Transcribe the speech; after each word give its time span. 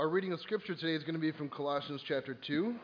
Our 0.00 0.08
reading 0.08 0.32
of 0.32 0.40
Scripture 0.40 0.74
today 0.74 0.94
is 0.94 1.02
going 1.02 1.12
to 1.12 1.20
be 1.20 1.30
from 1.30 1.50
Colossians 1.50 2.00
chapter 2.08 2.32
2. 2.32 2.74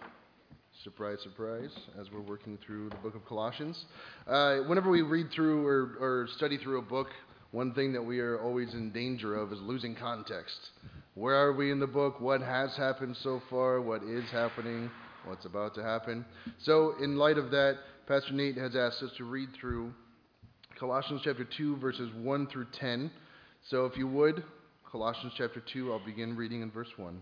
Surprise, 0.84 1.16
surprise, 1.22 1.70
as 1.98 2.08
we're 2.12 2.20
working 2.20 2.58
through 2.66 2.90
the 2.90 2.96
book 2.96 3.14
of 3.14 3.24
Colossians. 3.24 3.86
Uh, 4.26 4.58
whenever 4.68 4.90
we 4.90 5.00
read 5.00 5.28
through 5.34 5.66
or, 5.66 5.96
or 5.98 6.28
study 6.36 6.58
through 6.58 6.78
a 6.78 6.82
book, 6.82 7.06
one 7.52 7.72
thing 7.72 7.94
that 7.94 8.02
we 8.02 8.20
are 8.20 8.38
always 8.42 8.74
in 8.74 8.90
danger 8.92 9.34
of 9.34 9.50
is 9.50 9.58
losing 9.62 9.94
context. 9.94 10.58
Where 11.14 11.34
are 11.34 11.54
we 11.54 11.72
in 11.72 11.80
the 11.80 11.86
book? 11.86 12.20
What 12.20 12.42
has 12.42 12.76
happened 12.76 13.16
so 13.22 13.40
far? 13.48 13.80
What 13.80 14.02
is 14.02 14.24
happening? 14.30 14.90
What's 15.24 15.46
about 15.46 15.74
to 15.76 15.82
happen? 15.82 16.22
So, 16.64 16.96
in 17.02 17.16
light 17.16 17.38
of 17.38 17.50
that, 17.50 17.78
Pastor 18.06 18.34
Nate 18.34 18.58
has 18.58 18.76
asked 18.76 19.02
us 19.02 19.12
to 19.16 19.24
read 19.24 19.48
through 19.58 19.90
Colossians 20.78 21.22
chapter 21.24 21.46
2, 21.56 21.78
verses 21.78 22.10
1 22.14 22.46
through 22.48 22.66
10. 22.78 23.10
So, 23.70 23.86
if 23.86 23.96
you 23.96 24.06
would, 24.06 24.44
Colossians 24.92 25.32
chapter 25.36 25.60
2, 25.72 25.92
I'll 25.92 26.04
begin 26.04 26.36
reading 26.36 26.62
in 26.62 26.70
verse 26.70 26.90
1. 26.96 27.20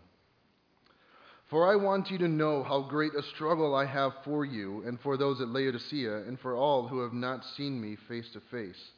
For 1.49 1.71
I 1.71 1.77
want 1.77 2.11
you 2.11 2.19
to 2.19 2.29
know 2.29 2.63
how 2.63 2.83
great 2.83 3.15
a 3.15 3.23
struggle 3.35 3.75
I 3.75 3.87
have 3.87 4.13
for 4.23 4.45
you 4.45 4.83
and 4.87 5.01
for 5.01 5.17
those 5.17 5.41
at 5.41 5.49
Laodicea 5.49 6.29
and 6.29 6.39
for 6.41 6.57
all 6.57 6.87
who 6.87 7.01
have 7.01 7.15
not 7.15 7.45
seen 7.57 7.81
me 7.81 7.97
face 8.07 8.29
to 8.35 8.41
face, 8.51 8.91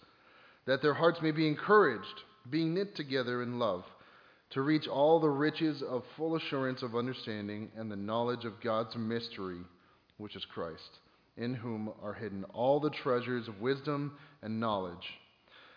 that 0.66 0.82
their 0.82 0.94
hearts 0.94 1.22
may 1.22 1.30
be 1.30 1.46
encouraged, 1.46 2.22
being 2.50 2.74
knit 2.74 2.96
together 2.96 3.40
in 3.40 3.60
love, 3.60 3.84
to 4.50 4.62
reach 4.62 4.88
all 4.88 5.20
the 5.20 5.28
riches 5.28 5.82
of 5.82 6.02
full 6.16 6.34
assurance 6.34 6.82
of 6.82 6.96
understanding 6.96 7.70
and 7.76 7.90
the 7.90 7.96
knowledge 7.96 8.44
of 8.44 8.60
God's 8.60 8.96
mystery, 8.96 9.60
which 10.18 10.34
is 10.34 10.44
Christ, 10.44 10.98
in 11.36 11.54
whom 11.54 11.92
are 12.02 12.14
hidden 12.14 12.44
all 12.52 12.80
the 12.80 12.90
treasures 12.90 13.46
of 13.46 13.60
wisdom 13.60 14.18
and 14.42 14.58
knowledge. 14.58 15.06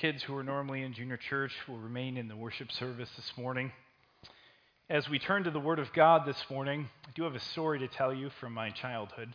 Kids 0.00 0.22
who 0.22 0.36
are 0.36 0.44
normally 0.44 0.82
in 0.82 0.92
junior 0.92 1.16
church 1.16 1.50
will 1.66 1.78
remain 1.78 2.16
in 2.16 2.28
the 2.28 2.36
worship 2.36 2.70
service 2.70 3.10
this 3.16 3.32
morning. 3.36 3.72
As 4.88 5.08
we 5.08 5.18
turn 5.18 5.42
to 5.42 5.50
the 5.50 5.58
Word 5.58 5.80
of 5.80 5.92
God 5.92 6.24
this 6.24 6.40
morning, 6.48 6.88
I 7.04 7.10
do 7.16 7.24
have 7.24 7.34
a 7.34 7.40
story 7.40 7.80
to 7.80 7.88
tell 7.88 8.14
you 8.14 8.30
from 8.38 8.54
my 8.54 8.70
childhood. 8.70 9.34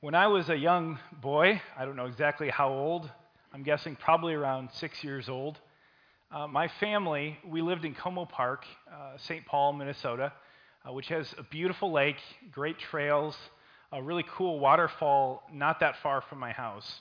When 0.00 0.16
I 0.16 0.26
was 0.26 0.48
a 0.48 0.56
young 0.56 0.98
boy, 1.20 1.62
I 1.78 1.84
don't 1.84 1.94
know 1.94 2.06
exactly 2.06 2.50
how 2.50 2.70
old, 2.70 3.08
I'm 3.52 3.62
guessing 3.62 3.94
probably 3.94 4.34
around 4.34 4.70
six 4.72 5.04
years 5.04 5.28
old, 5.28 5.56
uh, 6.32 6.48
my 6.48 6.66
family, 6.80 7.38
we 7.48 7.62
lived 7.62 7.84
in 7.84 7.94
Como 7.94 8.24
Park, 8.24 8.64
uh, 8.92 9.18
St. 9.18 9.46
Paul, 9.46 9.72
Minnesota, 9.74 10.32
uh, 10.84 10.92
which 10.92 11.06
has 11.10 11.32
a 11.38 11.44
beautiful 11.44 11.92
lake, 11.92 12.18
great 12.50 12.80
trails, 12.80 13.36
a 13.92 14.02
really 14.02 14.24
cool 14.36 14.58
waterfall 14.58 15.44
not 15.52 15.78
that 15.78 15.94
far 16.02 16.22
from 16.22 16.40
my 16.40 16.50
house. 16.50 17.00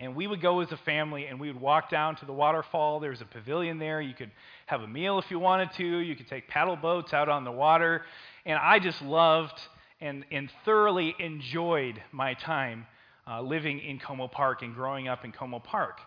And 0.00 0.14
we 0.14 0.26
would 0.26 0.40
go 0.40 0.60
as 0.60 0.70
a 0.70 0.76
family 0.78 1.26
and 1.26 1.40
we 1.40 1.50
would 1.50 1.60
walk 1.60 1.90
down 1.90 2.16
to 2.16 2.24
the 2.24 2.32
waterfall. 2.32 3.00
There's 3.00 3.20
a 3.20 3.24
pavilion 3.24 3.78
there. 3.78 4.00
You 4.00 4.14
could 4.14 4.30
have 4.66 4.82
a 4.82 4.86
meal 4.86 5.18
if 5.18 5.28
you 5.30 5.40
wanted 5.40 5.72
to. 5.72 5.84
You 5.84 6.14
could 6.14 6.28
take 6.28 6.46
paddle 6.46 6.76
boats 6.76 7.12
out 7.12 7.28
on 7.28 7.44
the 7.44 7.50
water. 7.50 8.02
And 8.46 8.58
I 8.58 8.78
just 8.78 9.02
loved 9.02 9.60
and, 10.00 10.24
and 10.30 10.50
thoroughly 10.64 11.14
enjoyed 11.18 12.00
my 12.12 12.34
time 12.34 12.86
uh, 13.26 13.42
living 13.42 13.80
in 13.80 13.98
Como 13.98 14.28
Park 14.28 14.62
and 14.62 14.74
growing 14.74 15.08
up 15.08 15.24
in 15.24 15.32
Como 15.32 15.58
Park. 15.58 15.98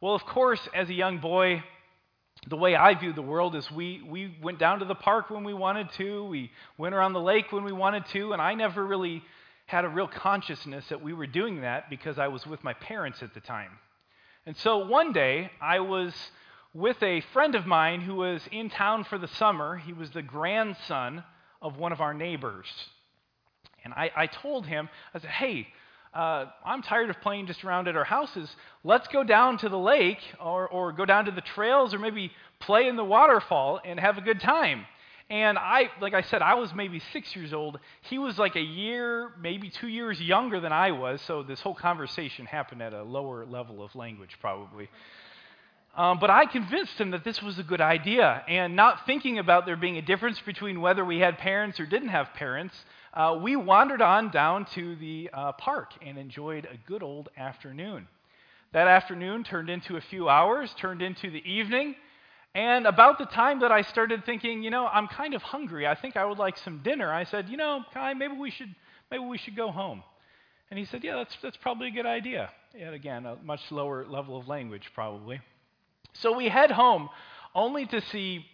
Well, 0.00 0.14
of 0.14 0.24
course, 0.24 0.60
as 0.74 0.88
a 0.88 0.94
young 0.94 1.18
boy, 1.18 1.62
the 2.48 2.56
way 2.56 2.74
I 2.74 2.94
viewed 2.94 3.16
the 3.16 3.22
world 3.22 3.54
is 3.54 3.70
we, 3.70 4.02
we 4.08 4.36
went 4.42 4.58
down 4.58 4.78
to 4.78 4.84
the 4.84 4.94
park 4.94 5.30
when 5.30 5.44
we 5.44 5.52
wanted 5.52 5.90
to, 5.92 6.24
we 6.24 6.50
went 6.78 6.94
around 6.94 7.12
the 7.12 7.20
lake 7.20 7.52
when 7.52 7.64
we 7.64 7.72
wanted 7.72 8.06
to, 8.12 8.32
and 8.32 8.40
I 8.40 8.54
never 8.54 8.86
really 8.86 9.22
had 9.70 9.84
a 9.84 9.88
real 9.88 10.08
consciousness 10.08 10.84
that 10.88 11.00
we 11.00 11.12
were 11.12 11.26
doing 11.26 11.60
that 11.60 11.88
because 11.88 12.18
I 12.18 12.28
was 12.28 12.44
with 12.44 12.64
my 12.64 12.74
parents 12.74 13.22
at 13.22 13.34
the 13.34 13.40
time. 13.40 13.70
And 14.44 14.56
so 14.56 14.86
one 14.86 15.12
day, 15.12 15.50
I 15.60 15.78
was 15.80 16.12
with 16.74 17.00
a 17.02 17.20
friend 17.32 17.54
of 17.54 17.66
mine 17.66 18.00
who 18.00 18.16
was 18.16 18.42
in 18.50 18.68
town 18.68 19.04
for 19.04 19.16
the 19.16 19.28
summer. 19.28 19.76
He 19.76 19.92
was 19.92 20.10
the 20.10 20.22
grandson 20.22 21.22
of 21.62 21.78
one 21.78 21.92
of 21.92 22.00
our 22.00 22.12
neighbors. 22.12 22.66
And 23.84 23.94
I, 23.94 24.10
I 24.16 24.26
told 24.26 24.66
him, 24.66 24.88
I 25.14 25.20
said, 25.20 25.30
hey, 25.30 25.68
uh, 26.12 26.46
I'm 26.64 26.82
tired 26.82 27.08
of 27.08 27.20
playing 27.20 27.46
just 27.46 27.64
around 27.64 27.86
at 27.86 27.96
our 27.96 28.04
houses. 28.04 28.54
Let's 28.82 29.06
go 29.06 29.22
down 29.22 29.58
to 29.58 29.68
the 29.68 29.78
lake 29.78 30.18
or, 30.40 30.68
or 30.68 30.92
go 30.92 31.04
down 31.04 31.26
to 31.26 31.30
the 31.30 31.40
trails 31.40 31.94
or 31.94 32.00
maybe 32.00 32.32
play 32.58 32.88
in 32.88 32.96
the 32.96 33.04
waterfall 33.04 33.80
and 33.84 34.00
have 34.00 34.18
a 34.18 34.20
good 34.20 34.40
time. 34.40 34.86
And 35.30 35.58
I, 35.58 35.90
like 36.00 36.12
I 36.12 36.22
said, 36.22 36.42
I 36.42 36.54
was 36.54 36.74
maybe 36.74 37.00
six 37.12 37.36
years 37.36 37.52
old. 37.52 37.78
He 38.02 38.18
was 38.18 38.36
like 38.36 38.56
a 38.56 38.60
year, 38.60 39.30
maybe 39.40 39.70
two 39.70 39.86
years 39.86 40.20
younger 40.20 40.58
than 40.58 40.72
I 40.72 40.90
was. 40.90 41.22
So 41.22 41.44
this 41.44 41.60
whole 41.60 41.74
conversation 41.74 42.46
happened 42.46 42.82
at 42.82 42.92
a 42.92 43.04
lower 43.04 43.46
level 43.46 43.80
of 43.80 43.94
language, 43.94 44.36
probably. 44.40 44.90
Um, 45.96 46.18
but 46.18 46.30
I 46.30 46.46
convinced 46.46 47.00
him 47.00 47.12
that 47.12 47.22
this 47.22 47.40
was 47.40 47.60
a 47.60 47.62
good 47.62 47.80
idea. 47.80 48.42
And 48.48 48.74
not 48.74 49.06
thinking 49.06 49.38
about 49.38 49.66
there 49.66 49.76
being 49.76 49.98
a 49.98 50.02
difference 50.02 50.40
between 50.40 50.80
whether 50.80 51.04
we 51.04 51.20
had 51.20 51.38
parents 51.38 51.78
or 51.78 51.86
didn't 51.86 52.08
have 52.08 52.34
parents, 52.34 52.74
uh, 53.14 53.38
we 53.40 53.54
wandered 53.54 54.02
on 54.02 54.30
down 54.30 54.64
to 54.74 54.96
the 54.96 55.30
uh, 55.32 55.52
park 55.52 55.92
and 56.04 56.18
enjoyed 56.18 56.64
a 56.64 56.76
good 56.88 57.04
old 57.04 57.28
afternoon. 57.36 58.08
That 58.72 58.88
afternoon 58.88 59.44
turned 59.44 59.70
into 59.70 59.96
a 59.96 60.00
few 60.00 60.28
hours, 60.28 60.74
turned 60.78 61.02
into 61.02 61.30
the 61.30 61.42
evening. 61.48 61.94
And 62.54 62.86
about 62.86 63.18
the 63.18 63.26
time 63.26 63.60
that 63.60 63.70
I 63.70 63.82
started 63.82 64.24
thinking, 64.24 64.62
you 64.62 64.70
know, 64.70 64.86
I'm 64.86 65.06
kind 65.06 65.34
of 65.34 65.42
hungry. 65.42 65.86
I 65.86 65.94
think 65.94 66.16
I 66.16 66.24
would 66.24 66.38
like 66.38 66.58
some 66.58 66.78
dinner. 66.82 67.12
I 67.12 67.24
said, 67.24 67.48
you 67.48 67.56
know, 67.56 67.84
Kai, 67.94 68.14
maybe 68.14 68.34
we 68.34 68.50
should 68.50 68.74
maybe 69.10 69.24
we 69.24 69.38
should 69.38 69.54
go 69.54 69.70
home. 69.70 70.02
And 70.70 70.78
he 70.78 70.84
said, 70.84 71.04
yeah, 71.04 71.16
that's 71.16 71.36
that's 71.42 71.56
probably 71.56 71.88
a 71.88 71.92
good 71.92 72.06
idea. 72.06 72.50
Yet 72.76 72.92
again, 72.92 73.24
a 73.24 73.36
much 73.36 73.60
lower 73.70 74.04
level 74.04 74.36
of 74.36 74.48
language 74.48 74.90
probably. 74.94 75.40
So 76.12 76.36
we 76.36 76.48
head 76.48 76.72
home, 76.72 77.08
only 77.54 77.86
to 77.86 78.00
see 78.00 78.44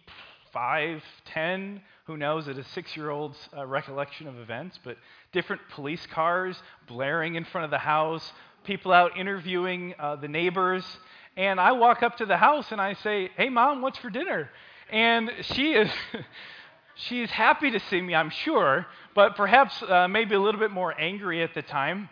five, 0.53 1.03
ten, 1.25 1.81
who 2.05 2.17
knows, 2.17 2.47
at 2.47 2.57
a 2.57 2.63
six-year-old's 2.63 3.37
uh, 3.55 3.65
recollection 3.65 4.27
of 4.27 4.37
events, 4.37 4.79
but 4.83 4.97
different 5.31 5.61
police 5.71 6.05
cars 6.07 6.55
blaring 6.87 7.35
in 7.35 7.45
front 7.45 7.65
of 7.65 7.71
the 7.71 7.79
house, 7.79 8.31
people 8.63 8.91
out 8.91 9.17
interviewing 9.17 9.95
uh, 9.99 10.15
the 10.15 10.27
neighbors. 10.27 10.85
And 11.37 11.59
I 11.59 11.73
walk 11.73 12.01
up 12.01 12.17
to 12.17 12.25
the 12.25 12.35
house 12.35 12.71
and 12.71 12.81
I 12.81 12.93
say, 12.95 13.29
Hey, 13.37 13.47
mom, 13.47 13.81
what's 13.81 13.99
for 13.99 14.09
dinner? 14.09 14.49
And 14.89 15.31
she 15.43 15.73
is. 15.73 15.89
she's 16.95 17.29
happy 17.29 17.69
to 17.69 17.79
see 17.79 18.01
me, 18.01 18.15
I'm 18.15 18.31
sure, 18.31 18.87
but 19.13 19.35
perhaps 19.35 19.83
uh, 19.83 20.07
maybe 20.07 20.33
a 20.33 20.39
little 20.39 20.59
bit 20.59 20.71
more 20.71 20.99
angry 20.99 21.43
at 21.43 21.53
the 21.53 21.61
time. 21.61 22.09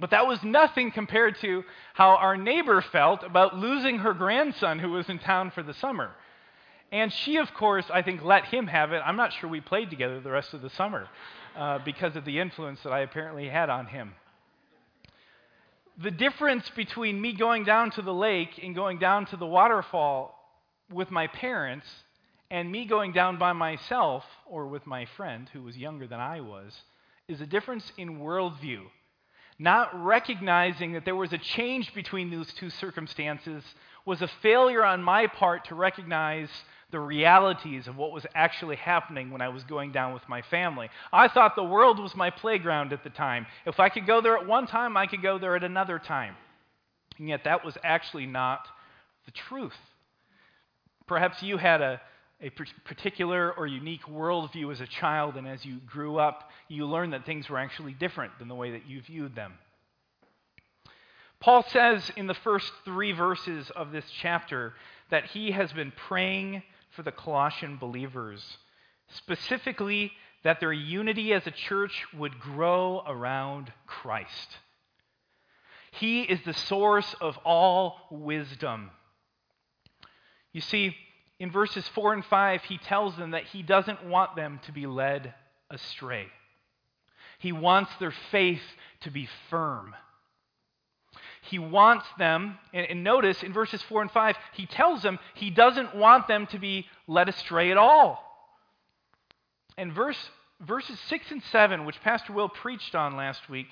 But 0.00 0.10
that 0.10 0.26
was 0.26 0.42
nothing 0.42 0.90
compared 0.90 1.38
to 1.42 1.62
how 1.92 2.16
our 2.16 2.36
neighbor 2.36 2.80
felt 2.80 3.22
about 3.22 3.56
losing 3.56 3.98
her 3.98 4.14
grandson 4.14 4.78
who 4.78 4.90
was 4.90 5.08
in 5.08 5.18
town 5.18 5.52
for 5.52 5.62
the 5.62 5.74
summer. 5.74 6.10
And 6.90 7.12
she, 7.12 7.36
of 7.36 7.52
course, 7.54 7.84
I 7.92 8.02
think, 8.02 8.22
let 8.24 8.46
him 8.46 8.66
have 8.66 8.92
it. 8.92 9.02
I'm 9.04 9.16
not 9.16 9.32
sure 9.34 9.48
we 9.48 9.60
played 9.60 9.90
together 9.90 10.20
the 10.20 10.30
rest 10.30 10.54
of 10.54 10.62
the 10.62 10.70
summer 10.70 11.06
uh, 11.56 11.80
because 11.84 12.16
of 12.16 12.24
the 12.24 12.40
influence 12.40 12.82
that 12.82 12.92
I 12.92 13.00
apparently 13.00 13.48
had 13.48 13.68
on 13.68 13.86
him 13.86 14.14
the 15.98 16.10
difference 16.10 16.68
between 16.70 17.20
me 17.20 17.32
going 17.32 17.64
down 17.64 17.90
to 17.92 18.02
the 18.02 18.14
lake 18.14 18.60
and 18.62 18.74
going 18.74 18.98
down 18.98 19.26
to 19.26 19.36
the 19.36 19.46
waterfall 19.46 20.34
with 20.92 21.10
my 21.10 21.26
parents 21.28 21.86
and 22.50 22.70
me 22.70 22.84
going 22.84 23.12
down 23.12 23.38
by 23.38 23.52
myself 23.52 24.24
or 24.46 24.66
with 24.66 24.86
my 24.86 25.06
friend 25.16 25.48
who 25.52 25.62
was 25.62 25.76
younger 25.76 26.06
than 26.06 26.20
I 26.20 26.40
was 26.40 26.76
is 27.28 27.40
a 27.40 27.46
difference 27.46 27.90
in 27.96 28.18
worldview. 28.18 28.82
Not 29.58 30.04
recognizing 30.04 30.92
that 30.92 31.04
there 31.04 31.14
was 31.14 31.32
a 31.32 31.38
change 31.38 31.94
between 31.94 32.30
those 32.30 32.52
two 32.54 32.70
circumstances 32.70 33.62
was 34.04 34.20
a 34.20 34.30
failure 34.42 34.84
on 34.84 35.02
my 35.02 35.28
part 35.28 35.66
to 35.66 35.74
recognize 35.74 36.50
the 36.90 37.00
realities 37.00 37.88
of 37.88 37.96
what 37.96 38.12
was 38.12 38.26
actually 38.34 38.76
happening 38.76 39.30
when 39.30 39.40
I 39.40 39.48
was 39.48 39.64
going 39.64 39.92
down 39.92 40.14
with 40.14 40.28
my 40.28 40.42
family. 40.42 40.88
I 41.12 41.28
thought 41.28 41.56
the 41.56 41.64
world 41.64 41.98
was 41.98 42.14
my 42.14 42.30
playground 42.30 42.92
at 42.92 43.02
the 43.04 43.10
time. 43.10 43.46
If 43.66 43.80
I 43.80 43.88
could 43.88 44.06
go 44.06 44.20
there 44.20 44.36
at 44.36 44.46
one 44.46 44.66
time, 44.66 44.96
I 44.96 45.06
could 45.06 45.22
go 45.22 45.38
there 45.38 45.56
at 45.56 45.64
another 45.64 45.98
time. 45.98 46.36
And 47.18 47.28
yet, 47.28 47.44
that 47.44 47.64
was 47.64 47.76
actually 47.82 48.26
not 48.26 48.66
the 49.24 49.32
truth. 49.32 49.76
Perhaps 51.06 51.42
you 51.42 51.56
had 51.56 51.80
a, 51.80 52.00
a 52.40 52.50
particular 52.84 53.52
or 53.52 53.66
unique 53.66 54.04
worldview 54.04 54.72
as 54.72 54.80
a 54.80 54.86
child, 54.86 55.36
and 55.36 55.46
as 55.46 55.64
you 55.64 55.78
grew 55.86 56.18
up, 56.18 56.50
you 56.68 56.86
learned 56.86 57.12
that 57.12 57.26
things 57.26 57.48
were 57.48 57.58
actually 57.58 57.92
different 57.92 58.32
than 58.38 58.48
the 58.48 58.54
way 58.54 58.72
that 58.72 58.86
you 58.86 59.00
viewed 59.02 59.34
them. 59.34 59.54
Paul 61.40 61.64
says 61.68 62.10
in 62.16 62.26
the 62.26 62.34
first 62.34 62.72
three 62.86 63.12
verses 63.12 63.70
of 63.76 63.92
this 63.92 64.06
chapter 64.22 64.72
that 65.10 65.26
he 65.26 65.50
has 65.50 65.70
been 65.72 65.92
praying 66.08 66.62
for 66.94 67.02
the 67.02 67.12
Colossian 67.12 67.76
believers, 67.76 68.58
specifically 69.08 70.12
that 70.42 70.60
their 70.60 70.72
unity 70.72 71.32
as 71.32 71.46
a 71.46 71.50
church 71.50 72.04
would 72.16 72.38
grow 72.38 73.02
around 73.06 73.72
Christ. 73.86 74.58
He 75.92 76.22
is 76.22 76.40
the 76.44 76.52
source 76.52 77.14
of 77.20 77.38
all 77.44 77.96
wisdom. 78.10 78.90
You 80.52 80.60
see, 80.60 80.96
in 81.38 81.50
verses 81.50 81.86
4 81.88 82.14
and 82.14 82.24
5, 82.24 82.62
he 82.64 82.78
tells 82.78 83.16
them 83.16 83.32
that 83.32 83.44
he 83.44 83.62
doesn't 83.62 84.06
want 84.06 84.36
them 84.36 84.60
to 84.66 84.72
be 84.72 84.86
led 84.86 85.34
astray. 85.70 86.26
He 87.38 87.52
wants 87.52 87.90
their 87.98 88.14
faith 88.30 88.62
to 89.00 89.10
be 89.10 89.28
firm. 89.50 89.94
He 91.44 91.58
wants 91.58 92.06
them, 92.18 92.58
and, 92.72 92.86
and, 92.86 93.04
notice 93.04 93.42
in 93.42 93.52
verses 93.52 93.82
4 93.82 94.02
and 94.02 94.10
5, 94.10 94.36
he 94.54 94.66
tells 94.66 95.02
them 95.02 95.18
he 95.34 95.50
doesn't 95.50 95.94
want 95.94 96.26
them 96.26 96.46
to 96.48 96.58
be 96.58 96.86
led 97.06 97.28
astray 97.28 97.70
at 97.70 97.76
all. 97.76 98.22
And 99.76 99.92
verse, 99.92 100.18
verses 100.60 100.98
6 101.08 101.30
and 101.32 101.42
7, 101.42 101.84
which 101.84 102.00
Pastor 102.00 102.32
Will 102.32 102.48
preached 102.48 102.94
on 102.94 103.16
last 103.16 103.48
week, 103.50 103.66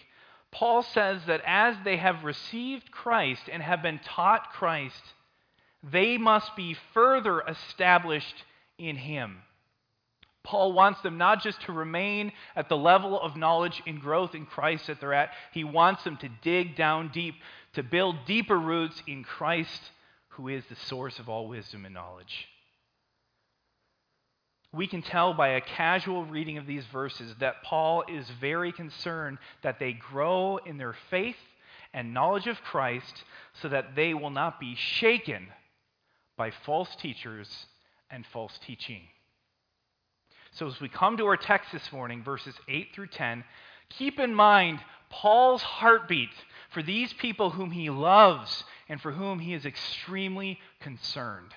Paul 0.50 0.82
says 0.82 1.22
that 1.26 1.40
as 1.46 1.76
they 1.82 1.96
have 1.96 2.24
received 2.24 2.90
Christ 2.90 3.42
and 3.50 3.62
have 3.62 3.82
been 3.82 4.00
taught 4.04 4.52
Christ, 4.52 5.02
they 5.82 6.18
must 6.18 6.54
be 6.54 6.76
further 6.92 7.40
established 7.40 8.44
in 8.78 8.96
Him. 8.96 9.38
Paul 10.44 10.72
wants 10.72 11.00
them 11.02 11.18
not 11.18 11.42
just 11.42 11.60
to 11.62 11.72
remain 11.72 12.32
at 12.56 12.68
the 12.68 12.76
level 12.76 13.20
of 13.20 13.36
knowledge 13.36 13.80
and 13.86 14.00
growth 14.00 14.34
in 14.34 14.46
Christ 14.46 14.88
that 14.88 15.00
they're 15.00 15.14
at, 15.14 15.30
he 15.52 15.64
wants 15.64 16.02
them 16.02 16.16
to 16.18 16.28
dig 16.42 16.76
down 16.76 17.10
deep, 17.12 17.34
to 17.74 17.82
build 17.82 18.24
deeper 18.26 18.58
roots 18.58 19.00
in 19.06 19.22
Christ, 19.22 19.80
who 20.30 20.48
is 20.48 20.64
the 20.66 20.76
source 20.76 21.18
of 21.18 21.28
all 21.28 21.46
wisdom 21.46 21.84
and 21.84 21.94
knowledge. 21.94 22.48
We 24.74 24.86
can 24.86 25.02
tell 25.02 25.34
by 25.34 25.48
a 25.48 25.60
casual 25.60 26.24
reading 26.24 26.56
of 26.56 26.66
these 26.66 26.86
verses 26.86 27.34
that 27.40 27.62
Paul 27.62 28.04
is 28.08 28.26
very 28.40 28.72
concerned 28.72 29.38
that 29.62 29.78
they 29.78 29.92
grow 29.92 30.56
in 30.56 30.78
their 30.78 30.96
faith 31.10 31.36
and 31.92 32.14
knowledge 32.14 32.46
of 32.46 32.62
Christ 32.62 33.22
so 33.60 33.68
that 33.68 33.94
they 33.94 34.14
will 34.14 34.30
not 34.30 34.58
be 34.58 34.74
shaken 34.74 35.48
by 36.38 36.50
false 36.64 36.96
teachers 36.96 37.66
and 38.10 38.24
false 38.32 38.58
teaching. 38.66 39.02
So, 40.52 40.66
as 40.66 40.80
we 40.80 40.88
come 40.90 41.16
to 41.16 41.26
our 41.26 41.38
text 41.38 41.72
this 41.72 41.92
morning, 41.92 42.22
verses 42.22 42.54
8 42.68 42.88
through 42.94 43.06
10, 43.06 43.42
keep 43.88 44.18
in 44.18 44.34
mind 44.34 44.80
Paul's 45.08 45.62
heartbeat 45.62 46.28
for 46.72 46.82
these 46.82 47.10
people 47.14 47.50
whom 47.50 47.70
he 47.70 47.88
loves 47.88 48.64
and 48.86 49.00
for 49.00 49.12
whom 49.12 49.38
he 49.38 49.54
is 49.54 49.64
extremely 49.64 50.58
concerned. 50.80 51.52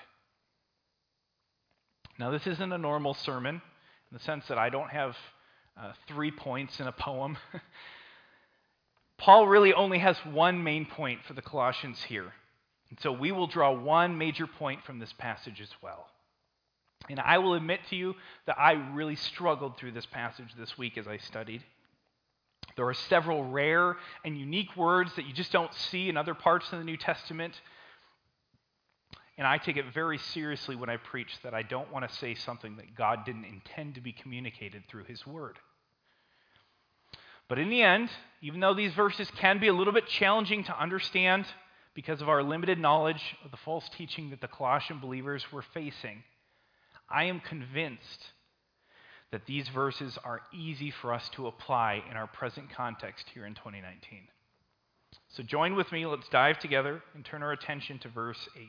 Now, 2.18 2.30
this 2.30 2.46
isn't 2.46 2.72
a 2.72 2.78
normal 2.78 3.12
sermon 3.12 3.56
in 3.56 4.16
the 4.16 4.24
sense 4.24 4.46
that 4.48 4.56
I 4.56 4.70
don't 4.70 4.88
have 4.88 5.14
uh, 5.78 5.92
three 6.08 6.30
points 6.30 6.80
in 6.80 6.86
a 6.86 6.92
poem. 6.92 7.36
Paul 9.18 9.46
really 9.46 9.74
only 9.74 9.98
has 9.98 10.16
one 10.24 10.64
main 10.64 10.86
point 10.86 11.20
for 11.26 11.34
the 11.34 11.42
Colossians 11.42 12.02
here. 12.04 12.32
And 12.88 12.98
so 13.00 13.12
we 13.12 13.30
will 13.30 13.46
draw 13.46 13.72
one 13.72 14.16
major 14.16 14.46
point 14.46 14.84
from 14.84 15.00
this 15.00 15.12
passage 15.18 15.60
as 15.60 15.70
well. 15.82 16.06
And 17.08 17.20
I 17.20 17.38
will 17.38 17.54
admit 17.54 17.80
to 17.90 17.96
you 17.96 18.14
that 18.46 18.58
I 18.58 18.72
really 18.72 19.16
struggled 19.16 19.76
through 19.76 19.92
this 19.92 20.06
passage 20.06 20.48
this 20.58 20.76
week 20.76 20.98
as 20.98 21.06
I 21.06 21.18
studied. 21.18 21.62
There 22.76 22.86
are 22.86 22.94
several 22.94 23.44
rare 23.44 23.96
and 24.24 24.36
unique 24.36 24.76
words 24.76 25.14
that 25.16 25.26
you 25.26 25.32
just 25.32 25.52
don't 25.52 25.72
see 25.72 26.08
in 26.08 26.16
other 26.16 26.34
parts 26.34 26.72
of 26.72 26.78
the 26.78 26.84
New 26.84 26.96
Testament. 26.96 27.58
And 29.38 29.46
I 29.46 29.58
take 29.58 29.76
it 29.76 29.84
very 29.94 30.18
seriously 30.18 30.76
when 30.76 30.90
I 30.90 30.96
preach 30.96 31.30
that 31.42 31.54
I 31.54 31.62
don't 31.62 31.92
want 31.92 32.08
to 32.08 32.14
say 32.16 32.34
something 32.34 32.76
that 32.76 32.94
God 32.94 33.24
didn't 33.24 33.44
intend 33.44 33.94
to 33.94 34.00
be 34.00 34.12
communicated 34.12 34.84
through 34.88 35.04
His 35.04 35.26
Word. 35.26 35.58
But 37.48 37.58
in 37.58 37.68
the 37.70 37.82
end, 37.82 38.10
even 38.42 38.60
though 38.60 38.74
these 38.74 38.92
verses 38.94 39.30
can 39.36 39.60
be 39.60 39.68
a 39.68 39.72
little 39.72 39.92
bit 39.92 40.08
challenging 40.08 40.64
to 40.64 40.80
understand, 40.80 41.46
because 41.96 42.20
of 42.20 42.28
our 42.28 42.42
limited 42.42 42.78
knowledge 42.78 43.36
of 43.42 43.50
the 43.50 43.56
false 43.56 43.88
teaching 43.96 44.28
that 44.30 44.40
the 44.42 44.48
Colossian 44.48 44.98
believers 44.98 45.50
were 45.50 45.64
facing, 45.72 46.22
I 47.08 47.24
am 47.24 47.40
convinced 47.40 48.26
that 49.32 49.46
these 49.46 49.68
verses 49.68 50.18
are 50.24 50.42
easy 50.52 50.90
for 50.90 51.12
us 51.12 51.28
to 51.30 51.46
apply 51.46 52.02
in 52.10 52.16
our 52.16 52.26
present 52.26 52.70
context 52.70 53.26
here 53.34 53.46
in 53.46 53.54
2019. 53.54 54.28
So 55.28 55.42
join 55.42 55.74
with 55.74 55.90
me, 55.92 56.06
let's 56.06 56.28
dive 56.28 56.58
together 56.58 57.02
and 57.14 57.24
turn 57.24 57.42
our 57.42 57.52
attention 57.52 57.98
to 58.00 58.08
verse 58.08 58.48
8. 58.56 58.66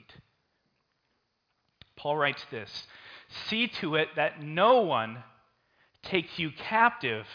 Paul 1.95 2.17
writes 2.17 2.43
this 2.51 2.87
See 3.47 3.67
to 3.67 3.95
it 3.95 4.09
that 4.15 4.41
no 4.41 4.81
one 4.81 5.23
takes 6.03 6.39
you 6.39 6.51
captive 6.51 7.25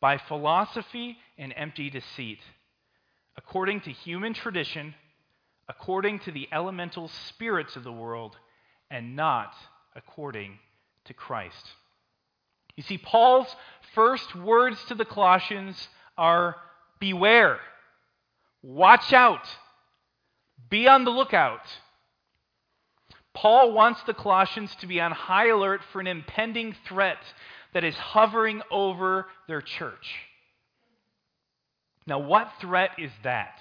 by 0.00 0.18
philosophy 0.18 1.16
and 1.38 1.52
empty 1.56 1.90
deceit, 1.90 2.40
according 3.36 3.80
to 3.82 3.90
human 3.90 4.34
tradition 4.34 4.94
according 5.68 6.20
to 6.20 6.32
the 6.32 6.48
elemental 6.52 7.08
spirits 7.08 7.76
of 7.76 7.84
the 7.84 7.92
world 7.92 8.36
and 8.90 9.16
not 9.16 9.52
according 9.96 10.58
to 11.06 11.14
Christ. 11.14 11.72
You 12.76 12.82
see, 12.82 12.98
Paul's 12.98 13.48
first 13.94 14.34
words 14.36 14.78
to 14.88 14.94
the 14.94 15.04
Colossians 15.04 15.88
are 16.18 16.56
beware, 17.00 17.58
watch 18.62 19.12
out, 19.12 19.46
be 20.68 20.86
on 20.86 21.04
the 21.04 21.10
lookout. 21.10 21.62
Paul 23.34 23.72
wants 23.72 24.02
the 24.04 24.14
Colossians 24.14 24.74
to 24.76 24.86
be 24.86 25.00
on 25.00 25.12
high 25.12 25.48
alert 25.48 25.80
for 25.92 26.00
an 26.00 26.06
impending 26.06 26.74
threat 26.86 27.18
that 27.74 27.84
is 27.84 27.94
hovering 27.96 28.62
over 28.70 29.26
their 29.48 29.60
church. 29.60 30.14
Now, 32.06 32.18
what 32.20 32.50
threat 32.60 32.92
is 32.98 33.10
that? 33.24 33.58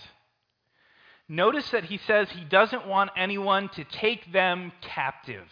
Notice 1.28 1.70
that 1.72 1.86
he 1.86 1.98
says 1.98 2.30
he 2.30 2.46
doesn't 2.46 2.88
want 2.88 3.10
anyone 3.18 3.70
to 3.70 3.84
take 3.84 4.32
them 4.32 4.72
captive. 4.82 5.48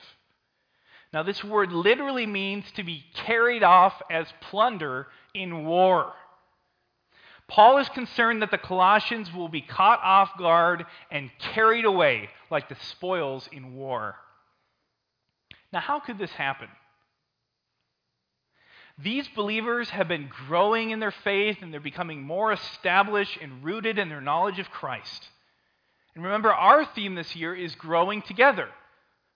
Now, 1.13 1.21
this 1.21 1.43
word 1.43 1.71
literally 1.71 2.25
means 2.25 2.65
to 2.71 2.83
be 2.83 3.05
carried 3.13 3.61
off 3.61 4.01
as 4.09 4.25
plunder 4.41 5.07
in 5.35 5.65
war. 5.65 6.13
Paul 7.47 7.77
is 7.77 7.89
concerned 7.89 8.41
that 8.41 8.49
the 8.49 8.57
Colossians 8.57 9.31
will 9.31 9.47
be 9.49 9.61
caught 9.61 9.99
off 10.01 10.35
guard 10.39 10.85
and 11.11 11.29
carried 11.37 11.85
away 11.85 12.29
like 12.49 12.67
the 12.67 12.77
spoils 12.89 13.47
in 13.51 13.75
war. 13.75 14.15
Now, 15.71 15.81
how 15.81 15.99
could 15.99 16.17
this 16.17 16.31
happen? 16.31 16.69
These 18.97 19.27
believers 19.35 19.89
have 19.89 20.07
been 20.07 20.29
growing 20.47 20.91
in 20.91 20.99
their 20.99 21.11
faith 21.11 21.57
and 21.61 21.71
they're 21.73 21.79
becoming 21.79 22.23
more 22.23 22.51
established 22.51 23.37
and 23.41 23.63
rooted 23.63 23.99
in 23.99 24.09
their 24.09 24.21
knowledge 24.21 24.59
of 24.59 24.69
Christ. 24.69 25.29
And 26.15 26.23
remember, 26.23 26.53
our 26.53 26.85
theme 26.85 27.15
this 27.15 27.35
year 27.35 27.55
is 27.55 27.75
growing 27.75 28.21
together, 28.21 28.69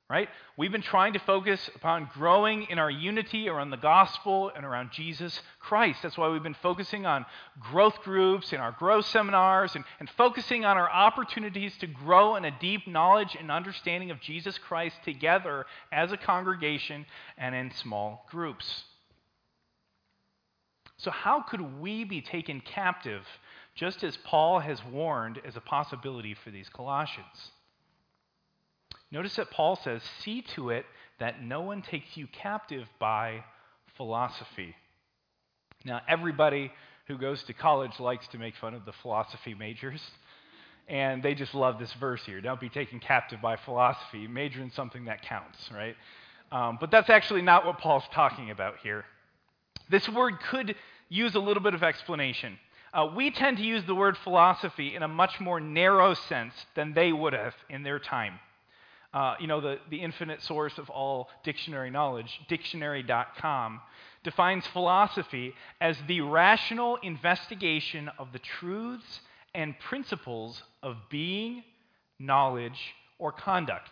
right? 0.10 0.30
We've 0.56 0.72
been 0.72 0.82
trying 0.82 1.14
to 1.14 1.20
focus 1.20 1.70
upon 1.76 2.10
growing 2.14 2.68
in 2.70 2.80
our 2.80 2.90
unity 2.90 3.50
around 3.50 3.72
the 3.72 3.78
gospel 3.78 4.52
and 4.56 4.66
around 4.66 4.92
Jesus 4.92 5.42
Christ. 5.60 6.00
That's 6.02 6.18
why 6.18 6.30
we've 6.30 6.44
been 6.44 6.56
focusing 6.62 7.06
on 7.06 7.26
growth 7.60 8.00
groups 8.04 8.54
and 8.54 8.62
our 8.62 8.72
growth 8.72 9.06
seminars 9.08 9.76
and, 9.76 9.84
and 10.00 10.10
focusing 10.12 10.64
on 10.64 10.78
our 10.78 10.90
opportunities 10.90 11.76
to 11.80 11.88
grow 11.88 12.36
in 12.38 12.46
a 12.46 12.60
deep 12.60 12.88
knowledge 12.88 13.36
and 13.38 13.52
understanding 13.52 14.12
of 14.12 14.22
Jesus 14.22 14.58
Christ 14.58 14.96
together 15.04 15.66
as 15.92 16.12
a 16.12 16.18
congregation 16.18 17.06
and 17.38 17.54
in 17.54 17.72
small 17.72 18.26
groups. 18.30 18.84
So, 21.00 21.12
how 21.12 21.42
could 21.42 21.80
we 21.80 22.06
be 22.06 22.22
taken 22.22 22.62
captive 22.62 23.24
just 23.78 24.04
as 24.04 24.18
Paul 24.18 24.60
has 24.60 24.84
warned 24.84 25.40
as 25.46 25.56
a 25.56 25.62
possibility 25.62 26.34
for 26.34 26.50
these 26.50 26.68
Colossians. 26.68 27.52
Notice 29.12 29.36
that 29.36 29.52
Paul 29.52 29.80
says, 29.84 30.02
See 30.24 30.42
to 30.56 30.70
it 30.70 30.86
that 31.20 31.42
no 31.42 31.62
one 31.62 31.82
takes 31.82 32.16
you 32.16 32.28
captive 32.28 32.88
by 33.00 33.44
philosophy. 33.96 34.76
Now, 35.86 36.02
everybody 36.08 36.72
who 37.08 37.18
goes 37.18 37.42
to 37.44 37.54
college 37.54 38.00
likes 38.00 38.28
to 38.30 38.38
make 38.38 38.56
fun 38.56 38.74
of 38.74 38.86
the 38.86 38.92
philosophy 38.92 39.54
majors, 39.54 40.02
and 40.88 41.24
they 41.24 41.34
just 41.34 41.54
love 41.54 41.80
this 41.80 41.94
verse 41.94 42.22
here. 42.26 42.42
Don't 42.42 42.60
be 42.60 42.70
taken 42.70 43.00
captive 43.00 43.42
by 43.42 43.56
philosophy. 43.56 44.28
Major 44.28 44.62
in 44.62 44.72
something 44.72 45.06
that 45.06 45.22
counts, 45.22 45.58
right? 45.74 45.96
Um, 46.52 46.78
but 46.80 46.92
that's 46.92 47.10
actually 47.10 47.42
not 47.42 47.66
what 47.66 47.80
Paul's 47.80 48.04
talking 48.14 48.52
about 48.52 48.76
here. 48.84 49.06
This 49.90 50.08
word 50.10 50.40
could 50.50 50.76
use 51.10 51.36
a 51.36 51.40
little 51.40 51.64
bit 51.64 51.74
of 51.74 51.84
explanation. 51.84 52.58
Uh, 52.94 53.10
we 53.16 53.32
tend 53.32 53.58
to 53.58 53.64
use 53.64 53.84
the 53.86 53.96
word 53.96 54.18
philosophy 54.18 54.96
in 54.96 55.04
a 55.04 55.08
much 55.08 55.40
more 55.40 55.60
narrow 55.60 56.14
sense 56.14 56.54
than 56.76 56.94
they 56.94 57.12
would 57.12 57.34
have 57.34 57.54
in 57.70 57.84
their 57.84 58.00
time. 58.00 58.40
Uh, 59.18 59.34
you 59.40 59.48
know, 59.48 59.60
the, 59.60 59.80
the 59.90 59.98
infinite 59.98 60.44
source 60.44 60.78
of 60.78 60.92
all 60.92 61.28
dictionary 61.44 61.90
knowledge, 61.90 62.40
dictionary.com, 62.50 63.82
defines 64.24 64.68
philosophy 64.68 65.56
as 65.82 65.98
the 66.08 66.22
rational 66.22 66.98
investigation 67.02 68.12
of 68.20 68.32
the 68.32 68.38
truths 68.38 69.22
and 69.56 69.74
principles 69.80 70.62
of 70.84 70.98
being, 71.10 71.64
knowledge, 72.20 72.80
or 73.18 73.32
conduct. 73.32 73.90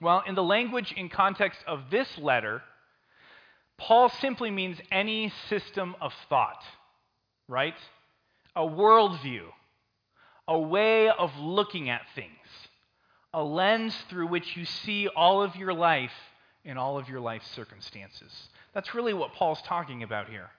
Well, 0.00 0.22
in 0.26 0.34
the 0.34 0.42
language 0.42 0.94
in 0.96 1.10
context 1.10 1.60
of 1.66 1.90
this 1.90 2.08
letter, 2.16 2.62
Paul 3.76 4.08
simply 4.08 4.50
means 4.50 4.78
any 4.90 5.30
system 5.50 5.94
of 6.00 6.14
thought, 6.30 6.62
right? 7.48 7.76
A 8.54 8.62
worldview, 8.62 9.42
a 10.48 10.58
way 10.58 11.10
of 11.10 11.36
looking 11.36 11.90
at 11.90 12.00
things, 12.14 12.30
a 13.32 13.42
lens 13.42 13.94
through 14.08 14.28
which 14.28 14.56
you 14.56 14.64
see 14.64 15.08
all 15.08 15.42
of 15.42 15.56
your 15.56 15.74
life 15.74 16.12
in 16.64 16.76
all 16.76 16.98
of 16.98 17.08
your 17.08 17.20
life 17.20 17.42
circumstances. 17.54 18.32
That's 18.74 18.94
really 18.94 19.14
what 19.14 19.34
Paul's 19.34 19.62
talking 19.62 20.02
about 20.02 20.28
here. 20.28 20.50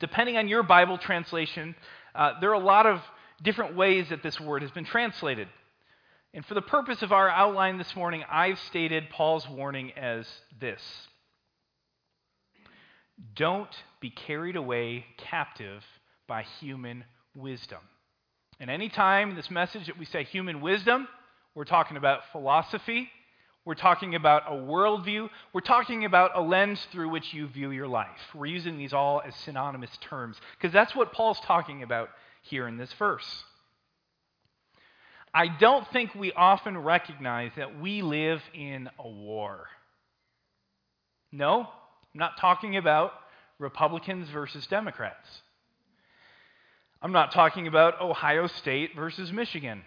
Depending 0.00 0.36
on 0.36 0.48
your 0.48 0.62
Bible 0.62 0.98
translation, 0.98 1.74
uh, 2.14 2.34
there 2.40 2.50
are 2.50 2.54
a 2.54 2.58
lot 2.58 2.86
of 2.86 3.00
different 3.42 3.76
ways 3.76 4.08
that 4.10 4.22
this 4.22 4.40
word 4.40 4.62
has 4.62 4.70
been 4.70 4.84
translated. 4.84 5.48
And 6.34 6.44
for 6.44 6.54
the 6.54 6.62
purpose 6.62 7.02
of 7.02 7.12
our 7.12 7.28
outline 7.28 7.78
this 7.78 7.96
morning, 7.96 8.24
I've 8.30 8.58
stated 8.60 9.10
Paul's 9.10 9.48
warning 9.48 9.92
as 9.96 10.26
this 10.60 10.82
Don't 13.34 13.74
be 14.00 14.10
carried 14.10 14.56
away 14.56 15.06
captive 15.16 15.82
by 16.26 16.44
human 16.60 17.04
wisdom. 17.34 17.80
And 18.60 18.70
anytime 18.70 19.30
in 19.30 19.36
this 19.36 19.50
message 19.50 19.86
that 19.86 19.98
we 19.98 20.04
say 20.04 20.24
human 20.24 20.60
wisdom, 20.60 21.08
we're 21.58 21.64
talking 21.64 21.96
about 21.96 22.20
philosophy, 22.30 23.08
we're 23.64 23.74
talking 23.74 24.14
about 24.14 24.44
a 24.46 24.52
worldview, 24.52 25.28
we're 25.52 25.60
talking 25.60 26.04
about 26.04 26.30
a 26.36 26.40
lens 26.40 26.78
through 26.92 27.08
which 27.08 27.34
you 27.34 27.48
view 27.48 27.72
your 27.72 27.88
life. 27.88 28.20
We're 28.32 28.46
using 28.46 28.78
these 28.78 28.92
all 28.92 29.20
as 29.26 29.34
synonymous 29.34 29.90
terms 30.00 30.36
because 30.56 30.72
that's 30.72 30.94
what 30.94 31.12
Paul's 31.12 31.40
talking 31.40 31.82
about 31.82 32.10
here 32.42 32.68
in 32.68 32.76
this 32.76 32.92
verse. 32.92 33.42
I 35.34 35.48
don't 35.48 35.84
think 35.88 36.14
we 36.14 36.30
often 36.32 36.78
recognize 36.78 37.50
that 37.56 37.80
we 37.80 38.02
live 38.02 38.40
in 38.54 38.88
a 38.96 39.08
war. 39.08 39.66
No, 41.32 41.62
I'm 41.62 42.20
not 42.20 42.38
talking 42.38 42.76
about 42.76 43.14
Republicans 43.58 44.30
versus 44.30 44.64
Democrats. 44.68 45.28
I'm 47.02 47.10
not 47.10 47.32
talking 47.32 47.66
about 47.66 48.00
Ohio 48.00 48.46
State 48.46 48.94
versus 48.94 49.32
Michigan. 49.32 49.82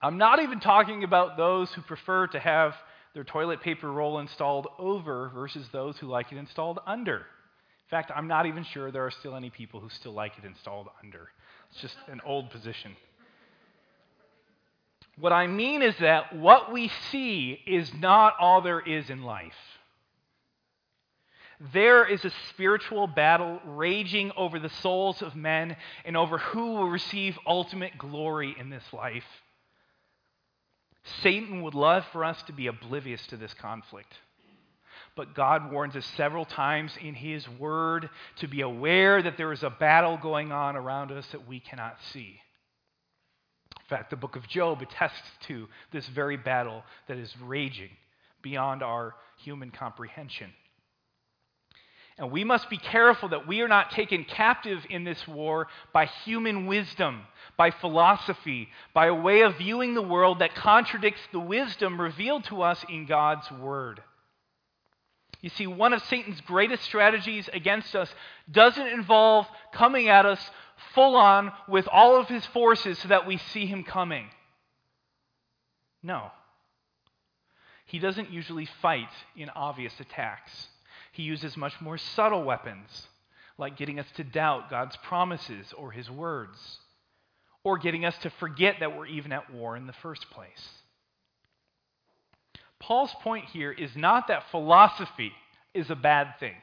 I'm 0.00 0.18
not 0.18 0.42
even 0.42 0.60
talking 0.60 1.02
about 1.02 1.36
those 1.36 1.72
who 1.72 1.82
prefer 1.82 2.28
to 2.28 2.38
have 2.38 2.74
their 3.14 3.24
toilet 3.24 3.60
paper 3.62 3.90
roll 3.90 4.20
installed 4.20 4.68
over 4.78 5.30
versus 5.34 5.66
those 5.72 5.98
who 5.98 6.06
like 6.06 6.30
it 6.30 6.38
installed 6.38 6.78
under. 6.86 7.16
In 7.16 7.90
fact, 7.90 8.12
I'm 8.14 8.28
not 8.28 8.46
even 8.46 8.64
sure 8.64 8.92
there 8.92 9.06
are 9.06 9.10
still 9.10 9.34
any 9.34 9.50
people 9.50 9.80
who 9.80 9.88
still 9.88 10.12
like 10.12 10.32
it 10.38 10.44
installed 10.44 10.88
under. 11.02 11.28
It's 11.70 11.80
just 11.80 11.96
an 12.06 12.20
old 12.24 12.50
position. 12.50 12.94
What 15.18 15.32
I 15.32 15.48
mean 15.48 15.82
is 15.82 15.96
that 15.98 16.36
what 16.36 16.72
we 16.72 16.92
see 17.10 17.60
is 17.66 17.92
not 17.94 18.34
all 18.38 18.60
there 18.60 18.80
is 18.80 19.10
in 19.10 19.22
life. 19.22 19.52
There 21.72 22.06
is 22.06 22.24
a 22.24 22.30
spiritual 22.50 23.08
battle 23.08 23.58
raging 23.66 24.30
over 24.36 24.60
the 24.60 24.68
souls 24.68 25.22
of 25.22 25.34
men 25.34 25.76
and 26.04 26.16
over 26.16 26.38
who 26.38 26.74
will 26.74 26.88
receive 26.88 27.36
ultimate 27.44 27.98
glory 27.98 28.54
in 28.56 28.70
this 28.70 28.84
life. 28.92 29.24
Satan 31.22 31.62
would 31.62 31.74
love 31.74 32.04
for 32.12 32.24
us 32.24 32.42
to 32.44 32.52
be 32.52 32.66
oblivious 32.66 33.26
to 33.28 33.36
this 33.36 33.54
conflict. 33.54 34.12
But 35.16 35.34
God 35.34 35.72
warns 35.72 35.96
us 35.96 36.06
several 36.16 36.44
times 36.44 36.92
in 37.00 37.14
His 37.14 37.48
Word 37.48 38.08
to 38.36 38.46
be 38.46 38.60
aware 38.60 39.20
that 39.22 39.36
there 39.36 39.52
is 39.52 39.62
a 39.62 39.70
battle 39.70 40.16
going 40.16 40.52
on 40.52 40.76
around 40.76 41.10
us 41.10 41.26
that 41.32 41.48
we 41.48 41.60
cannot 41.60 41.96
see. 42.12 42.40
In 43.80 43.86
fact, 43.88 44.10
the 44.10 44.16
book 44.16 44.36
of 44.36 44.46
Job 44.46 44.82
attests 44.82 45.30
to 45.46 45.66
this 45.92 46.06
very 46.08 46.36
battle 46.36 46.84
that 47.08 47.16
is 47.16 47.34
raging 47.40 47.90
beyond 48.42 48.82
our 48.82 49.14
human 49.38 49.70
comprehension. 49.70 50.52
And 52.18 52.32
we 52.32 52.42
must 52.42 52.68
be 52.68 52.78
careful 52.78 53.28
that 53.28 53.46
we 53.46 53.60
are 53.60 53.68
not 53.68 53.92
taken 53.92 54.24
captive 54.24 54.84
in 54.90 55.04
this 55.04 55.26
war 55.28 55.68
by 55.92 56.06
human 56.24 56.66
wisdom, 56.66 57.22
by 57.56 57.70
philosophy, 57.70 58.68
by 58.92 59.06
a 59.06 59.14
way 59.14 59.42
of 59.42 59.56
viewing 59.56 59.94
the 59.94 60.02
world 60.02 60.40
that 60.40 60.56
contradicts 60.56 61.20
the 61.30 61.38
wisdom 61.38 62.00
revealed 62.00 62.42
to 62.44 62.62
us 62.62 62.84
in 62.88 63.06
God's 63.06 63.48
Word. 63.52 64.02
You 65.40 65.50
see, 65.50 65.68
one 65.68 65.92
of 65.92 66.02
Satan's 66.02 66.40
greatest 66.40 66.82
strategies 66.82 67.48
against 67.52 67.94
us 67.94 68.12
doesn't 68.50 68.88
involve 68.88 69.46
coming 69.72 70.08
at 70.08 70.26
us 70.26 70.40
full 70.94 71.14
on 71.14 71.52
with 71.68 71.86
all 71.86 72.18
of 72.20 72.26
his 72.26 72.44
forces 72.46 72.98
so 72.98 73.08
that 73.08 73.26
we 73.28 73.36
see 73.36 73.66
him 73.66 73.84
coming. 73.84 74.26
No. 76.02 76.32
He 77.86 78.00
doesn't 78.00 78.30
usually 78.30 78.68
fight 78.82 79.08
in 79.36 79.50
obvious 79.50 79.94
attacks. 80.00 80.68
He 81.18 81.24
uses 81.24 81.56
much 81.56 81.80
more 81.80 81.98
subtle 81.98 82.44
weapons, 82.44 83.08
like 83.58 83.76
getting 83.76 83.98
us 83.98 84.06
to 84.14 84.22
doubt 84.22 84.70
God's 84.70 84.96
promises 84.98 85.74
or 85.76 85.90
his 85.90 86.08
words, 86.08 86.78
or 87.64 87.76
getting 87.76 88.04
us 88.04 88.16
to 88.18 88.30
forget 88.30 88.76
that 88.78 88.96
we're 88.96 89.08
even 89.08 89.32
at 89.32 89.52
war 89.52 89.76
in 89.76 89.88
the 89.88 89.92
first 89.94 90.30
place. 90.30 90.68
Paul's 92.78 93.12
point 93.20 93.46
here 93.46 93.72
is 93.72 93.96
not 93.96 94.28
that 94.28 94.48
philosophy 94.52 95.32
is 95.74 95.90
a 95.90 95.96
bad 95.96 96.38
thing, 96.38 96.54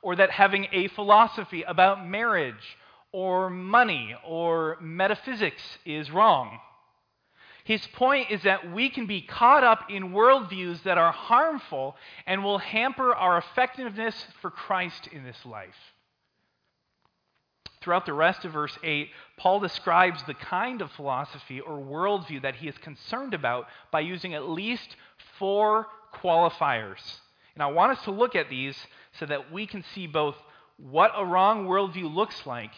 or 0.00 0.16
that 0.16 0.30
having 0.30 0.68
a 0.72 0.88
philosophy 0.88 1.62
about 1.62 2.08
marriage 2.08 2.78
or 3.12 3.50
money 3.50 4.16
or 4.26 4.78
metaphysics 4.80 5.60
is 5.84 6.10
wrong. 6.10 6.58
His 7.64 7.86
point 7.88 8.30
is 8.30 8.42
that 8.42 8.72
we 8.72 8.90
can 8.90 9.06
be 9.06 9.22
caught 9.22 9.62
up 9.62 9.90
in 9.90 10.12
worldviews 10.12 10.82
that 10.82 10.98
are 10.98 11.12
harmful 11.12 11.96
and 12.26 12.42
will 12.42 12.58
hamper 12.58 13.14
our 13.14 13.38
effectiveness 13.38 14.26
for 14.40 14.50
Christ 14.50 15.08
in 15.12 15.24
this 15.24 15.46
life. 15.46 15.76
Throughout 17.80 18.06
the 18.06 18.14
rest 18.14 18.44
of 18.44 18.52
verse 18.52 18.76
8, 18.82 19.08
Paul 19.36 19.60
describes 19.60 20.22
the 20.24 20.34
kind 20.34 20.82
of 20.82 20.90
philosophy 20.92 21.60
or 21.60 21.78
worldview 21.78 22.42
that 22.42 22.56
he 22.56 22.68
is 22.68 22.78
concerned 22.78 23.34
about 23.34 23.66
by 23.90 24.00
using 24.00 24.34
at 24.34 24.48
least 24.48 24.96
four 25.38 25.86
qualifiers. 26.14 27.00
And 27.54 27.62
I 27.62 27.66
want 27.66 27.98
us 27.98 28.04
to 28.04 28.12
look 28.12 28.36
at 28.36 28.48
these 28.48 28.76
so 29.18 29.26
that 29.26 29.52
we 29.52 29.66
can 29.66 29.84
see 29.94 30.06
both 30.06 30.36
what 30.78 31.12
a 31.16 31.24
wrong 31.24 31.66
worldview 31.66 32.12
looks 32.12 32.46
like 32.46 32.72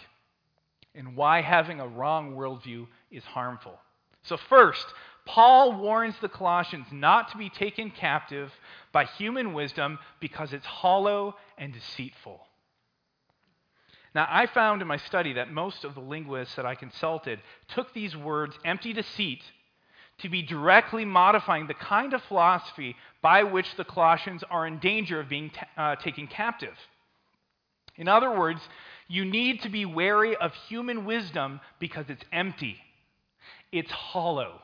and 0.94 1.16
why 1.16 1.42
having 1.42 1.80
a 1.80 1.88
wrong 1.88 2.34
worldview 2.34 2.86
is 3.10 3.24
harmful. 3.24 3.78
So, 4.25 4.37
first, 4.37 4.87
Paul 5.26 5.81
warns 5.81 6.14
the 6.21 6.28
Colossians 6.28 6.87
not 6.90 7.31
to 7.31 7.38
be 7.38 7.49
taken 7.49 7.90
captive 7.90 8.52
by 8.93 9.04
human 9.04 9.54
wisdom 9.54 9.99
because 10.21 10.52
it's 10.52 10.66
hollow 10.66 11.37
and 11.57 11.73
deceitful. 11.73 12.40
Now, 14.14 14.26
I 14.31 14.47
found 14.47 14.81
in 14.81 14.88
my 14.88 14.99
study 14.99 15.33
that 15.35 15.52
most 15.52 15.85
of 15.85 15.95
the 15.95 16.00
linguists 16.00 16.54
that 16.54 16.66
I 16.66 16.75
consulted 16.75 17.40
took 17.69 17.93
these 17.93 18.16
words, 18.16 18.57
empty 18.64 18.93
deceit, 18.93 19.43
to 20.19 20.28
be 20.28 20.43
directly 20.43 21.04
modifying 21.04 21.66
the 21.66 21.75
kind 21.75 22.14
of 22.14 22.23
philosophy 22.23 22.95
by 23.21 23.43
which 23.43 23.75
the 23.76 23.85
Colossians 23.85 24.45
are 24.49 24.66
in 24.66 24.78
danger 24.78 25.19
of 25.19 25.28
being 25.28 25.50
t- 25.50 25.61
uh, 25.76 25.97
taken 25.97 26.28
captive. 26.28 26.76
In 27.97 28.07
other 28.07 28.31
words, 28.31 28.61
you 29.09 29.25
need 29.25 29.62
to 29.62 29.69
be 29.69 29.85
wary 29.85 30.37
of 30.37 30.54
human 30.69 31.04
wisdom 31.04 31.61
because 31.81 32.07
it's 32.09 32.25
empty, 32.33 32.76
it's 33.75 33.90
hollow. 33.90 34.62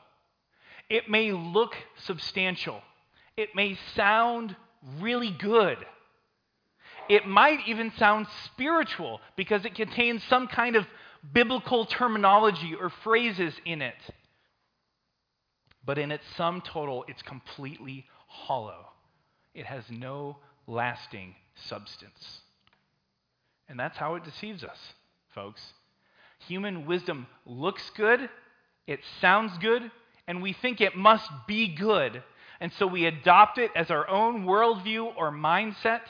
It 0.89 1.09
may 1.09 1.31
look 1.31 1.75
substantial, 2.05 2.81
it 3.37 3.49
may 3.55 3.77
sound 3.95 4.55
really 4.99 5.31
good. 5.31 5.77
It 7.09 7.27
might 7.27 7.59
even 7.67 7.91
sound 7.97 8.27
spiritual 8.45 9.19
because 9.35 9.65
it 9.65 9.75
contains 9.75 10.23
some 10.29 10.47
kind 10.47 10.77
of 10.77 10.85
biblical 11.33 11.85
terminology 11.85 12.73
or 12.79 12.89
phrases 13.03 13.53
in 13.65 13.81
it. 13.81 13.95
But 15.83 15.97
in 15.97 16.11
its 16.11 16.23
sum 16.37 16.61
total, 16.61 17.03
it's 17.09 17.21
completely 17.23 18.05
hollow. 18.27 18.85
It 19.53 19.65
has 19.65 19.83
no 19.89 20.37
lasting 20.67 21.35
substance. 21.55 22.41
And 23.67 23.77
that's 23.77 23.97
how 23.97 24.15
it 24.15 24.23
deceives 24.23 24.63
us, 24.63 24.77
folks. 25.33 25.61
Human 26.47 26.85
wisdom 26.85 27.27
looks 27.45 27.89
good, 27.95 28.29
it 28.87 28.99
sounds 29.21 29.57
good, 29.59 29.89
and 30.27 30.41
we 30.41 30.53
think 30.53 30.81
it 30.81 30.95
must 30.95 31.29
be 31.47 31.67
good 31.67 32.23
And 32.61 32.71
so 32.73 32.85
we 32.85 33.07
adopt 33.07 33.57
it 33.57 33.71
as 33.75 33.89
our 33.89 34.07
own 34.07 34.45
worldview 34.45 35.13
or 35.17 35.31
mindset. 35.31 36.01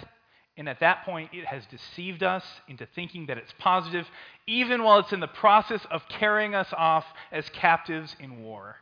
And 0.57 0.67
at 0.67 0.81
that 0.81 1.05
point, 1.05 1.29
it 1.33 1.45
has 1.45 1.63
deceived 1.67 2.23
us 2.23 2.43
into 2.67 2.85
thinking 2.93 3.27
that 3.27 3.37
it's 3.37 3.53
positive, 3.57 4.05
even 4.45 4.83
while 4.83 4.99
it's 4.99 5.13
in 5.13 5.21
the 5.21 5.27
process 5.27 5.81
of 5.89 6.01
carrying 6.09 6.53
us 6.53 6.67
off 6.75 7.05
as 7.31 7.49
captives 7.53 8.13
in 8.19 8.43
war. 8.43 8.75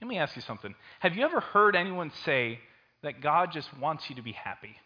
Let 0.00 0.08
me 0.08 0.18
ask 0.18 0.34
you 0.34 0.42
something. 0.42 0.74
Have 1.00 1.14
you 1.14 1.22
ever 1.22 1.40
heard 1.40 1.76
anyone 1.76 2.10
say 2.24 2.58
that 3.02 3.20
God 3.20 3.52
just 3.52 3.76
wants 3.78 4.08
you 4.08 4.16
to 4.16 4.22
be 4.22 4.32
happy? 4.32 4.76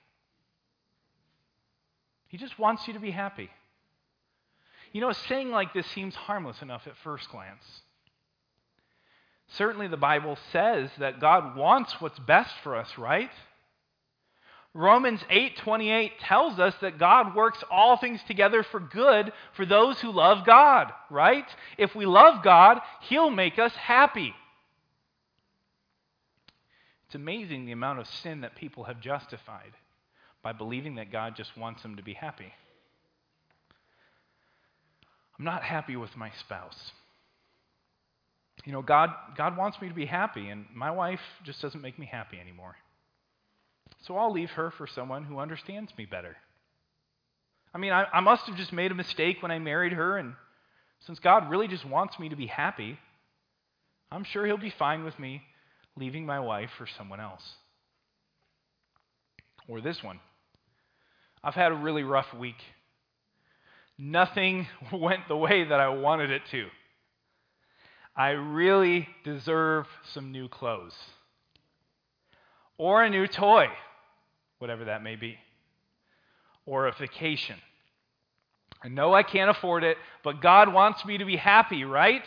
He 2.27 2.39
just 2.39 2.59
wants 2.59 2.89
you 2.89 2.95
to 2.95 3.01
be 3.01 3.13
happy. 3.13 3.51
You 4.93 5.01
know, 5.01 5.11
a 5.11 5.15
saying 5.15 5.51
like 5.51 5.73
this 5.75 5.87
seems 5.89 6.15
harmless 6.15 6.63
enough 6.63 6.87
at 6.87 6.97
first 7.05 7.29
glance. 7.31 7.63
Certainly, 9.53 9.89
the 9.89 9.97
Bible 9.97 10.37
says 10.53 10.91
that 10.99 11.21
God 11.21 11.57
wants 11.57 12.01
what's 12.01 12.19
best 12.19 12.55
for 12.63 12.77
us, 12.77 12.99
right? 12.99 13.31
Romans 14.75 15.25
8:28 15.31 16.13
tells 16.21 16.59
us 16.59 16.75
that 16.83 16.99
God 16.99 17.35
works 17.35 17.63
all 17.71 17.97
things 17.97 18.23
together 18.25 18.63
for 18.63 18.79
good 18.79 19.33
for 19.55 19.65
those 19.65 20.01
who 20.01 20.13
love 20.13 20.45
God, 20.45 20.93
right? 21.11 21.49
If 21.79 21.95
we 21.95 22.05
love 22.05 22.43
God, 22.43 22.81
he'll 23.01 23.31
make 23.31 23.59
us 23.59 23.75
happy. 23.75 24.35
It's 27.07 27.15
amazing 27.15 27.65
the 27.65 27.73
amount 27.73 28.01
of 28.01 28.07
sin 28.07 28.43
that 28.43 28.55
people 28.55 28.85
have 28.85 29.01
justified 29.01 29.73
by 30.43 30.53
believing 30.53 30.97
that 30.97 31.11
God 31.11 31.35
just 31.35 31.57
wants 31.57 31.83
them 31.83 31.97
to 31.97 32.03
be 32.03 32.13
happy. 32.13 32.53
I'm 35.39 35.45
not 35.45 35.63
happy 35.63 35.97
with 35.97 36.17
my 36.17 36.31
spouse. 36.41 36.93
You 38.65 38.73
know, 38.73 38.83
God, 38.83 39.11
God 39.37 39.57
wants 39.57 39.81
me 39.81 39.89
to 39.89 39.95
be 39.95 40.07
happy, 40.07 40.49
and 40.49 40.67
my 40.75 40.91
wife 40.91 41.21
just 41.45 41.63
doesn't 41.63 41.81
make 41.81 41.99
me 41.99 42.07
happy 42.07 42.39
anymore. 42.41 42.77
So 44.03 44.17
I'll 44.17 44.33
leave 44.33 44.51
her 44.51 44.71
for 44.73 44.87
someone 44.87 45.25
who 45.25 45.39
understands 45.39 45.93
me 45.97 46.07
better. 46.07 46.37
I 47.73 47.79
mean, 47.79 47.93
I, 47.93 48.07
I 48.13 48.21
must 48.21 48.47
have 48.47 48.57
just 48.57 48.73
made 48.73 48.91
a 48.91 48.97
mistake 48.97 49.43
when 49.43 49.51
I 49.51 49.59
married 49.59 49.93
her, 49.93 50.19
and 50.19 50.35
since 51.01 51.19
God 51.21 51.51
really 51.51 51.69
just 51.69 51.85
wants 51.85 52.19
me 52.19 52.29
to 52.31 52.37
be 52.37 52.47
happy, 52.47 52.99
I'm 54.11 54.25
sure 54.25 54.45
He'll 54.45 54.57
be 54.57 54.75
fine 54.77 55.05
with 55.05 55.19
me 55.19 55.43
leaving 55.97 56.27
my 56.27 56.41
wife 56.41 56.71
for 56.79 56.87
someone 56.87 57.21
else. 57.21 57.43
Or 59.69 59.81
this 59.81 60.03
one 60.03 60.21
I've 61.45 61.55
had 61.55 61.73
a 61.73 61.77
really 61.77 62.03
rough 62.03 62.33
week. 62.35 62.57
Nothing 63.99 64.67
went 64.93 65.29
the 65.29 65.37
way 65.37 65.65
that 65.65 65.81
I 65.81 65.89
wanted 65.89 66.31
it 66.31 66.43
to. 66.53 66.67
I 68.17 68.31
really 68.31 69.09
deserve 69.25 69.87
some 70.13 70.33
new 70.33 70.49
clothes 70.49 70.95
or 72.77 73.03
a 73.03 73.11
new 73.11 73.27
toy, 73.27 73.67
whatever 74.59 74.87
that 74.87 75.03
may 75.03 75.17
be, 75.17 75.37
or 76.65 76.87
a 76.87 76.93
vacation. 76.93 77.57
I 78.83 78.89
know 78.89 79.13
I 79.13 79.25
can't 79.25 79.51
afford 79.51 79.83
it, 79.83 79.97
but 80.23 80.41
God 80.41 80.73
wants 80.73 81.05
me 81.05 81.19
to 81.19 81.25
be 81.25 81.37
happy, 81.37 81.85
right? 81.85 82.23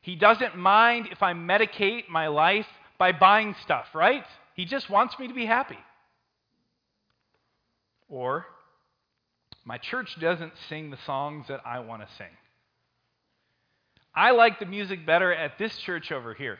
He 0.00 0.16
doesn't 0.16 0.56
mind 0.56 1.08
if 1.10 1.22
I 1.22 1.34
medicate 1.34 2.08
my 2.08 2.28
life 2.28 2.66
by 2.98 3.12
buying 3.12 3.54
stuff, 3.62 3.86
right? 3.94 4.24
He 4.54 4.64
just 4.64 4.88
wants 4.88 5.18
me 5.18 5.28
to 5.28 5.34
be 5.34 5.44
happy. 5.44 5.78
Or, 8.08 8.46
my 9.68 9.76
church 9.76 10.16
doesn't 10.18 10.54
sing 10.70 10.90
the 10.90 10.96
songs 11.04 11.48
that 11.48 11.60
I 11.66 11.80
want 11.80 12.00
to 12.00 12.08
sing. 12.16 12.34
I 14.14 14.30
like 14.30 14.58
the 14.58 14.64
music 14.64 15.04
better 15.04 15.30
at 15.30 15.58
this 15.58 15.76
church 15.76 16.10
over 16.10 16.32
here. 16.32 16.58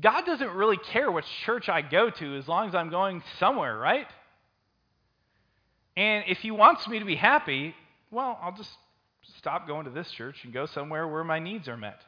God 0.00 0.24
doesn't 0.24 0.48
really 0.48 0.78
care 0.78 1.12
which 1.12 1.26
church 1.44 1.68
I 1.68 1.82
go 1.82 2.08
to 2.08 2.36
as 2.38 2.48
long 2.48 2.68
as 2.68 2.74
I'm 2.74 2.88
going 2.88 3.22
somewhere, 3.38 3.76
right? 3.76 4.06
And 5.94 6.24
if 6.26 6.38
He 6.38 6.50
wants 6.50 6.88
me 6.88 7.00
to 7.00 7.04
be 7.04 7.16
happy, 7.16 7.74
well, 8.10 8.38
I'll 8.40 8.56
just 8.56 8.72
stop 9.36 9.66
going 9.66 9.84
to 9.84 9.90
this 9.90 10.10
church 10.12 10.36
and 10.42 10.54
go 10.54 10.64
somewhere 10.64 11.06
where 11.06 11.22
my 11.22 11.38
needs 11.38 11.68
are 11.68 11.76
met. 11.76 12.00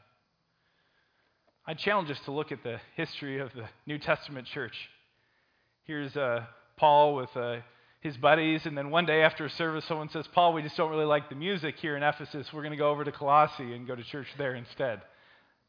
I 1.66 1.74
challenge 1.74 2.10
us 2.10 2.20
to 2.24 2.32
look 2.32 2.50
at 2.50 2.62
the 2.62 2.80
history 2.96 3.40
of 3.40 3.52
the 3.52 3.66
New 3.86 3.98
Testament 3.98 4.46
church. 4.46 4.88
Here's 5.84 6.16
uh, 6.16 6.46
Paul 6.78 7.14
with 7.14 7.36
uh, 7.36 7.58
his 8.00 8.16
buddies, 8.16 8.64
and 8.64 8.78
then 8.78 8.90
one 8.90 9.06
day 9.06 9.22
after 9.22 9.44
a 9.44 9.50
service, 9.50 9.84
someone 9.86 10.08
says, 10.08 10.26
Paul, 10.28 10.52
we 10.52 10.62
just 10.62 10.76
don't 10.76 10.90
really 10.90 11.04
like 11.04 11.28
the 11.28 11.34
music 11.34 11.76
here 11.78 11.96
in 11.96 12.02
Ephesus. 12.02 12.52
We're 12.52 12.62
going 12.62 12.72
to 12.72 12.78
go 12.78 12.90
over 12.90 13.04
to 13.04 13.12
Colossae 13.12 13.74
and 13.74 13.86
go 13.86 13.96
to 13.96 14.04
church 14.04 14.28
there 14.38 14.54
instead. 14.54 15.02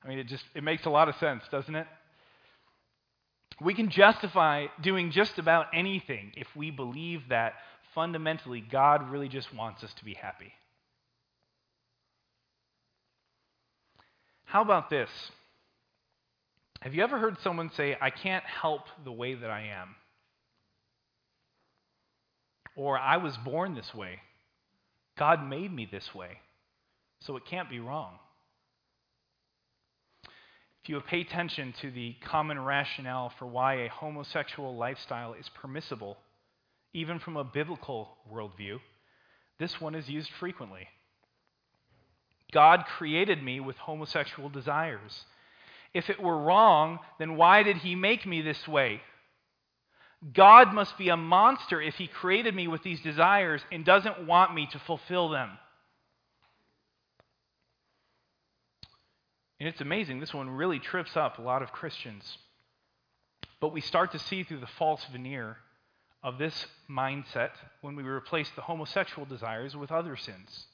I 0.03 0.07
mean, 0.07 0.19
it 0.19 0.27
just 0.27 0.43
it 0.55 0.63
makes 0.63 0.85
a 0.85 0.89
lot 0.89 1.09
of 1.09 1.15
sense, 1.15 1.43
doesn't 1.51 1.75
it? 1.75 1.87
We 3.61 3.73
can 3.73 3.89
justify 3.89 4.67
doing 4.81 5.11
just 5.11 5.37
about 5.37 5.67
anything 5.73 6.31
if 6.37 6.47
we 6.55 6.71
believe 6.71 7.21
that 7.29 7.53
fundamentally 7.93 8.61
God 8.61 9.09
really 9.09 9.27
just 9.27 9.53
wants 9.53 9.83
us 9.83 9.93
to 9.95 10.05
be 10.05 10.13
happy. 10.13 10.53
How 14.45 14.61
about 14.61 14.89
this? 14.89 15.09
Have 16.81 16.95
you 16.95 17.03
ever 17.03 17.19
heard 17.19 17.37
someone 17.43 17.69
say, 17.75 17.97
I 17.99 18.09
can't 18.09 18.43
help 18.45 18.83
the 19.03 19.11
way 19.11 19.33
that 19.35 19.49
I 19.49 19.73
am? 19.79 19.95
Or 22.79 22.97
I 22.97 23.17
was 23.17 23.35
born 23.35 23.75
this 23.75 23.93
way. 23.93 24.21
God 25.17 25.45
made 25.45 25.69
me 25.69 25.85
this 25.91 26.15
way, 26.15 26.39
so 27.19 27.35
it 27.35 27.45
can't 27.45 27.69
be 27.69 27.81
wrong. 27.81 28.13
If 30.81 30.87
you 30.87 31.01
pay 31.01 31.19
attention 31.19 31.73
to 31.81 31.91
the 31.91 32.15
common 32.23 32.57
rationale 32.57 33.33
for 33.37 33.47
why 33.47 33.81
a 33.81 33.89
homosexual 33.89 34.77
lifestyle 34.77 35.33
is 35.33 35.49
permissible, 35.49 36.15
even 36.93 37.19
from 37.19 37.35
a 37.35 37.43
biblical 37.43 38.15
worldview, 38.33 38.79
this 39.59 39.81
one 39.81 39.93
is 39.93 40.07
used 40.07 40.31
frequently. 40.39 40.87
God 42.53 42.85
created 42.85 43.43
me 43.43 43.59
with 43.59 43.75
homosexual 43.75 44.47
desires. 44.47 45.25
If 45.93 46.09
it 46.09 46.23
were 46.23 46.41
wrong, 46.41 46.99
then 47.19 47.35
why 47.35 47.61
did 47.61 47.75
he 47.75 47.95
make 47.95 48.25
me 48.25 48.41
this 48.41 48.69
way? 48.69 49.01
God 50.33 50.73
must 50.73 50.97
be 50.97 51.09
a 51.09 51.17
monster 51.17 51.81
if 51.81 51.95
he 51.95 52.07
created 52.07 52.53
me 52.53 52.67
with 52.67 52.83
these 52.83 53.01
desires 53.01 53.61
and 53.71 53.85
doesn't 53.85 54.27
want 54.27 54.53
me 54.53 54.67
to 54.71 54.79
fulfill 54.79 55.29
them. 55.29 55.49
And 59.59 59.67
it's 59.67 59.81
amazing, 59.81 60.19
this 60.19 60.33
one 60.33 60.49
really 60.49 60.79
trips 60.79 61.17
up 61.17 61.37
a 61.37 61.41
lot 61.41 61.61
of 61.61 61.71
Christians. 61.71 62.37
But 63.59 63.73
we 63.73 63.81
start 63.81 64.11
to 64.13 64.19
see 64.19 64.43
through 64.43 64.59
the 64.59 64.67
false 64.67 65.03
veneer 65.11 65.57
of 66.23 66.37
this 66.37 66.65
mindset 66.89 67.51
when 67.81 67.95
we 67.95 68.03
replace 68.03 68.49
the 68.55 68.61
homosexual 68.61 69.25
desires 69.25 69.75
with 69.75 69.91
other 69.91 70.15
sins. 70.15 70.65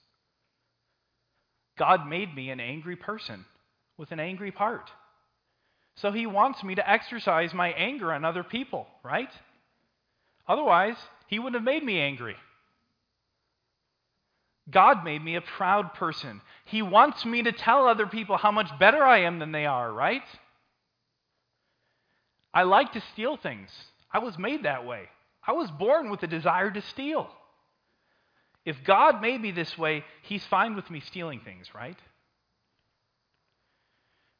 God 1.78 2.08
made 2.08 2.34
me 2.36 2.50
an 2.50 2.60
angry 2.60 2.96
person 2.96 3.46
with 3.98 4.12
an 4.12 4.20
angry 4.20 4.52
part. 4.52 4.90
So 5.96 6.12
he 6.12 6.26
wants 6.26 6.64
me 6.64 6.76
to 6.76 6.90
exercise 6.90 7.54
my 7.54 7.70
anger 7.70 8.12
on 8.12 8.26
other 8.26 8.44
people, 8.44 8.88
right? 9.04 9.30
Otherwise, 10.48 10.98
he 11.28 11.40
wouldn't 11.40 11.56
have 11.56 11.64
made 11.64 11.84
me 11.84 12.00
angry. 12.00 12.36
God 14.70 15.04
made 15.04 15.24
me 15.24 15.36
a 15.36 15.42
proud 15.42 15.94
person. 15.94 16.42
He 16.66 16.82
wants 16.82 17.24
me 17.24 17.44
to 17.44 17.52
tell 17.52 17.88
other 17.88 18.08
people 18.08 18.38
how 18.38 18.52
much 18.52 18.68
better 18.80 19.04
I 19.04 19.22
am 19.22 19.40
than 19.40 19.52
they 19.52 19.66
are, 19.66 19.92
right? 19.92 20.24
I 22.54 22.64
like 22.64 22.94
to 22.94 23.04
steal 23.14 23.38
things. 23.38 23.70
I 24.12 24.20
was 24.20 24.38
made 24.38 24.64
that 24.64 24.86
way. 24.86 25.04
I 25.46 25.52
was 25.52 25.70
born 25.70 26.10
with 26.10 26.24
a 26.24 26.28
desire 26.28 26.72
to 26.72 26.82
steal. 26.82 27.30
If 28.66 28.84
God 28.84 29.22
made 29.22 29.40
me 29.40 29.52
this 29.52 29.78
way, 29.78 30.04
He's 30.24 30.44
fine 30.46 30.76
with 30.76 30.90
me 30.90 31.00
stealing 31.00 31.42
things, 31.42 31.68
right? 31.76 31.98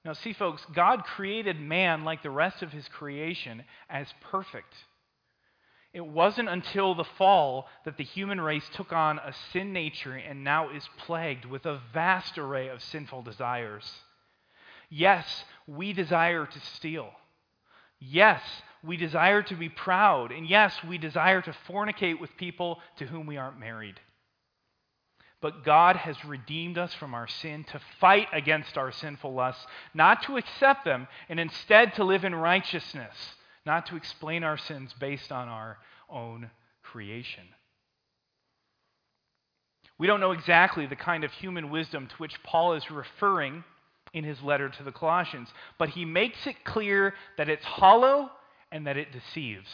Now, 0.06 0.14
see, 0.14 0.34
folks, 0.34 0.64
God 0.76 1.04
created 1.04 1.60
man 1.60 2.04
like 2.04 2.22
the 2.22 2.30
rest 2.30 2.62
of 2.62 2.72
his 2.72 2.88
creation 2.88 3.64
as 3.90 4.08
perfect. 4.22 4.72
It 5.94 6.06
wasn't 6.06 6.48
until 6.48 6.94
the 6.94 7.06
fall 7.18 7.68
that 7.86 7.98
the 7.98 8.04
human 8.04 8.40
race 8.40 8.70
took 8.74 8.94
on 8.94 9.18
a 9.18 9.34
sin 9.52 9.74
nature 9.74 10.14
and 10.14 10.44
now 10.44 10.70
is 10.70 10.88
plagued 11.00 11.46
with 11.46 11.66
a 11.66 11.82
vast 11.92 12.38
array 12.38 12.68
of 12.68 12.84
sinful 12.84 13.24
desires. 13.24 13.90
Yes, 14.90 15.26
we 15.66 15.92
desire 15.92 16.46
to 16.46 16.60
steal. 16.76 17.10
Yes, 18.00 18.42
we 18.84 18.98
desire 18.98 19.42
to 19.42 19.56
be 19.56 19.70
proud. 19.70 20.32
And 20.32 20.48
yes, 20.48 20.76
we 20.88 21.00
desire 21.00 21.42
to 21.42 21.56
fornicate 21.68 22.20
with 22.20 22.38
people 22.38 22.80
to 22.98 23.06
whom 23.06 23.26
we 23.26 23.38
aren't 23.38 23.60
married. 23.60 24.00
But 25.46 25.64
God 25.64 25.96
has 25.98 26.26
redeemed 26.26 26.80
us 26.80 26.92
from 26.96 27.14
our 27.14 27.28
sin 27.28 27.66
to 27.66 27.80
fight 28.00 28.30
against 28.34 28.80
our 28.80 28.92
sinful 28.92 29.32
lusts, 29.32 29.64
not 29.94 30.24
to 30.24 30.38
accept 30.38 30.86
them, 30.86 31.08
and 31.30 31.40
instead 31.40 31.94
to 31.94 32.04
live 32.04 32.26
in 32.26 32.34
righteousness, 32.34 33.14
not 33.64 33.86
to 33.86 33.96
explain 33.96 34.44
our 34.44 34.58
sins 34.58 34.92
based 35.00 35.32
on 35.32 35.48
our 35.48 35.78
own 36.10 36.50
creation. 36.82 37.44
We 40.00 40.08
don't 40.08 40.20
know 40.20 40.32
exactly 40.32 40.88
the 40.88 40.96
kind 40.96 41.24
of 41.24 41.32
human 41.34 41.70
wisdom 41.70 42.08
to 42.08 42.16
which 42.16 42.42
Paul 42.42 42.74
is 42.74 42.90
referring 42.90 43.64
in 44.14 44.24
his 44.24 44.42
letter 44.42 44.70
to 44.70 44.82
the 44.82 44.92
Colossians, 44.92 45.50
but 45.78 45.90
he 45.90 46.06
makes 46.06 46.48
it 46.48 46.64
clear 46.64 47.14
that 47.38 47.50
it's 47.50 47.66
hollow 47.66 48.32
and 48.72 48.88
that 48.88 48.98
it 48.98 49.12
deceives. 49.12 49.70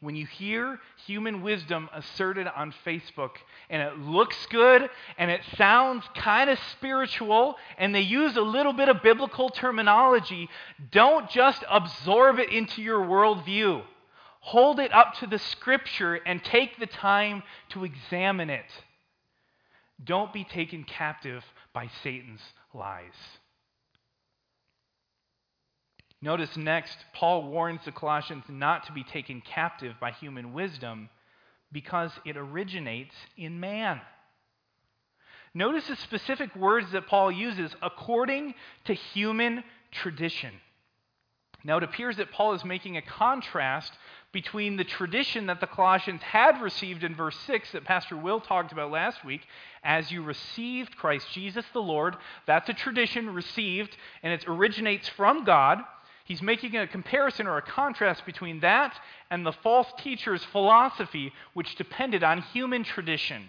When 0.00 0.14
you 0.14 0.26
hear 0.26 0.78
human 1.06 1.42
wisdom 1.42 1.88
asserted 1.92 2.46
on 2.46 2.72
Facebook 2.86 3.32
and 3.68 3.82
it 3.82 3.98
looks 3.98 4.46
good 4.46 4.88
and 5.18 5.30
it 5.30 5.40
sounds 5.56 6.04
kind 6.14 6.48
of 6.48 6.58
spiritual 6.70 7.56
and 7.78 7.92
they 7.92 8.02
use 8.02 8.36
a 8.36 8.42
little 8.42 8.72
bit 8.72 8.88
of 8.88 9.02
biblical 9.02 9.48
terminology, 9.48 10.48
don't 10.92 11.28
just 11.28 11.64
absorb 11.68 12.38
it 12.38 12.52
into 12.52 12.80
your 12.80 13.00
worldview. 13.00 13.82
Hold 14.40 14.78
it 14.78 14.94
up 14.94 15.14
to 15.14 15.26
the 15.26 15.38
scripture 15.38 16.14
and 16.14 16.44
take 16.44 16.78
the 16.78 16.86
time 16.86 17.42
to 17.70 17.84
examine 17.84 18.50
it. 18.50 18.70
Don't 20.04 20.32
be 20.32 20.44
taken 20.44 20.84
captive 20.84 21.44
by 21.72 21.90
Satan's 22.04 22.40
lies. 22.72 23.12
Notice 26.20 26.56
next, 26.56 26.96
Paul 27.14 27.44
warns 27.44 27.80
the 27.84 27.92
Colossians 27.92 28.44
not 28.48 28.86
to 28.86 28.92
be 28.92 29.04
taken 29.04 29.40
captive 29.40 29.94
by 30.00 30.10
human 30.10 30.52
wisdom 30.52 31.10
because 31.70 32.10
it 32.24 32.36
originates 32.36 33.14
in 33.36 33.60
man. 33.60 34.00
Notice 35.54 35.86
the 35.86 35.96
specific 35.96 36.54
words 36.56 36.90
that 36.92 37.06
Paul 37.06 37.30
uses 37.30 37.74
according 37.82 38.54
to 38.84 38.94
human 38.94 39.62
tradition. 39.90 40.52
Now, 41.64 41.78
it 41.78 41.82
appears 41.82 42.16
that 42.18 42.30
Paul 42.30 42.54
is 42.54 42.64
making 42.64 42.96
a 42.96 43.02
contrast 43.02 43.92
between 44.30 44.76
the 44.76 44.84
tradition 44.84 45.46
that 45.46 45.60
the 45.60 45.66
Colossians 45.66 46.22
had 46.22 46.60
received 46.60 47.02
in 47.02 47.14
verse 47.14 47.36
6 47.46 47.72
that 47.72 47.84
Pastor 47.84 48.16
Will 48.16 48.40
talked 48.40 48.72
about 48.72 48.90
last 48.90 49.24
week, 49.24 49.40
as 49.82 50.10
you 50.10 50.22
received 50.22 50.96
Christ 50.96 51.26
Jesus 51.32 51.64
the 51.72 51.82
Lord. 51.82 52.16
That's 52.46 52.68
a 52.68 52.74
tradition 52.74 53.34
received, 53.34 53.96
and 54.22 54.32
it 54.32 54.44
originates 54.46 55.08
from 55.08 55.44
God. 55.44 55.78
He's 56.28 56.42
making 56.42 56.76
a 56.76 56.86
comparison 56.86 57.46
or 57.46 57.56
a 57.56 57.62
contrast 57.62 58.26
between 58.26 58.60
that 58.60 58.94
and 59.30 59.46
the 59.46 59.52
false 59.52 59.88
teacher's 59.98 60.44
philosophy, 60.44 61.32
which 61.54 61.74
depended 61.76 62.22
on 62.22 62.42
human 62.42 62.84
tradition. 62.84 63.48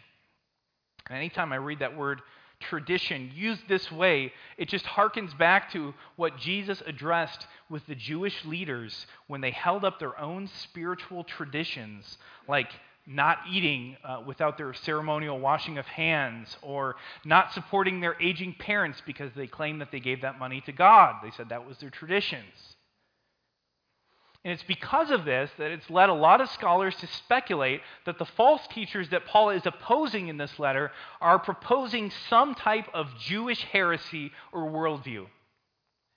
And 1.09 1.17
anytime 1.17 1.51
I 1.51 1.57
read 1.57 1.79
that 1.79 1.97
word 1.97 2.21
tradition 2.61 3.31
used 3.35 3.67
this 3.67 3.91
way, 3.91 4.31
it 4.57 4.69
just 4.69 4.85
harkens 4.85 5.37
back 5.37 5.71
to 5.73 5.93
what 6.15 6.37
Jesus 6.37 6.81
addressed 6.85 7.47
with 7.69 7.85
the 7.85 7.95
Jewish 7.95 8.45
leaders 8.45 9.05
when 9.27 9.41
they 9.41 9.51
held 9.51 9.83
up 9.83 9.99
their 9.99 10.17
own 10.17 10.47
spiritual 10.47 11.25
traditions, 11.25 12.17
like 12.47 12.71
not 13.05 13.39
eating 13.51 13.97
uh, 14.05 14.21
without 14.25 14.57
their 14.57 14.73
ceremonial 14.73 15.39
washing 15.39 15.77
of 15.77 15.85
hands, 15.85 16.55
or 16.61 16.95
not 17.25 17.51
supporting 17.53 17.99
their 17.99 18.15
aging 18.21 18.55
parents 18.57 19.01
because 19.05 19.31
they 19.35 19.47
claimed 19.47 19.81
that 19.81 19.91
they 19.91 19.99
gave 19.99 20.21
that 20.21 20.39
money 20.39 20.61
to 20.61 20.71
God. 20.71 21.15
They 21.23 21.31
said 21.31 21.49
that 21.49 21.67
was 21.67 21.77
their 21.79 21.89
traditions. 21.89 22.68
And 24.45 24.53
it's 24.53 24.63
because 24.63 25.11
of 25.11 25.25
this 25.25 25.51
that 25.57 25.71
it's 25.71 25.89
led 25.89 26.09
a 26.09 26.13
lot 26.13 26.39
of 26.39 26.49
scholars 26.51 26.95
to 26.97 27.07
speculate 27.07 27.81
that 28.05 28.17
the 28.17 28.25
false 28.25 28.61
teachers 28.71 29.09
that 29.09 29.25
Paul 29.25 29.49
is 29.49 29.65
opposing 29.65 30.29
in 30.29 30.37
this 30.37 30.57
letter 30.57 30.91
are 31.19 31.39
proposing 31.39 32.11
some 32.29 32.55
type 32.55 32.87
of 32.93 33.07
Jewish 33.19 33.61
heresy 33.63 34.31
or 34.53 34.61
worldview. 34.61 35.25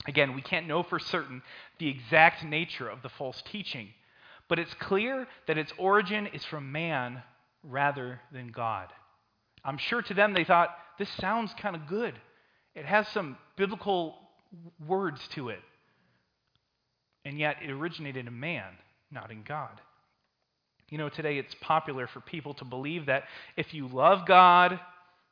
Again, 0.06 0.34
we 0.34 0.42
can't 0.42 0.68
know 0.68 0.82
for 0.82 0.98
certain 0.98 1.42
the 1.78 1.88
exact 1.88 2.44
nature 2.44 2.88
of 2.88 3.02
the 3.02 3.08
false 3.08 3.42
teaching, 3.50 3.88
but 4.48 4.58
it's 4.58 4.74
clear 4.74 5.26
that 5.46 5.58
its 5.58 5.72
origin 5.76 6.28
is 6.28 6.44
from 6.44 6.70
man 6.70 7.22
rather 7.64 8.20
than 8.32 8.48
God. 8.48 8.88
I'm 9.64 9.78
sure 9.78 10.02
to 10.02 10.14
them 10.14 10.32
they 10.32 10.44
thought, 10.44 10.76
this 10.98 11.10
sounds 11.20 11.52
kind 11.54 11.74
of 11.74 11.86
good. 11.86 12.14
It 12.74 12.84
has 12.84 13.06
some 13.08 13.36
biblical 13.56 14.16
words 14.86 15.20
to 15.34 15.48
it. 15.50 15.60
And 17.24 17.38
yet 17.38 17.56
it 17.62 17.70
originated 17.70 18.26
in 18.26 18.40
man, 18.40 18.72
not 19.10 19.30
in 19.30 19.42
God. 19.42 19.80
You 20.88 20.98
know, 20.98 21.08
today 21.08 21.38
it's 21.38 21.54
popular 21.60 22.06
for 22.06 22.20
people 22.20 22.54
to 22.54 22.64
believe 22.64 23.06
that 23.06 23.24
if 23.56 23.72
you 23.72 23.88
love 23.88 24.26
God 24.26 24.78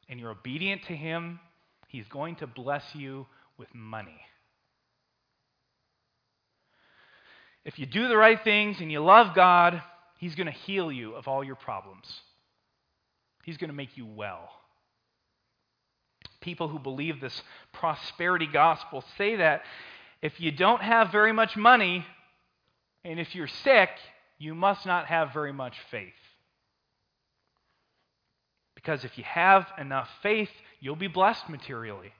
and 0.08 0.18
you're 0.18 0.30
obedient 0.30 0.84
to 0.84 0.96
Him, 0.96 1.38
He's 1.88 2.06
going 2.08 2.36
to 2.36 2.46
bless 2.46 2.84
you 2.94 3.26
with 3.58 3.68
money. 3.74 4.20
If 7.64 7.78
you 7.78 7.84
do 7.84 8.08
the 8.08 8.16
right 8.16 8.42
things 8.42 8.80
and 8.80 8.90
you 8.90 9.00
love 9.00 9.34
God, 9.34 9.82
He's 10.18 10.34
going 10.34 10.46
to 10.46 10.52
heal 10.52 10.90
you 10.90 11.14
of 11.14 11.28
all 11.28 11.44
your 11.44 11.56
problems. 11.56 12.06
He's 13.44 13.56
going 13.56 13.70
to 13.70 13.76
make 13.76 13.96
you 13.96 14.06
well. 14.06 14.48
People 16.40 16.68
who 16.68 16.78
believe 16.78 17.20
this 17.20 17.42
prosperity 17.72 18.48
gospel 18.50 19.04
say 19.18 19.36
that 19.36 19.62
if 20.22 20.38
you 20.40 20.50
don't 20.50 20.82
have 20.82 21.10
very 21.12 21.32
much 21.32 21.56
money, 21.56 22.04
and 23.04 23.18
if 23.18 23.34
you're 23.34 23.48
sick, 23.48 23.90
you 24.38 24.54
must 24.54 24.84
not 24.86 25.06
have 25.06 25.32
very 25.32 25.52
much 25.52 25.76
faith. 25.90 26.12
Because 28.74 29.04
if 29.04 29.16
you 29.18 29.24
have 29.24 29.66
enough 29.78 30.08
faith, 30.22 30.50
you'll 30.80 30.96
be 30.96 31.06
blessed 31.06 31.48
materially. 31.48 32.12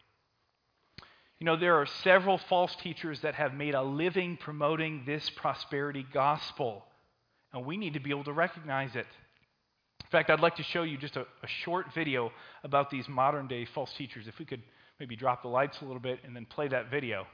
You 1.39 1.47
know, 1.47 1.57
there 1.57 1.77
are 1.77 1.87
several 1.87 2.37
false 2.37 2.75
teachers 2.77 3.21
that 3.21 3.35
have 3.35 3.55
made 3.55 3.75
a 3.75 3.83
living 3.83 4.37
promoting 4.37 5.03
this 5.07 5.31
prosperity 5.31 6.05
gospel, 6.13 6.85
and 7.53 7.65
we 7.65 7.79
need 7.79 7.95
to 7.95 8.01
be 8.01 8.11
able 8.11 8.25
to 8.25 8.33
recognize 8.33 8.95
it. 8.95 9.07
In 10.01 10.11
fact, 10.11 10.29
I'd 10.29 10.41
like 10.41 10.57
to 10.57 10.63
show 10.63 10.83
you 10.83 10.99
just 10.99 11.17
a, 11.17 11.23
a 11.43 11.47
short 11.63 11.95
video 11.95 12.31
about 12.63 12.91
these 12.91 13.09
modern 13.09 13.47
day 13.47 13.65
false 13.65 13.93
teachers. 13.95 14.27
If 14.29 14.39
we 14.39 14.45
could 14.45 14.63
maybe 14.99 15.17
drop 15.17 15.43
the 15.43 15.49
lights 15.49 15.81
a 15.81 15.85
little 15.85 16.01
bit 16.01 16.19
and 16.25 16.37
then 16.37 16.45
play 16.45 16.69
that 16.69 16.91
video. 16.91 17.27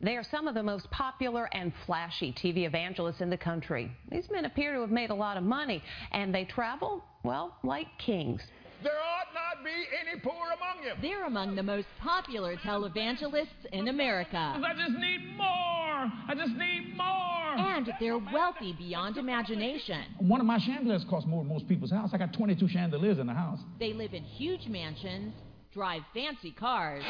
They 0.00 0.16
are 0.16 0.24
some 0.24 0.46
of 0.46 0.54
the 0.54 0.62
most 0.62 0.90
popular 0.90 1.48
and 1.52 1.72
flashy 1.86 2.32
TV 2.32 2.66
evangelists 2.66 3.20
in 3.20 3.30
the 3.30 3.36
country. 3.36 3.90
These 4.10 4.28
men 4.30 4.44
appear 4.44 4.74
to 4.74 4.80
have 4.80 4.90
made 4.90 5.10
a 5.10 5.14
lot 5.14 5.36
of 5.36 5.42
money, 5.42 5.82
and 6.12 6.34
they 6.34 6.44
travel, 6.44 7.02
well, 7.22 7.56
like 7.62 7.86
kings. 7.98 8.42
There 8.82 8.92
ought 8.92 9.32
not 9.34 9.64
be 9.64 9.72
any 10.00 10.20
poor 10.20 10.32
among 10.32 10.84
you. 10.84 10.92
They're 11.00 11.24
among 11.24 11.56
the 11.56 11.62
most 11.62 11.86
popular 12.00 12.56
televangelists 12.56 13.64
in 13.72 13.88
America. 13.88 14.36
I 14.36 14.74
just 14.76 14.98
need 14.98 15.36
more. 15.36 16.12
I 16.28 16.34
just 16.36 16.52
need 16.52 16.94
more. 16.96 17.56
And 17.56 17.90
they're 17.98 18.18
wealthy 18.18 18.74
beyond 18.78 19.16
imagination. 19.16 20.02
One 20.18 20.40
of 20.40 20.46
my 20.46 20.58
chandeliers 20.58 21.04
costs 21.08 21.28
more 21.28 21.42
than 21.42 21.52
most 21.52 21.66
people's 21.68 21.90
house. 21.90 22.10
I 22.12 22.18
got 22.18 22.34
22 22.34 22.68
chandeliers 22.68 23.18
in 23.18 23.26
the 23.26 23.32
house. 23.32 23.58
They 23.80 23.94
live 23.94 24.12
in 24.12 24.22
huge 24.22 24.66
mansions, 24.66 25.32
drive 25.76 26.00
fancy 26.14 26.52
cars, 26.52 27.04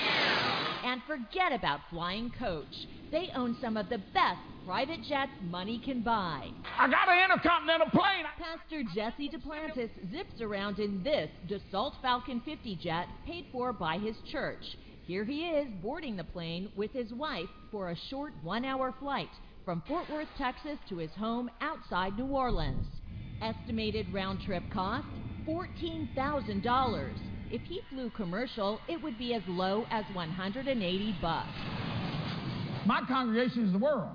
and 0.85 1.00
forget 1.07 1.52
about 1.52 1.79
flying 1.88 2.33
coach. 2.37 2.88
They 3.12 3.29
own 3.37 3.57
some 3.61 3.76
of 3.76 3.88
the 3.88 3.98
best 4.12 4.40
private 4.66 5.05
jets 5.09 5.31
money 5.48 5.81
can 5.85 6.02
buy. 6.02 6.48
I 6.76 6.90
got 6.90 7.09
an 7.09 7.31
intercontinental 7.31 7.90
plane. 7.90 8.24
Pastor 8.37 8.83
Jesse 8.92 9.29
Duplantis 9.29 9.90
zips 10.11 10.40
around 10.40 10.81
in 10.81 11.00
this 11.05 11.31
Dassault 11.48 11.92
Falcon 12.02 12.42
50 12.44 12.74
jet 12.83 13.07
paid 13.24 13.46
for 13.52 13.72
by 13.72 13.98
his 13.98 14.16
church. 14.33 14.64
Here 15.05 15.24
he 15.24 15.42
is 15.42 15.68
boarding 15.81 16.16
the 16.16 16.24
plane 16.24 16.68
with 16.74 16.90
his 16.90 17.12
wife 17.12 17.48
for 17.70 17.90
a 17.90 17.96
short 18.11 18.33
one 18.42 18.64
hour 18.64 18.92
flight 18.98 19.31
from 19.64 19.81
Fort 19.87 20.11
Worth, 20.11 20.26
Texas 20.37 20.79
to 20.88 20.96
his 20.96 21.12
home 21.12 21.48
outside 21.61 22.18
New 22.18 22.26
Orleans. 22.26 22.85
Estimated 23.40 24.12
round 24.12 24.40
trip 24.40 24.64
cost 24.72 25.07
$14,000. 25.46 27.36
If 27.50 27.62
he 27.62 27.80
flew 27.90 28.11
commercial, 28.11 28.80
it 28.88 29.00
would 29.02 29.18
be 29.18 29.35
as 29.35 29.42
low 29.46 29.87
as 29.90 30.04
180 30.12 31.16
bucks. 31.22 31.48
My 32.85 33.02
congregation 33.06 33.66
is 33.66 33.72
the 33.72 33.78
world. 33.78 34.11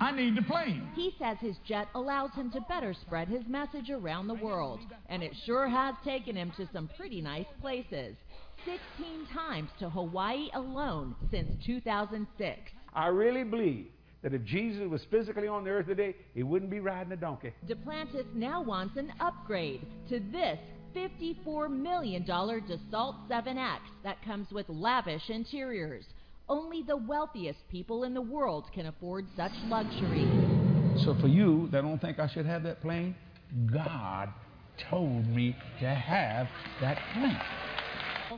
I 0.00 0.12
need 0.12 0.36
the 0.36 0.42
plane. 0.42 0.88
He 0.94 1.14
says 1.18 1.38
his 1.40 1.56
jet 1.66 1.88
allows 1.94 2.32
him 2.34 2.50
to 2.50 2.60
better 2.68 2.92
spread 2.92 3.28
his 3.28 3.42
message 3.48 3.88
around 3.88 4.26
the 4.26 4.34
world, 4.34 4.80
and 5.08 5.22
it 5.22 5.32
sure 5.46 5.68
has 5.68 5.94
taken 6.04 6.36
him 6.36 6.52
to 6.56 6.68
some 6.72 6.90
pretty 6.96 7.22
nice 7.22 7.46
places. 7.60 8.16
16 8.64 9.26
times 9.32 9.70
to 9.78 9.88
Hawaii 9.88 10.48
alone 10.54 11.14
since 11.30 11.50
2006. 11.64 12.58
I 12.94 13.06
really 13.06 13.44
believe 13.44 13.86
that 14.22 14.34
if 14.34 14.44
Jesus 14.44 14.88
was 14.88 15.02
physically 15.10 15.46
on 15.46 15.64
the 15.64 15.70
earth 15.70 15.86
today, 15.86 16.16
he 16.34 16.42
wouldn't 16.42 16.70
be 16.70 16.80
riding 16.80 17.12
a 17.12 17.16
donkey. 17.16 17.52
Duplantis 17.66 18.26
now 18.34 18.60
wants 18.60 18.96
an 18.96 19.12
upgrade 19.20 19.86
to 20.08 20.20
this 20.32 20.58
$54 20.96 21.70
million 21.70 22.24
Dassault 22.24 23.28
7X 23.28 23.78
that 24.02 24.24
comes 24.24 24.50
with 24.50 24.66
lavish 24.68 25.28
interiors. 25.28 26.04
Only 26.48 26.82
the 26.82 26.96
wealthiest 26.96 27.58
people 27.70 28.04
in 28.04 28.14
the 28.14 28.22
world 28.22 28.70
can 28.72 28.86
afford 28.86 29.26
such 29.36 29.52
luxury. 29.66 30.26
So 31.04 31.14
for 31.20 31.28
you 31.28 31.68
that 31.72 31.82
don't 31.82 32.00
think 32.00 32.18
I 32.18 32.26
should 32.26 32.46
have 32.46 32.62
that 32.62 32.80
plane, 32.80 33.14
God 33.70 34.30
told 34.78 35.26
me 35.26 35.56
to 35.80 35.86
have 35.86 36.48
that 36.80 36.98
plane. 37.12 37.40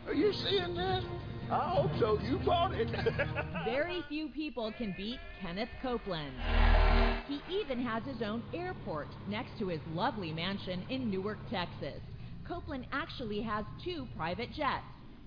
Are 0.06 0.14
you 0.14 0.32
seeing 0.32 0.74
that? 0.74 1.04
I 1.50 1.70
hope 1.70 1.90
so. 1.98 2.18
You 2.20 2.38
bought 2.38 2.74
it. 2.74 2.88
Very 3.64 4.02
few 4.08 4.28
people 4.28 4.72
can 4.76 4.94
beat 4.96 5.18
Kenneth 5.40 5.70
Copeland. 5.80 6.34
He 7.26 7.40
even 7.50 7.80
has 7.80 8.02
his 8.04 8.20
own 8.20 8.42
airport 8.52 9.08
next 9.28 9.58
to 9.58 9.68
his 9.68 9.80
lovely 9.94 10.32
mansion 10.32 10.84
in 10.90 11.10
Newark, 11.10 11.38
Texas. 11.50 12.00
Copeland 12.48 12.87
actually 12.92 13.42
has 13.42 13.64
two 13.84 14.08
private 14.16 14.52
jets. 14.54 14.84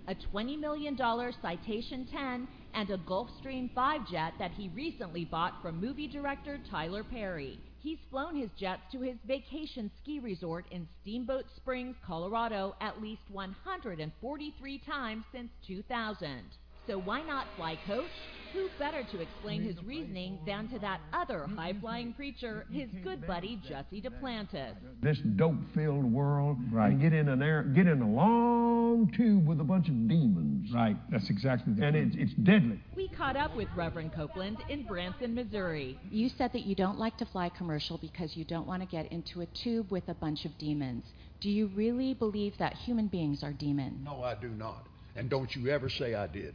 a 0.07 0.15
$20 0.33 0.59
million 0.59 0.97
Citation 1.41 2.07
10, 2.11 2.47
and 2.73 2.89
a 2.89 2.97
Gulfstream 2.97 3.71
5 3.75 4.09
jet 4.09 4.33
that 4.39 4.51
he 4.51 4.69
recently 4.69 5.25
bought 5.25 5.61
from 5.61 5.79
movie 5.79 6.07
director 6.07 6.59
Tyler 6.71 7.03
Perry. 7.03 7.59
He's 7.79 7.99
flown 8.09 8.35
his 8.35 8.49
jets 8.59 8.81
to 8.91 9.01
his 9.01 9.17
vacation 9.27 9.91
ski 10.01 10.19
resort 10.19 10.65
in 10.71 10.87
Steamboat 11.01 11.45
Springs, 11.55 11.95
Colorado 12.05 12.75
at 12.81 12.99
least 12.99 13.21
143 13.31 14.79
times 14.79 15.23
since 15.31 15.51
2000. 15.67 16.41
So 16.87 16.99
why 16.99 17.21
not 17.21 17.45
fly 17.55 17.77
coach? 17.85 18.09
Who 18.53 18.67
better 18.77 19.03
to 19.03 19.21
explain 19.21 19.63
his 19.63 19.81
reasoning 19.83 20.39
than 20.45 20.67
to 20.69 20.79
that 20.79 20.99
other 21.13 21.39
mm-hmm. 21.39 21.55
high 21.55 21.73
flying 21.79 22.13
preacher, 22.13 22.65
his 22.71 22.89
mm-hmm. 22.89 23.03
good 23.03 23.27
buddy 23.27 23.61
Jesse 23.67 24.01
Duplantis? 24.01 24.75
This 25.01 25.17
dope 25.35 25.55
filled 25.73 26.03
world 26.03 26.57
Right. 26.71 26.91
and 26.91 27.01
get 27.01 27.13
in 27.13 27.29
an 27.29 27.41
air, 27.41 27.63
get 27.63 27.87
in 27.87 28.01
a 28.01 28.09
long 28.09 29.11
tube 29.15 29.47
with 29.47 29.61
a 29.61 29.63
bunch 29.63 29.87
of 29.87 30.07
demons. 30.07 30.69
Right. 30.73 30.97
That's 31.09 31.29
exactly 31.29 31.73
the 31.73 31.85
And 31.85 31.95
it's, 31.95 32.15
it's 32.17 32.33
deadly. 32.43 32.79
We 32.95 33.07
caught 33.07 33.37
up 33.37 33.55
with 33.55 33.69
Reverend 33.75 34.13
Copeland 34.13 34.57
in 34.69 34.83
Branson, 34.83 35.33
Missouri. 35.33 35.97
You 36.09 36.29
said 36.37 36.51
that 36.53 36.65
you 36.65 36.75
don't 36.75 36.99
like 36.99 37.17
to 37.17 37.25
fly 37.25 37.49
commercial 37.49 37.97
because 37.97 38.35
you 38.35 38.43
don't 38.43 38.67
want 38.67 38.81
to 38.81 38.87
get 38.87 39.11
into 39.11 39.41
a 39.41 39.45
tube 39.63 39.91
with 39.91 40.07
a 40.09 40.13
bunch 40.13 40.45
of 40.45 40.57
demons. 40.57 41.05
Do 41.39 41.49
you 41.49 41.67
really 41.73 42.13
believe 42.13 42.57
that 42.59 42.73
human 42.73 43.07
beings 43.07 43.43
are 43.43 43.53
demons? 43.53 43.99
No, 44.03 44.23
I 44.23 44.35
do 44.35 44.49
not. 44.49 44.85
And 45.15 45.29
don't 45.29 45.53
you 45.55 45.69
ever 45.69 45.89
say 45.89 46.15
I 46.15 46.27
did. 46.27 46.53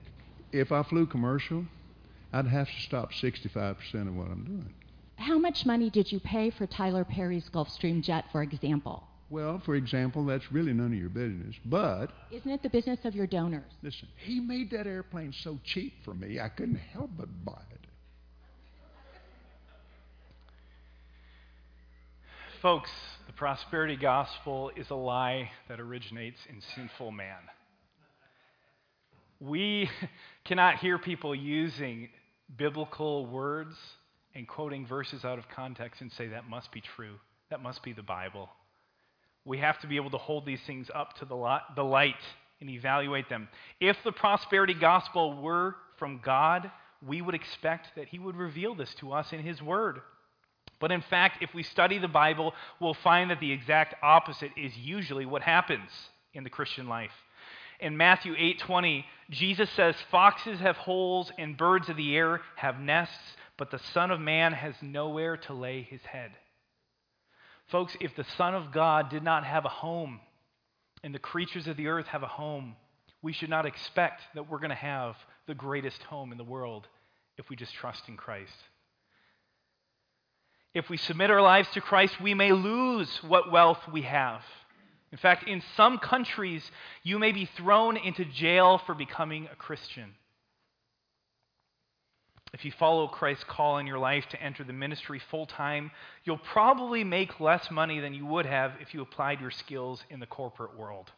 If 0.52 0.72
I 0.72 0.82
flew 0.84 1.06
commercial, 1.06 1.64
I'd 2.36 2.46
have 2.48 2.66
to 2.66 2.80
stop 2.82 3.12
65% 3.12 4.08
of 4.08 4.14
what 4.14 4.26
I'm 4.28 4.44
doing. 4.44 4.74
How 5.16 5.38
much 5.38 5.64
money 5.64 5.88
did 5.88 6.12
you 6.12 6.20
pay 6.20 6.50
for 6.50 6.66
Tyler 6.66 7.02
Perry's 7.02 7.48
Gulfstream 7.48 8.02
jet, 8.02 8.26
for 8.30 8.42
example? 8.42 9.04
Well, 9.30 9.58
for 9.64 9.74
example, 9.74 10.22
that's 10.26 10.52
really 10.52 10.74
none 10.74 10.88
of 10.92 10.98
your 10.98 11.08
business. 11.08 11.56
But, 11.64 12.08
Isn't 12.30 12.50
it 12.50 12.62
the 12.62 12.68
business 12.68 12.98
of 13.04 13.14
your 13.14 13.26
donors? 13.26 13.72
listen, 13.82 14.06
He 14.22 14.38
made 14.38 14.70
that 14.72 14.86
airplane 14.86 15.32
so 15.32 15.58
cheap 15.64 15.94
for 16.04 16.12
me, 16.12 16.38
I 16.38 16.50
couldn't 16.50 16.76
help 16.76 17.10
but 17.16 17.28
buy 17.42 17.62
it. 17.72 17.80
Folks, 22.60 22.90
the 23.26 23.32
prosperity 23.32 23.96
gospel 23.96 24.70
is 24.76 24.90
a 24.90 24.94
lie 24.94 25.50
that 25.68 25.80
originates 25.80 26.38
in 26.50 26.60
sinful 26.74 27.12
man. 27.12 27.38
We 29.40 29.88
cannot 30.44 30.76
hear 30.76 30.98
people 30.98 31.34
using 31.34 32.10
biblical 32.54 33.26
words 33.26 33.74
and 34.34 34.46
quoting 34.46 34.86
verses 34.86 35.24
out 35.24 35.38
of 35.38 35.48
context 35.48 36.00
and 36.00 36.12
say 36.12 36.28
that 36.28 36.48
must 36.48 36.70
be 36.72 36.80
true. 36.80 37.14
That 37.50 37.62
must 37.62 37.82
be 37.82 37.92
the 37.92 38.02
Bible. 38.02 38.48
We 39.44 39.58
have 39.58 39.80
to 39.80 39.86
be 39.86 39.96
able 39.96 40.10
to 40.10 40.18
hold 40.18 40.44
these 40.44 40.60
things 40.66 40.90
up 40.94 41.16
to 41.18 41.24
the, 41.24 41.36
li- 41.36 41.60
the 41.74 41.84
light 41.84 42.14
and 42.60 42.68
evaluate 42.68 43.28
them. 43.28 43.48
If 43.80 43.96
the 44.04 44.12
prosperity 44.12 44.74
gospel 44.74 45.40
were 45.40 45.76
from 45.98 46.20
God, 46.24 46.70
we 47.06 47.22
would 47.22 47.34
expect 47.34 47.88
that 47.96 48.08
He 48.08 48.18
would 48.18 48.36
reveal 48.36 48.74
this 48.74 48.94
to 48.96 49.12
us 49.12 49.32
in 49.32 49.40
His 49.40 49.62
Word. 49.62 50.00
But 50.80 50.92
in 50.92 51.02
fact, 51.02 51.42
if 51.42 51.54
we 51.54 51.62
study 51.62 51.98
the 51.98 52.08
Bible, 52.08 52.52
we'll 52.80 52.94
find 52.94 53.30
that 53.30 53.40
the 53.40 53.52
exact 53.52 53.94
opposite 54.02 54.50
is 54.56 54.76
usually 54.76 55.24
what 55.24 55.42
happens 55.42 55.90
in 56.34 56.44
the 56.44 56.50
Christian 56.50 56.88
life. 56.88 57.12
In 57.80 57.96
Matthew 57.96 58.34
8:20, 58.36 59.04
Jesus 59.30 59.70
says, 59.70 60.00
"Foxes 60.10 60.60
have 60.60 60.76
holes 60.76 61.30
and 61.38 61.56
birds 61.56 61.88
of 61.88 61.96
the 61.96 62.16
air 62.16 62.42
have 62.56 62.80
nests, 62.80 63.36
but 63.56 63.70
the 63.70 63.78
Son 63.78 64.10
of 64.10 64.20
man 64.20 64.52
has 64.52 64.80
nowhere 64.82 65.36
to 65.36 65.52
lay 65.52 65.82
his 65.82 66.04
head." 66.06 66.36
Folks, 67.66 67.96
if 68.00 68.14
the 68.14 68.24
Son 68.24 68.54
of 68.54 68.72
God 68.72 69.08
did 69.08 69.22
not 69.22 69.44
have 69.44 69.64
a 69.64 69.70
home 69.70 70.20
and 71.02 71.14
the 71.14 71.18
creatures 71.18 71.66
of 71.66 71.76
the 71.76 71.88
earth 71.88 72.06
have 72.08 72.22
a 72.22 72.28
home, 72.28 72.76
we 73.22 73.32
should 73.32 73.50
not 73.50 73.66
expect 73.66 74.22
that 74.34 74.44
we're 74.44 74.58
going 74.58 74.70
to 74.70 74.76
have 74.76 75.16
the 75.46 75.54
greatest 75.54 76.02
home 76.04 76.32
in 76.32 76.38
the 76.38 76.44
world 76.44 76.86
if 77.36 77.48
we 77.50 77.56
just 77.56 77.74
trust 77.74 78.08
in 78.08 78.16
Christ. 78.16 78.56
If 80.74 80.88
we 80.88 80.96
submit 80.96 81.30
our 81.30 81.42
lives 81.42 81.70
to 81.70 81.80
Christ, 81.80 82.20
we 82.20 82.34
may 82.34 82.52
lose 82.52 83.22
what 83.22 83.50
wealth 83.50 83.88
we 83.88 84.02
have. 84.02 84.42
In 85.12 85.18
fact, 85.18 85.48
in 85.48 85.62
some 85.76 85.98
countries, 85.98 86.68
you 87.02 87.18
may 87.18 87.32
be 87.32 87.48
thrown 87.56 87.96
into 87.96 88.24
jail 88.24 88.78
for 88.84 88.94
becoming 88.94 89.48
a 89.50 89.56
Christian. 89.56 90.14
If 92.52 92.64
you 92.64 92.72
follow 92.72 93.06
Christ's 93.06 93.44
call 93.44 93.78
in 93.78 93.86
your 93.86 93.98
life 93.98 94.24
to 94.30 94.42
enter 94.42 94.64
the 94.64 94.72
ministry 94.72 95.20
full 95.30 95.46
time, 95.46 95.90
you'll 96.24 96.38
probably 96.38 97.04
make 97.04 97.40
less 97.40 97.70
money 97.70 98.00
than 98.00 98.14
you 98.14 98.24
would 98.26 98.46
have 98.46 98.72
if 98.80 98.94
you 98.94 99.02
applied 99.02 99.40
your 99.40 99.50
skills 99.50 100.02
in 100.10 100.20
the 100.20 100.26
corporate 100.26 100.76
world. 100.76 101.10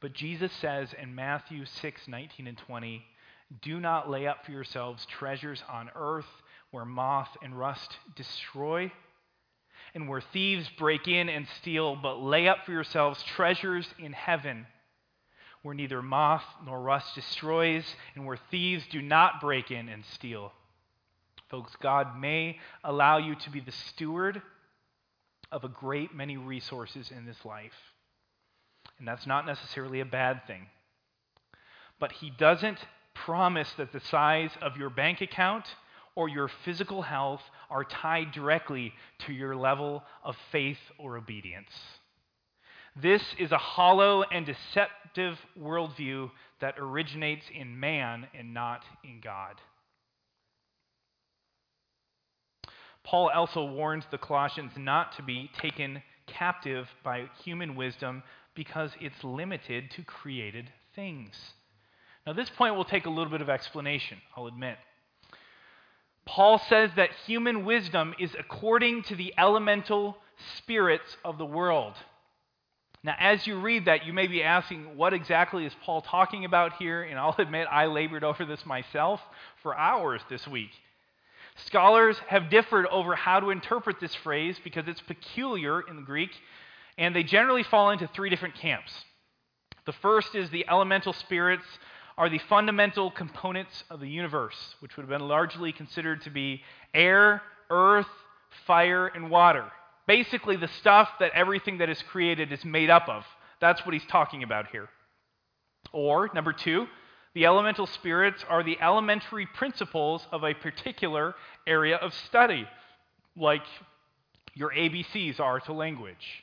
But 0.00 0.14
Jesus 0.14 0.52
says 0.52 0.94
in 1.00 1.14
Matthew 1.14 1.64
6 1.66 2.08
19 2.08 2.46
and 2.46 2.56
20, 2.56 3.04
Do 3.60 3.80
not 3.80 4.08
lay 4.08 4.26
up 4.26 4.44
for 4.44 4.52
yourselves 4.52 5.04
treasures 5.06 5.62
on 5.68 5.90
earth 5.94 6.30
where 6.70 6.84
moth 6.84 7.36
and 7.42 7.58
rust 7.58 7.96
destroy, 8.14 8.92
and 9.94 10.08
where 10.08 10.20
thieves 10.20 10.68
break 10.78 11.08
in 11.08 11.28
and 11.28 11.46
steal, 11.60 11.96
but 11.96 12.20
lay 12.20 12.48
up 12.48 12.64
for 12.64 12.72
yourselves 12.72 13.22
treasures 13.22 13.86
in 13.98 14.12
heaven 14.12 14.66
where 15.62 15.74
neither 15.74 16.02
moth 16.02 16.44
nor 16.64 16.80
rust 16.80 17.14
destroys, 17.14 17.84
and 18.14 18.24
where 18.24 18.38
thieves 18.50 18.84
do 18.90 19.02
not 19.02 19.40
break 19.40 19.70
in 19.70 19.88
and 19.88 20.04
steal. 20.14 20.52
Folks, 21.50 21.72
God 21.80 22.18
may 22.18 22.58
allow 22.84 23.18
you 23.18 23.34
to 23.34 23.50
be 23.50 23.60
the 23.60 23.72
steward 23.72 24.40
of 25.50 25.64
a 25.64 25.68
great 25.68 26.14
many 26.14 26.36
resources 26.36 27.10
in 27.10 27.26
this 27.26 27.44
life. 27.44 27.72
And 28.98 29.08
that's 29.08 29.26
not 29.26 29.46
necessarily 29.46 30.00
a 30.00 30.04
bad 30.04 30.46
thing. 30.46 30.66
But 31.98 32.12
He 32.12 32.30
doesn't 32.30 32.78
promise 33.14 33.72
that 33.78 33.92
the 33.92 34.00
size 34.00 34.50
of 34.60 34.76
your 34.76 34.90
bank 34.90 35.20
account 35.20 35.64
or 36.18 36.28
your 36.28 36.50
physical 36.64 37.00
health 37.00 37.42
are 37.70 37.84
tied 37.84 38.32
directly 38.32 38.92
to 39.20 39.32
your 39.32 39.54
level 39.54 40.02
of 40.24 40.34
faith 40.50 40.80
or 40.98 41.16
obedience. 41.16 41.70
This 43.00 43.22
is 43.38 43.52
a 43.52 43.56
hollow 43.56 44.24
and 44.24 44.44
deceptive 44.44 45.38
worldview 45.56 46.28
that 46.60 46.74
originates 46.76 47.44
in 47.54 47.78
man 47.78 48.26
and 48.36 48.52
not 48.52 48.82
in 49.04 49.20
God. 49.20 49.60
Paul 53.04 53.30
also 53.32 53.64
warns 53.64 54.02
the 54.10 54.18
Colossians 54.18 54.72
not 54.76 55.16
to 55.18 55.22
be 55.22 55.48
taken 55.62 56.02
captive 56.26 56.88
by 57.04 57.26
human 57.44 57.76
wisdom 57.76 58.24
because 58.56 58.90
it's 59.00 59.22
limited 59.22 59.92
to 59.92 60.02
created 60.02 60.68
things. 60.96 61.36
Now, 62.26 62.32
this 62.32 62.50
point 62.50 62.74
will 62.74 62.84
take 62.84 63.06
a 63.06 63.10
little 63.10 63.30
bit 63.30 63.40
of 63.40 63.48
explanation, 63.48 64.18
I'll 64.36 64.48
admit. 64.48 64.78
Paul 66.28 66.58
says 66.68 66.90
that 66.96 67.08
human 67.26 67.64
wisdom 67.64 68.14
is 68.18 68.36
according 68.38 69.02
to 69.04 69.16
the 69.16 69.32
elemental 69.38 70.18
spirits 70.58 71.16
of 71.24 71.38
the 71.38 71.46
world. 71.46 71.94
Now, 73.02 73.14
as 73.18 73.46
you 73.46 73.58
read 73.58 73.86
that, 73.86 74.04
you 74.04 74.12
may 74.12 74.26
be 74.26 74.42
asking, 74.42 74.94
what 74.98 75.14
exactly 75.14 75.64
is 75.64 75.72
Paul 75.82 76.02
talking 76.02 76.44
about 76.44 76.74
here? 76.74 77.02
And 77.02 77.18
I'll 77.18 77.34
admit, 77.38 77.66
I 77.70 77.86
labored 77.86 78.24
over 78.24 78.44
this 78.44 78.66
myself 78.66 79.22
for 79.62 79.74
hours 79.74 80.20
this 80.28 80.46
week. 80.46 80.68
Scholars 81.64 82.18
have 82.28 82.50
differed 82.50 82.84
over 82.88 83.16
how 83.16 83.40
to 83.40 83.48
interpret 83.48 83.98
this 83.98 84.14
phrase 84.16 84.60
because 84.62 84.86
it's 84.86 85.00
peculiar 85.00 85.80
in 85.80 85.96
the 85.96 86.02
Greek, 86.02 86.30
and 86.98 87.16
they 87.16 87.22
generally 87.22 87.62
fall 87.62 87.90
into 87.90 88.06
three 88.06 88.28
different 88.28 88.54
camps. 88.54 88.92
The 89.86 89.92
first 89.94 90.34
is 90.34 90.50
the 90.50 90.68
elemental 90.68 91.14
spirits 91.14 91.64
are 92.18 92.28
the 92.28 92.40
fundamental 92.48 93.12
components 93.12 93.84
of 93.90 94.00
the 94.00 94.08
universe, 94.08 94.74
which 94.80 94.96
would 94.96 95.04
have 95.04 95.08
been 95.08 95.28
largely 95.28 95.70
considered 95.70 96.20
to 96.22 96.30
be 96.30 96.60
air, 96.92 97.40
earth, 97.70 98.08
fire, 98.66 99.06
and 99.06 99.30
water. 99.30 99.64
Basically, 100.08 100.56
the 100.56 100.68
stuff 100.68 101.08
that 101.20 101.30
everything 101.32 101.78
that 101.78 101.88
is 101.88 102.02
created 102.10 102.52
is 102.52 102.64
made 102.64 102.90
up 102.90 103.08
of. 103.08 103.24
That's 103.60 103.86
what 103.86 103.92
he's 103.92 104.06
talking 104.06 104.42
about 104.42 104.66
here. 104.72 104.88
Or, 105.92 106.28
number 106.34 106.52
two, 106.52 106.88
the 107.34 107.46
elemental 107.46 107.86
spirits 107.86 108.44
are 108.48 108.64
the 108.64 108.78
elementary 108.80 109.46
principles 109.46 110.26
of 110.32 110.42
a 110.42 110.54
particular 110.54 111.36
area 111.68 111.96
of 111.96 112.12
study, 112.26 112.66
like 113.36 113.62
your 114.54 114.72
ABCs 114.72 115.38
are 115.38 115.60
to 115.60 115.72
language, 115.72 116.42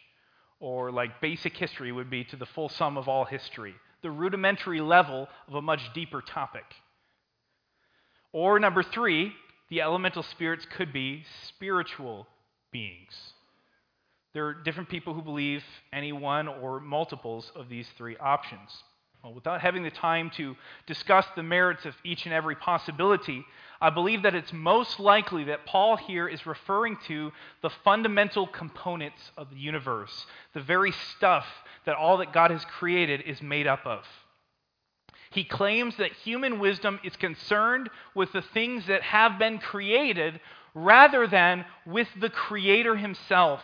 or 0.62 0.90
like 0.90 1.20
basic 1.20 1.58
history 1.58 1.92
would 1.92 2.10
be 2.10 2.24
to 2.24 2.38
the 2.38 2.46
full 2.46 2.70
sum 2.70 2.98
of 2.98 3.10
all 3.10 3.26
history, 3.26 3.76
the 4.06 4.12
rudimentary 4.12 4.82
level 4.82 5.28
of 5.48 5.56
a 5.56 5.62
much 5.64 5.82
deeper 5.96 6.22
topic. 6.22 6.64
Or, 8.32 8.60
number 8.60 8.84
three, 8.84 9.32
the 9.72 9.82
elemental 9.82 10.22
spirits 10.22 10.64
could 10.78 10.94
be 10.94 11.24
spiritual 11.48 12.28
beings. 12.72 13.16
There 14.36 14.46
are 14.46 14.54
different 14.54 14.90
people 14.90 15.16
who 15.16 15.24
believe 15.24 15.64
any 15.92 16.12
one 16.12 16.48
or 16.48 16.80
multiples 16.80 17.52
of 17.56 17.68
these 17.68 17.88
three 17.98 18.16
options. 18.18 18.70
Well, 19.26 19.34
without 19.34 19.60
having 19.62 19.82
the 19.82 19.90
time 19.90 20.30
to 20.38 20.56
discuss 20.86 21.26
the 21.36 21.42
merits 21.42 21.84
of 21.86 21.96
each 22.04 22.26
and 22.26 22.34
every 22.34 22.54
possibility, 22.54 23.44
I 23.82 23.90
believe 23.90 24.22
that 24.22 24.36
it's 24.36 24.54
most 24.54 25.00
likely 25.00 25.46
that 25.46 25.66
Paul 25.66 25.98
here 25.98 26.28
is 26.28 26.46
referring 26.46 26.98
to 27.08 27.32
the 27.64 27.72
fundamental 27.84 28.46
components 28.46 29.32
of 29.36 29.50
the 29.50 29.56
universe, 29.56 30.28
the 30.54 30.62
very 30.62 30.92
stuff 31.18 31.48
that 31.88 31.96
all 31.96 32.18
that 32.18 32.34
God 32.34 32.52
has 32.52 32.64
created 32.66 33.22
is 33.22 33.42
made 33.42 33.66
up 33.66 33.88
of. 33.88 34.04
He 35.32 35.44
claims 35.44 35.98
that 35.98 36.12
human 36.12 36.60
wisdom 36.60 37.00
is 37.04 37.16
concerned 37.16 37.90
with 38.14 38.32
the 38.32 38.44
things 38.44 38.86
that 38.86 39.02
have 39.02 39.40
been 39.40 39.58
created 39.58 40.40
rather 40.76 41.26
than 41.26 41.66
with 41.88 42.10
the 42.22 42.30
Creator 42.30 42.98
Himself. 42.98 43.64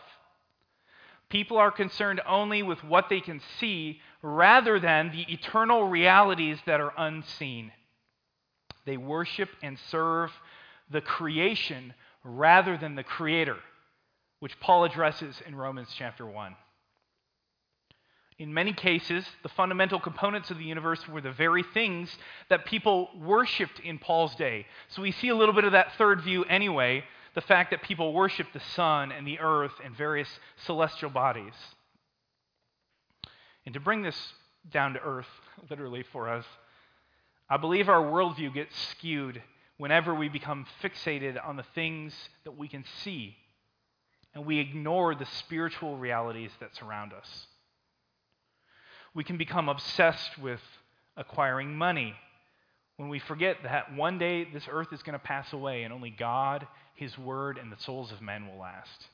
People 1.32 1.58
are 1.58 1.72
concerned 1.72 2.20
only 2.28 2.62
with 2.62 2.84
what 2.84 3.08
they 3.08 3.22
can 3.22 3.41
see 3.58 4.02
rather 4.22 4.82
than 4.82 5.12
the 5.12 5.22
eternal 5.32 5.88
realities 5.88 6.58
that 6.65 6.82
are 6.82 6.94
unseen. 6.98 7.72
They 8.86 8.98
worship 8.98 9.48
and 9.63 9.80
serve 9.89 10.30
the 10.91 11.00
creation 11.00 11.94
rather 12.26 12.78
than 12.78 12.96
the 12.96 13.04
Creator, 13.04 13.56
which 14.41 14.60
Paul 14.60 14.84
addresses 14.84 15.41
in 15.48 15.56
Romans 15.56 15.88
chapter 15.98 16.26
1. 16.26 16.54
In 18.38 18.54
many 18.54 18.74
cases, 18.74 19.26
the 19.41 19.50
fundamental 19.50 20.02
components 20.02 20.52
of 20.52 20.58
the 20.58 20.65
universe 20.65 21.08
were 21.08 21.22
the 21.22 21.32
very 21.32 21.63
things 21.63 22.13
that 22.50 22.65
people 22.65 23.10
worshiped 23.17 23.80
in 23.80 24.00
Paul's 24.00 24.36
day. 24.36 24.65
So 24.89 25.02
we 25.02 25.13
see 25.13 25.30
a 25.30 25.36
little 25.36 25.56
bit 25.56 25.63
of 25.63 25.72
that 25.72 25.94
third 25.98 26.22
view 26.22 26.44
anyway 26.44 27.06
the 27.36 27.41
fact 27.41 27.72
that 27.72 27.82
people 27.84 28.13
worship 28.13 28.48
the 28.54 28.62
sun 28.76 29.12
and 29.12 29.26
the 29.26 29.39
earth 29.39 29.74
and 29.84 29.96
various 29.96 30.30
celestial 30.65 31.10
bodies. 31.10 31.54
And 33.65 33.74
to 33.74 33.80
bring 33.80 34.02
this 34.02 34.17
down 34.72 34.94
to 34.94 35.00
earth, 35.00 35.28
literally 35.70 36.04
for 36.12 36.30
us, 36.30 36.46
I 37.50 37.58
believe 37.58 37.89
our 37.89 38.02
worldview 38.02 38.54
gets 38.54 38.76
skewed 38.91 39.41
whenever 39.78 40.13
we 40.13 40.30
become 40.30 40.65
fixated 40.82 41.38
on 41.44 41.58
the 41.58 41.65
things 41.76 42.13
that 42.44 42.58
we 42.58 42.67
can 42.67 42.84
see 43.04 43.36
and 44.34 44.46
we 44.46 44.60
ignore 44.60 45.13
the 45.15 45.26
spiritual 45.26 45.98
realities 45.98 46.52
that 46.60 46.76
surround 46.76 47.12
us. 47.13 47.48
We 49.13 49.24
can 49.24 49.38
become 49.38 49.67
obsessed 49.67 50.38
with 50.38 50.62
acquiring 51.17 51.76
money 51.76 52.15
when 53.02 53.10
we 53.10 53.18
forget 53.18 53.58
that 53.64 53.96
one 53.96 54.20
day 54.20 54.44
this 54.44 54.68
earth 54.70 54.94
is 54.94 55.02
going 55.02 55.14
to 55.14 55.26
pass 55.26 55.52
away 55.54 55.82
and 55.82 55.92
only 55.92 56.12
God, 56.12 56.68
His 56.94 57.18
Word, 57.18 57.58
and 57.58 57.72
the 57.72 57.82
souls 57.82 58.12
of 58.12 58.22
men 58.22 58.46
will 58.46 58.60
last. 58.60 59.08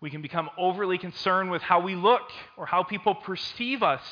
We 0.00 0.10
can 0.10 0.20
become 0.20 0.50
overly 0.58 0.98
concerned 0.98 1.52
with 1.52 1.62
how 1.62 1.78
we 1.78 1.94
look 1.94 2.22
or 2.56 2.66
how 2.66 2.82
people 2.82 3.14
perceive 3.14 3.84
us 3.84 4.02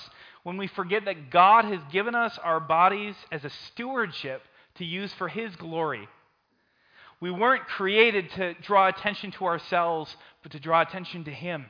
when 0.45 0.57
we 0.57 0.69
forget 0.69 1.07
that 1.07 1.31
God 1.31 1.65
has 1.65 1.81
given 1.91 2.15
us 2.15 2.39
our 2.45 2.61
bodies 2.61 3.17
as 3.33 3.45
a 3.45 3.51
stewardship 3.51 4.41
to 4.77 4.85
use 4.85 5.13
for 5.15 5.27
His 5.27 5.57
glory. 5.57 6.07
We 7.21 7.33
weren't 7.33 7.67
created 7.67 8.31
to 8.37 8.55
draw 8.63 8.87
attention 8.87 9.33
to 9.33 9.47
ourselves, 9.47 10.17
but 10.45 10.53
to 10.53 10.61
draw 10.61 10.81
attention 10.81 11.25
to 11.25 11.33
Him. 11.33 11.67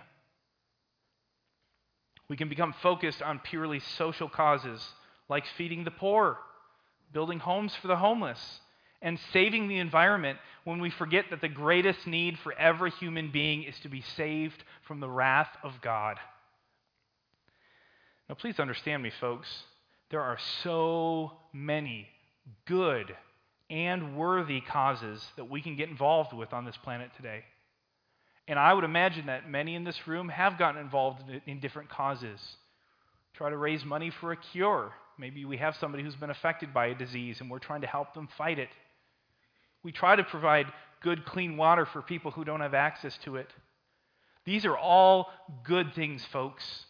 We 2.29 2.37
can 2.37 2.51
become 2.51 2.75
focused 2.83 3.23
on 3.23 3.39
purely 3.39 3.81
social 3.97 4.29
causes 4.29 4.87
like 5.29 5.45
feeding 5.57 5.85
the 5.85 5.91
poor, 5.91 6.39
building 7.13 7.39
homes 7.39 7.75
for 7.81 7.89
the 7.89 7.97
homeless, 7.97 8.61
and 9.03 9.19
saving 9.33 9.69
the 9.69 9.79
environment 9.79 10.39
when 10.65 10.81
we 10.81 10.91
forget 10.91 11.27
that 11.31 11.41
the 11.41 11.49
greatest 11.49 12.07
need 12.07 12.39
for 12.39 12.53
every 12.55 12.91
human 12.93 13.31
being 13.31 13.63
is 13.63 13.79
to 13.81 13.89
be 13.89 14.03
saved 14.17 14.63
from 14.87 15.01
the 15.01 15.09
wrath 15.09 15.51
of 15.63 15.73
God. 15.81 16.19
Now, 18.29 18.35
please 18.35 18.59
understand 18.59 19.03
me, 19.03 19.13
folks. 19.21 19.49
There 20.11 20.23
are 20.23 20.39
so 20.63 21.33
many 21.53 22.09
good 22.67 23.15
and 23.71 24.17
worthy 24.17 24.61
causes 24.61 25.25
that 25.37 25.51
we 25.51 25.61
can 25.61 25.77
get 25.77 25.89
involved 25.89 26.33
with 26.33 26.53
on 26.53 26.65
this 26.65 26.77
planet 26.79 27.11
today. 27.17 27.45
And 28.49 28.59
I 28.59 28.73
would 28.73 28.85
imagine 28.85 29.27
that 29.27 29.51
many 29.51 29.75
in 29.75 29.85
this 29.85 30.07
room 30.07 30.29
have 30.29 30.59
gotten 30.59 30.81
involved 30.81 31.23
in 31.47 31.59
different 31.59 31.89
causes. 31.89 32.41
Try 33.35 33.51
to 33.51 33.57
raise 33.57 33.85
money 33.85 34.11
for 34.11 34.33
a 34.33 34.37
cure. 34.37 34.93
Maybe 35.19 35.45
we 35.45 35.57
have 35.57 35.77
somebody 35.77 36.03
who's 36.03 36.17
been 36.17 36.31
affected 36.31 36.75
by 36.75 36.87
a 36.87 36.95
disease 36.95 37.41
and 37.41 37.51
we're 37.51 37.59
trying 37.59 37.81
to 37.81 37.87
help 37.87 38.15
them 38.15 38.29
fight 38.37 38.59
it. 38.59 38.69
We 39.83 39.93
try 39.93 40.17
to 40.17 40.25
provide 40.25 40.67
good, 41.01 41.25
clean 41.25 41.57
water 41.57 41.87
for 41.87 42.03
people 42.03 42.31
who 42.31 42.45
don't 42.45 42.61
have 42.61 42.75
access 42.75 43.17
to 43.25 43.37
it. 43.37 43.53
These 44.45 44.65
are 44.65 44.77
all 44.77 45.31
good 45.65 45.95
things, 45.95 46.25
folks. 46.33 46.87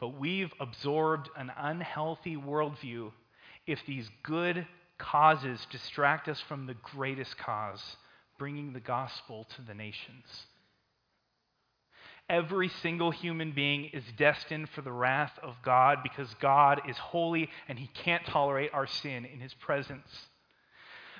But 0.00 0.18
we've 0.18 0.52
absorbed 0.60 1.30
an 1.36 1.52
unhealthy 1.56 2.36
worldview 2.36 3.12
if 3.66 3.80
these 3.86 4.08
good 4.22 4.66
causes 4.98 5.66
distract 5.70 6.28
us 6.28 6.40
from 6.40 6.66
the 6.66 6.74
greatest 6.74 7.36
cause 7.38 7.96
bringing 8.38 8.72
the 8.72 8.80
gospel 8.80 9.46
to 9.56 9.62
the 9.62 9.74
nations. 9.74 10.46
Every 12.28 12.70
single 12.82 13.10
human 13.10 13.52
being 13.52 13.90
is 13.92 14.04
destined 14.16 14.70
for 14.70 14.80
the 14.80 14.92
wrath 14.92 15.38
of 15.42 15.56
God 15.62 15.98
because 16.02 16.28
God 16.40 16.80
is 16.88 16.96
holy 16.96 17.50
and 17.68 17.78
he 17.78 17.88
can't 17.88 18.24
tolerate 18.26 18.70
our 18.72 18.86
sin 18.86 19.26
in 19.26 19.40
his 19.40 19.52
presence. 19.54 20.08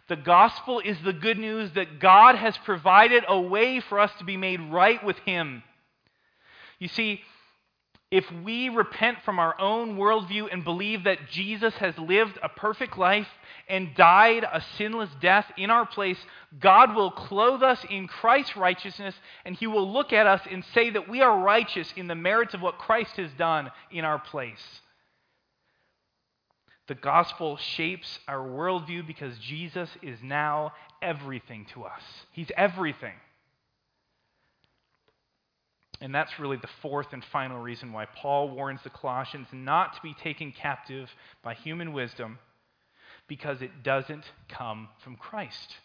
The 0.09 0.17
gospel 0.17 0.81
is 0.81 0.97
the 1.05 1.13
good 1.13 1.39
news 1.39 1.73
that 1.73 1.99
God 1.99 2.37
has 2.37 2.57
provided 2.59 3.25
a 3.29 3.39
way 3.39 3.81
for 3.81 3.99
us 4.01 4.13
to 4.19 4.25
be 4.25 4.37
made 4.37 4.61
right 4.61 5.03
with 5.05 5.19
him. 5.21 5.63
You 6.79 6.89
see, 6.89 7.23
if 8.15 8.31
we 8.45 8.69
repent 8.69 9.19
from 9.25 9.41
our 9.41 9.61
own 9.61 9.97
worldview 9.97 10.47
and 10.53 10.63
believe 10.63 11.03
that 11.03 11.29
Jesus 11.33 11.75
has 11.75 11.99
lived 11.99 12.39
a 12.45 12.49
perfect 12.49 12.97
life 12.97 13.27
and 13.69 13.93
died 13.97 14.45
a 14.45 14.63
sinless 14.79 15.11
death 15.21 15.51
in 15.57 15.69
our 15.69 15.85
place, 15.85 16.19
God 16.61 16.95
will 16.95 17.11
clothe 17.11 17.65
us 17.65 17.85
in 17.91 18.07
Christ's 18.07 18.57
righteousness 18.57 19.17
and 19.45 19.57
he 19.57 19.67
will 19.67 19.93
look 19.93 20.13
at 20.13 20.29
us 20.29 20.41
and 20.49 20.65
say 20.75 20.91
that 20.91 21.09
we 21.09 21.23
are 21.23 21.41
righteous 21.41 21.93
in 21.97 22.07
the 22.07 22.15
merits 22.15 22.55
of 22.55 22.61
what 22.61 22.79
Christ 22.79 23.17
has 23.17 23.33
done 23.33 23.73
in 23.91 24.05
our 24.05 24.21
place. 24.21 24.65
The 26.87 26.95
gospel 26.95 27.57
shapes 27.57 28.21
our 28.29 28.47
worldview 28.47 29.09
because 29.09 29.37
Jesus 29.39 29.91
is 30.03 30.21
now 30.23 30.73
everything 31.03 31.67
to 31.75 31.83
us. 31.83 32.03
He's 32.31 32.53
everything. 32.57 33.15
And 36.05 36.15
that's 36.15 36.39
really 36.39 36.59
the 36.59 36.69
fourth 36.83 37.15
and 37.15 37.25
final 37.33 37.59
reason 37.59 37.91
why 37.91 38.05
Paul 38.05 38.51
warns 38.51 38.83
the 38.85 38.91
Colossians 38.91 39.47
not 39.55 39.97
to 39.97 40.03
be 40.03 40.13
taken 40.13 40.53
captive 40.53 41.09
by 41.43 41.55
human 41.55 41.95
wisdom 41.95 42.39
because 43.27 43.63
it 43.63 43.83
doesn't 43.83 44.25
come 44.51 44.91
from 45.03 45.17
Christ. 45.17 45.77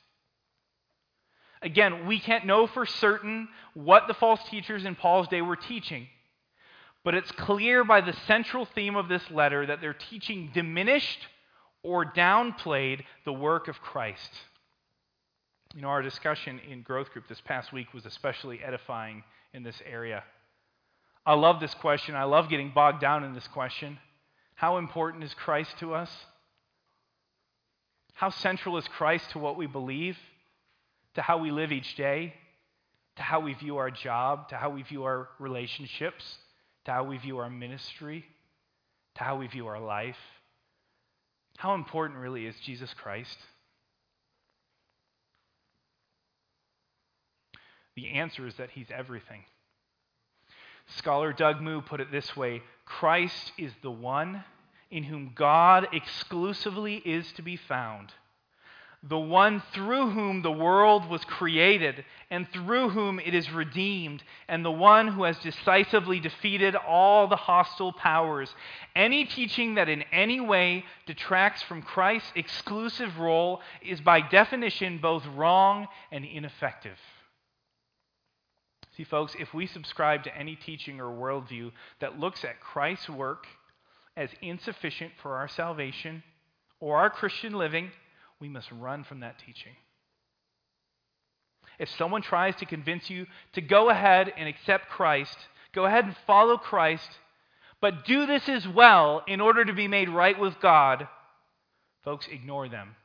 Again, 1.62 2.06
we 2.06 2.20
can't 2.20 2.46
know 2.46 2.68
for 2.68 2.86
certain 2.86 3.48
what 3.74 4.10
the 4.10 4.14
false 4.14 4.42
teachers 4.50 4.84
in 4.84 4.96
Paul's 4.96 5.30
day 5.30 5.42
were 5.42 5.56
teaching, 5.56 6.08
but 7.06 7.16
it's 7.16 7.32
clear 7.32 7.86
by 7.86 8.02
the 8.02 8.14
central 8.28 8.66
theme 8.66 8.98
of 8.98 9.08
this 9.08 9.24
letter 9.32 9.68
that 9.68 9.80
their 9.80 9.94
teaching 9.94 10.52
diminished 10.54 11.20
or 11.82 12.04
downplayed 12.04 13.06
the 13.24 13.32
work 13.32 13.70
of 13.70 13.80
Christ. 13.80 14.32
You 15.74 15.82
know, 15.82 15.88
our 15.88 16.02
discussion 16.02 16.60
in 16.70 16.82
growth 16.82 17.10
group 17.12 17.30
this 17.30 17.40
past 17.46 17.72
week 17.72 17.94
was 17.94 18.06
especially 18.06 18.60
edifying 18.62 19.24
in 19.54 19.64
this 19.64 19.82
area. 19.86 20.24
I 21.26 21.34
love 21.34 21.60
this 21.60 21.74
question. 21.76 22.16
I 22.16 22.24
love 22.24 22.50
getting 22.50 22.72
bogged 22.74 23.02
down 23.02 23.24
in 23.24 23.34
this 23.34 23.48
question. 23.48 24.00
How 24.56 24.78
important 24.78 25.24
is 25.24 25.34
Christ 25.34 25.78
to 25.80 25.94
us? 25.94 26.10
How 28.14 28.30
central 28.30 28.78
is 28.78 28.88
Christ 28.88 29.30
to 29.32 29.40
what 29.40 29.56
we 29.56 29.68
believe, 29.68 30.18
to 31.16 31.22
how 31.22 31.38
we 31.38 31.52
live 31.52 31.72
each 31.72 31.96
day, 31.96 32.34
to 33.16 33.24
how 33.24 33.40
we 33.40 33.54
view 33.54 33.78
our 33.78 33.92
job, 33.92 34.50
to 34.50 34.58
how 34.58 34.70
we 34.70 34.84
view 34.84 35.04
our 35.04 35.30
relationships, 35.40 36.24
to 36.86 36.92
how 36.92 37.04
we 37.04 37.18
view 37.18 37.38
our 37.38 37.50
ministry, 37.50 38.26
to 39.16 39.24
how 39.24 39.38
we 39.38 39.48
view 39.48 39.68
our 39.68 39.80
life? 39.80 40.18
How 41.58 41.76
important 41.76 42.20
really 42.20 42.46
is 42.46 42.56
Jesus 42.66 42.94
Christ? 42.94 43.38
The 48.00 48.12
answer 48.12 48.48
is 48.48 48.56
that 48.56 48.70
he's 48.70 48.88
everything. 48.96 49.44
Scholar 50.88 51.34
Doug 51.34 51.60
Moo 51.60 51.82
put 51.82 52.00
it 52.00 52.14
this 52.14 52.34
way 52.34 52.62
Christ 52.86 53.52
is 53.58 53.74
the 53.82 53.92
one 53.92 54.46
in 54.90 55.04
whom 55.04 55.34
God 55.36 55.86
exclusively 55.92 56.96
is 56.96 57.30
to 57.34 57.42
be 57.42 57.58
found, 57.58 58.14
the 59.04 59.20
one 59.20 59.62
through 59.74 60.12
whom 60.12 60.44
the 60.44 60.52
world 60.52 61.10
was 61.10 61.26
created 61.26 62.06
and 62.32 62.50
through 62.54 62.88
whom 62.88 63.20
it 63.20 63.34
is 63.34 63.52
redeemed, 63.52 64.24
and 64.48 64.64
the 64.64 64.72
one 64.72 65.10
who 65.10 65.24
has 65.24 65.38
decisively 65.40 66.22
defeated 66.22 66.76
all 66.76 67.28
the 67.28 67.36
hostile 67.36 67.92
powers. 67.92 68.56
Any 68.96 69.26
teaching 69.26 69.76
that 69.76 69.90
in 69.90 70.04
any 70.14 70.40
way 70.40 70.86
detracts 71.06 71.64
from 71.64 71.82
Christ's 71.82 72.32
exclusive 72.36 73.20
role 73.20 73.60
is 73.82 74.00
by 74.00 74.22
definition 74.22 75.00
both 75.00 75.26
wrong 75.36 75.90
and 76.14 76.24
ineffective. 76.24 76.98
See, 79.00 79.06
folks, 79.06 79.34
if 79.40 79.54
we 79.54 79.66
subscribe 79.66 80.26
to 80.26 80.38
any 80.38 80.58
teaching 80.58 81.00
or 81.00 81.06
worldview 81.06 81.72
that 82.02 82.20
looks 82.20 82.44
at 82.44 82.60
Christ's 82.60 83.08
work 83.08 83.46
as 84.18 84.30
insufficient 84.42 85.14
for 85.24 85.38
our 85.38 85.48
salvation 85.48 86.22
or 86.82 86.98
our 86.98 87.10
Christian 87.10 87.54
living, 87.54 87.92
we 88.42 88.50
must 88.50 88.70
run 88.74 89.06
from 89.06 89.22
that 89.22 89.40
teaching. 89.40 89.72
If 91.80 91.88
someone 91.98 92.22
tries 92.22 92.58
to 92.58 92.66
convince 92.66 93.10
you 93.10 93.26
to 93.54 93.62
go 93.62 93.90
ahead 93.90 94.34
and 94.36 94.50
accept 94.50 94.90
Christ, 94.90 95.38
go 95.72 95.86
ahead 95.86 96.04
and 96.04 96.16
follow 96.28 96.58
Christ, 96.58 97.10
but 97.80 98.04
do 98.04 98.26
this 98.26 98.50
as 98.50 98.68
well 98.68 99.24
in 99.30 99.40
order 99.40 99.64
to 99.64 99.72
be 99.72 99.88
made 99.88 100.10
right 100.10 100.38
with 100.38 100.60
God, 100.60 101.08
folks, 102.04 102.28
ignore 102.30 102.68
them. 102.68 102.98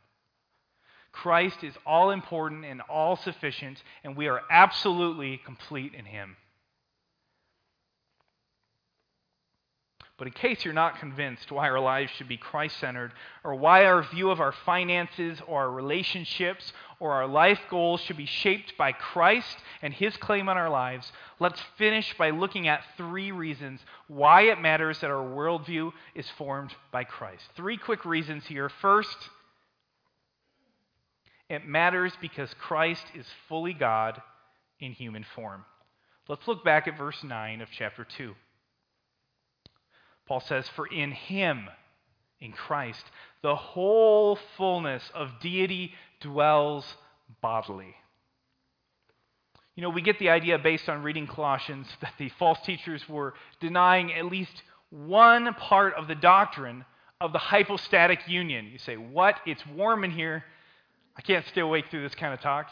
Christ 1.14 1.62
is 1.62 1.74
all 1.86 2.10
important 2.10 2.64
and 2.64 2.80
all 2.82 3.16
sufficient, 3.16 3.82
and 4.02 4.16
we 4.16 4.28
are 4.28 4.42
absolutely 4.50 5.40
complete 5.44 5.94
in 5.94 6.04
Him. 6.04 6.36
But 10.16 10.28
in 10.28 10.32
case 10.32 10.64
you're 10.64 10.74
not 10.74 11.00
convinced 11.00 11.50
why 11.50 11.68
our 11.68 11.80
lives 11.80 12.10
should 12.12 12.28
be 12.28 12.36
Christ 12.36 12.78
centered, 12.78 13.12
or 13.42 13.54
why 13.54 13.84
our 13.84 14.02
view 14.02 14.30
of 14.30 14.40
our 14.40 14.52
finances 14.64 15.40
or 15.46 15.62
our 15.62 15.70
relationships 15.70 16.72
or 17.00 17.12
our 17.12 17.26
life 17.26 17.58
goals 17.68 18.00
should 18.00 18.16
be 18.16 18.26
shaped 18.26 18.76
by 18.76 18.92
Christ 18.92 19.56
and 19.82 19.92
His 19.92 20.16
claim 20.16 20.48
on 20.48 20.56
our 20.56 20.70
lives, 20.70 21.10
let's 21.40 21.60
finish 21.78 22.14
by 22.16 22.30
looking 22.30 22.68
at 22.68 22.84
three 22.96 23.32
reasons 23.32 23.80
why 24.06 24.42
it 24.42 24.60
matters 24.60 25.00
that 25.00 25.10
our 25.10 25.24
worldview 25.24 25.92
is 26.14 26.28
formed 26.38 26.74
by 26.92 27.02
Christ. 27.02 27.44
Three 27.56 27.76
quick 27.76 28.04
reasons 28.04 28.46
here. 28.46 28.68
First, 28.68 29.16
it 31.54 31.66
matters 31.66 32.12
because 32.20 32.52
Christ 32.60 33.04
is 33.14 33.26
fully 33.48 33.72
God 33.72 34.20
in 34.80 34.92
human 34.92 35.24
form. 35.34 35.64
Let's 36.28 36.46
look 36.48 36.64
back 36.64 36.88
at 36.88 36.98
verse 36.98 37.22
9 37.22 37.60
of 37.60 37.68
chapter 37.70 38.04
2. 38.04 38.34
Paul 40.26 40.40
says, 40.40 40.68
For 40.68 40.86
in 40.86 41.12
him, 41.12 41.68
in 42.40 42.52
Christ, 42.52 43.04
the 43.42 43.56
whole 43.56 44.38
fullness 44.56 45.02
of 45.14 45.40
deity 45.40 45.92
dwells 46.20 46.86
bodily. 47.42 47.94
You 49.76 49.82
know, 49.82 49.90
we 49.90 50.02
get 50.02 50.18
the 50.18 50.30
idea 50.30 50.58
based 50.58 50.88
on 50.88 51.02
reading 51.02 51.26
Colossians 51.26 51.88
that 52.00 52.14
the 52.18 52.30
false 52.38 52.58
teachers 52.64 53.06
were 53.08 53.34
denying 53.60 54.12
at 54.12 54.26
least 54.26 54.62
one 54.90 55.52
part 55.54 55.94
of 55.94 56.06
the 56.06 56.14
doctrine 56.14 56.84
of 57.20 57.32
the 57.32 57.38
hypostatic 57.38 58.28
union. 58.28 58.66
You 58.66 58.78
say, 58.78 58.96
What? 58.96 59.40
It's 59.46 59.66
warm 59.66 60.04
in 60.04 60.10
here. 60.10 60.44
I 61.16 61.22
can't 61.22 61.46
stay 61.46 61.60
awake 61.60 61.86
through 61.90 62.02
this 62.02 62.14
kind 62.14 62.34
of 62.34 62.40
talk. 62.40 62.68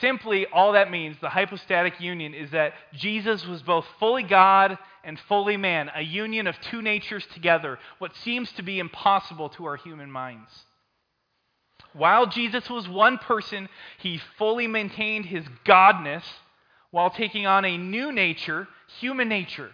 Simply, 0.00 0.46
all 0.46 0.72
that 0.72 0.90
means, 0.90 1.16
the 1.20 1.28
hypostatic 1.28 2.00
union, 2.00 2.34
is 2.34 2.52
that 2.52 2.74
Jesus 2.94 3.44
was 3.46 3.62
both 3.62 3.84
fully 3.98 4.22
God 4.22 4.78
and 5.04 5.18
fully 5.28 5.56
man, 5.56 5.90
a 5.94 6.02
union 6.02 6.46
of 6.46 6.58
two 6.60 6.80
natures 6.82 7.26
together, 7.34 7.78
what 7.98 8.14
seems 8.16 8.50
to 8.52 8.62
be 8.62 8.78
impossible 8.78 9.48
to 9.50 9.64
our 9.64 9.76
human 9.76 10.10
minds. 10.10 10.50
While 11.94 12.26
Jesus 12.26 12.70
was 12.70 12.88
one 12.88 13.18
person, 13.18 13.68
he 13.98 14.20
fully 14.38 14.66
maintained 14.66 15.26
his 15.26 15.44
godness 15.66 16.22
while 16.90 17.10
taking 17.10 17.46
on 17.46 17.64
a 17.64 17.76
new 17.76 18.12
nature, 18.12 18.68
human 19.00 19.28
nature. 19.28 19.72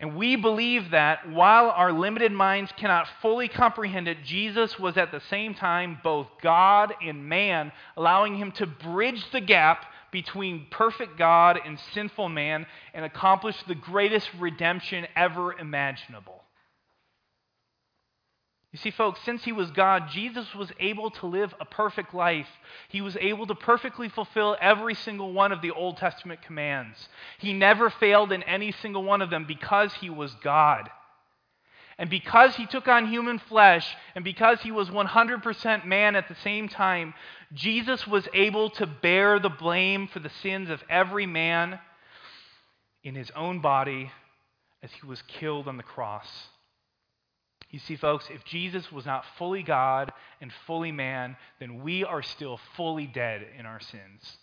And 0.00 0.16
we 0.16 0.36
believe 0.36 0.90
that 0.90 1.30
while 1.30 1.70
our 1.70 1.92
limited 1.92 2.32
minds 2.32 2.72
cannot 2.76 3.08
fully 3.22 3.48
comprehend 3.48 4.08
it, 4.08 4.24
Jesus 4.24 4.78
was 4.78 4.96
at 4.96 5.12
the 5.12 5.22
same 5.30 5.54
time 5.54 5.98
both 6.02 6.26
God 6.42 6.94
and 7.02 7.28
man, 7.28 7.72
allowing 7.96 8.36
him 8.36 8.52
to 8.52 8.66
bridge 8.66 9.24
the 9.30 9.40
gap 9.40 9.86
between 10.10 10.66
perfect 10.70 11.18
God 11.18 11.58
and 11.64 11.78
sinful 11.92 12.28
man 12.28 12.66
and 12.92 13.04
accomplish 13.04 13.56
the 13.66 13.74
greatest 13.74 14.28
redemption 14.38 15.06
ever 15.16 15.52
imaginable. 15.58 16.43
You 18.74 18.80
see, 18.80 18.90
folks, 18.90 19.20
since 19.24 19.44
he 19.44 19.52
was 19.52 19.70
God, 19.70 20.08
Jesus 20.10 20.52
was 20.52 20.68
able 20.80 21.08
to 21.12 21.26
live 21.26 21.54
a 21.60 21.64
perfect 21.64 22.12
life. 22.12 22.48
He 22.88 23.02
was 23.02 23.16
able 23.20 23.46
to 23.46 23.54
perfectly 23.54 24.08
fulfill 24.08 24.56
every 24.60 24.96
single 24.96 25.32
one 25.32 25.52
of 25.52 25.62
the 25.62 25.70
Old 25.70 25.96
Testament 25.96 26.42
commands. 26.42 27.08
He 27.38 27.52
never 27.52 27.88
failed 27.88 28.32
in 28.32 28.42
any 28.42 28.72
single 28.72 29.04
one 29.04 29.22
of 29.22 29.30
them 29.30 29.44
because 29.44 29.94
he 29.94 30.10
was 30.10 30.34
God. 30.42 30.90
And 31.98 32.10
because 32.10 32.56
he 32.56 32.66
took 32.66 32.88
on 32.88 33.06
human 33.06 33.38
flesh, 33.38 33.86
and 34.16 34.24
because 34.24 34.60
he 34.60 34.72
was 34.72 34.88
100% 34.90 35.86
man 35.86 36.16
at 36.16 36.26
the 36.26 36.34
same 36.42 36.68
time, 36.68 37.14
Jesus 37.52 38.08
was 38.08 38.26
able 38.34 38.70
to 38.70 38.88
bear 38.88 39.38
the 39.38 39.50
blame 39.50 40.08
for 40.08 40.18
the 40.18 40.32
sins 40.42 40.68
of 40.68 40.82
every 40.90 41.26
man 41.26 41.78
in 43.04 43.14
his 43.14 43.30
own 43.36 43.60
body 43.60 44.10
as 44.82 44.90
he 45.00 45.06
was 45.06 45.22
killed 45.28 45.68
on 45.68 45.76
the 45.76 45.84
cross. 45.84 46.26
You 47.74 47.80
see, 47.80 47.96
folks, 47.96 48.28
if 48.30 48.44
Jesus 48.44 48.92
was 48.92 49.04
not 49.04 49.24
fully 49.36 49.64
God 49.64 50.12
and 50.40 50.52
fully 50.64 50.92
man, 50.92 51.36
then 51.58 51.82
we 51.82 52.04
are 52.04 52.22
still 52.22 52.60
fully 52.76 53.08
dead 53.08 53.44
in 53.58 53.66
our 53.66 53.80
sins. 53.80 54.38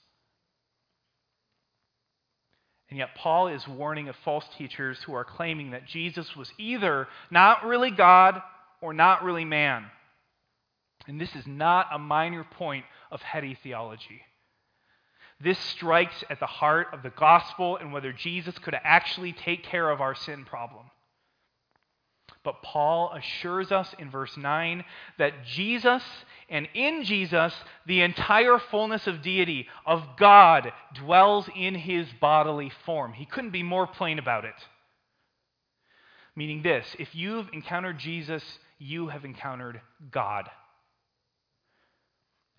And 2.89 2.99
yet, 2.99 3.15
Paul 3.15 3.47
is 3.47 3.65
warning 3.69 4.09
of 4.09 4.17
false 4.25 4.43
teachers 4.57 5.01
who 5.03 5.13
are 5.13 5.23
claiming 5.23 5.71
that 5.71 5.87
Jesus 5.87 6.35
was 6.35 6.51
either 6.57 7.07
not 7.31 7.63
really 7.63 7.89
God 7.89 8.41
or 8.81 8.93
not 8.93 9.23
really 9.23 9.45
man. 9.45 9.85
And 11.07 11.19
this 11.19 11.33
is 11.33 11.47
not 11.47 11.87
a 11.89 11.99
minor 11.99 12.43
point 12.43 12.83
of 13.11 13.21
heady 13.21 13.57
theology. 13.63 14.23
This 15.39 15.57
strikes 15.57 16.21
at 16.29 16.41
the 16.41 16.47
heart 16.47 16.87
of 16.91 17.01
the 17.01 17.11
gospel 17.11 17.77
and 17.77 17.93
whether 17.93 18.11
Jesus 18.11 18.59
could 18.59 18.75
actually 18.83 19.31
take 19.31 19.63
care 19.63 19.89
of 19.89 20.01
our 20.01 20.15
sin 20.15 20.43
problem. 20.43 20.87
But 22.43 22.63
Paul 22.63 23.11
assures 23.15 23.71
us 23.71 23.93
in 23.99 24.09
verse 24.09 24.35
9 24.35 24.83
that 25.19 25.45
Jesus 25.45 26.03
and 26.49 26.67
in 26.73 27.03
Jesus, 27.03 27.53
the 27.85 28.01
entire 28.01 28.57
fullness 28.57 29.07
of 29.07 29.21
deity, 29.21 29.67
of 29.85 30.03
God, 30.17 30.73
dwells 30.95 31.47
in 31.55 31.75
his 31.75 32.07
bodily 32.19 32.71
form. 32.85 33.13
He 33.13 33.25
couldn't 33.25 33.51
be 33.51 33.63
more 33.63 33.87
plain 33.87 34.19
about 34.19 34.43
it. 34.43 34.55
Meaning 36.35 36.61
this 36.61 36.85
if 36.99 37.13
you've 37.15 37.47
encountered 37.53 37.99
Jesus, 37.99 38.43
you 38.79 39.07
have 39.07 39.23
encountered 39.23 39.79
God. 40.11 40.49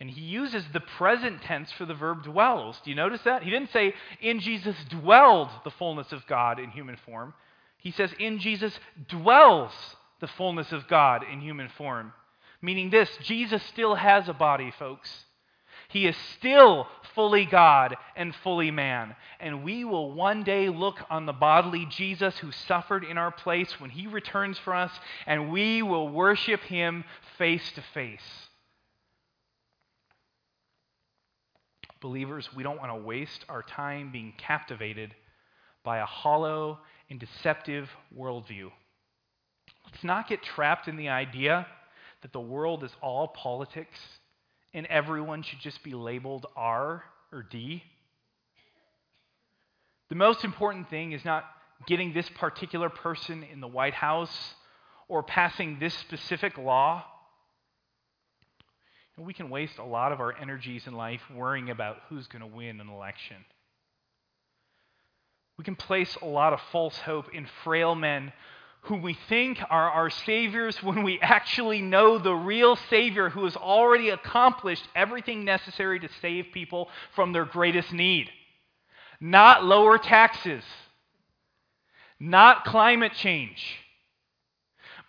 And 0.01 0.11
he 0.11 0.23
uses 0.23 0.65
the 0.73 0.81
present 0.81 1.43
tense 1.43 1.71
for 1.73 1.85
the 1.85 1.95
verb 1.95 2.25
dwells. 2.25 2.81
Do 2.83 2.91
you 2.91 2.97
notice 2.97 3.21
that? 3.25 3.43
He 3.43 3.51
didn't 3.51 3.73
say, 3.73 3.95
in 4.21 4.41
Jesus 4.41 4.75
dwelled 4.89 5.49
the 5.65 5.71
fullness 5.71 6.11
of 6.13 6.27
God 6.27 6.59
in 6.59 6.71
human 6.71 6.97
form. 7.07 7.35
He 7.83 7.91
says, 7.91 8.11
In 8.19 8.39
Jesus 8.39 8.79
dwells 9.09 9.73
the 10.21 10.29
fullness 10.29 10.73
of 10.73 10.89
God 10.89 11.25
in 11.31 11.41
human 11.41 11.69
form. 11.69 12.13
Meaning 12.61 12.91
this 12.91 13.11
Jesus 13.23 13.63
still 13.65 13.97
has 13.97 14.29
a 14.29 14.33
body, 14.33 14.73
folks. 14.79 15.11
He 15.89 16.07
is 16.07 16.17
still 16.39 16.87
fully 17.15 17.45
God 17.45 17.97
and 18.17 18.35
fully 18.37 18.71
man. 18.71 19.15
And 19.41 19.63
we 19.63 19.85
will 19.85 20.13
one 20.13 20.43
day 20.43 20.69
look 20.69 20.99
on 21.11 21.27
the 21.27 21.33
bodily 21.33 21.87
Jesus 21.91 22.39
who 22.39 22.51
suffered 22.53 23.05
in 23.05 23.19
our 23.19 23.33
place 23.33 23.79
when 23.79 23.91
he 23.91 24.07
returns 24.07 24.59
for 24.59 24.75
us, 24.75 24.93
and 25.27 25.53
we 25.53 25.83
will 25.83 26.09
worship 26.09 26.61
him 26.63 27.05
face 27.37 27.73
to 27.73 27.83
face. 27.93 28.21
Believers, 32.01 32.49
we 32.55 32.63
don't 32.63 32.79
want 32.79 32.91
to 32.91 33.07
waste 33.07 33.45
our 33.49 33.63
time 33.63 34.11
being 34.13 34.33
captivated 34.39 35.15
by 35.85 35.99
a 35.99 36.07
hollow 36.07 36.79
and 37.13 37.21
deceptive 37.21 37.91
worldview. 38.19 38.71
Let's 39.85 40.03
not 40.03 40.31
get 40.31 40.43
trapped 40.43 40.89
in 40.89 40.97
the 40.97 41.11
idea 41.11 41.67
that 42.23 42.33
the 42.33 42.41
world 42.41 42.83
is 42.85 42.91
all 43.03 43.29
politics 43.29 43.99
and 44.73 44.87
everyone 44.87 45.43
should 45.43 45.61
just 45.61 45.83
be 45.85 45.93
labeled 45.93 46.47
R 46.57 47.05
or 47.31 47.43
D. 47.43 47.83
The 50.09 50.15
most 50.15 50.43
important 50.43 50.89
thing 50.89 51.13
is 51.13 51.23
not 51.23 51.45
getting 51.87 52.15
this 52.15 52.31
particular 52.31 52.89
person 52.89 53.45
in 53.53 53.61
the 53.61 53.69
White 53.69 53.93
House 53.93 54.55
or 55.07 55.23
passing 55.23 55.79
this 55.79 55.93
specific 55.93 56.57
law. 56.57 57.05
And 59.19 59.27
we 59.27 59.35
can 59.35 59.51
waste 59.51 59.77
a 59.77 59.85
lot 59.85 60.13
of 60.13 60.21
our 60.21 60.35
energies 60.35 60.87
in 60.87 60.95
life 60.95 61.21
worrying 61.37 61.69
about 61.69 61.99
who's 62.09 62.27
going 62.29 62.41
to 62.41 62.57
win 62.57 62.81
an 62.81 62.89
election. 62.89 63.37
We 65.59 65.65
can 65.65 65.77
place 65.77 66.17
a 66.21 66.27
lot 66.27 66.53
of 66.53 66.61
false 66.71 66.97
hope 66.99 67.35
in 67.35 67.47
frail 67.63 67.95
men 67.95 68.33
who 68.83 68.97
we 68.97 69.17
think 69.29 69.61
are 69.71 69.91
our 69.91 70.11
saviors 70.11 70.83
when 70.83 71.05
we 71.05 71.21
actually 71.21 71.81
know 71.81 72.19
the 72.19 72.35
real 72.35 72.75
Savior 72.75 73.29
who 73.29 73.45
has 73.45 73.57
already 73.57 74.11
accomplished 74.11 74.87
everything 74.97 75.45
necessary 75.45 76.01
to 76.01 76.09
save 76.21 76.47
people 76.53 76.89
from 77.15 77.33
their 77.33 77.45
greatest 77.45 77.93
need. 77.93 78.29
Not 79.21 79.65
lower 79.65 79.99
taxes, 79.99 80.65
not 82.19 82.65
climate 82.65 83.13
change, 83.13 83.79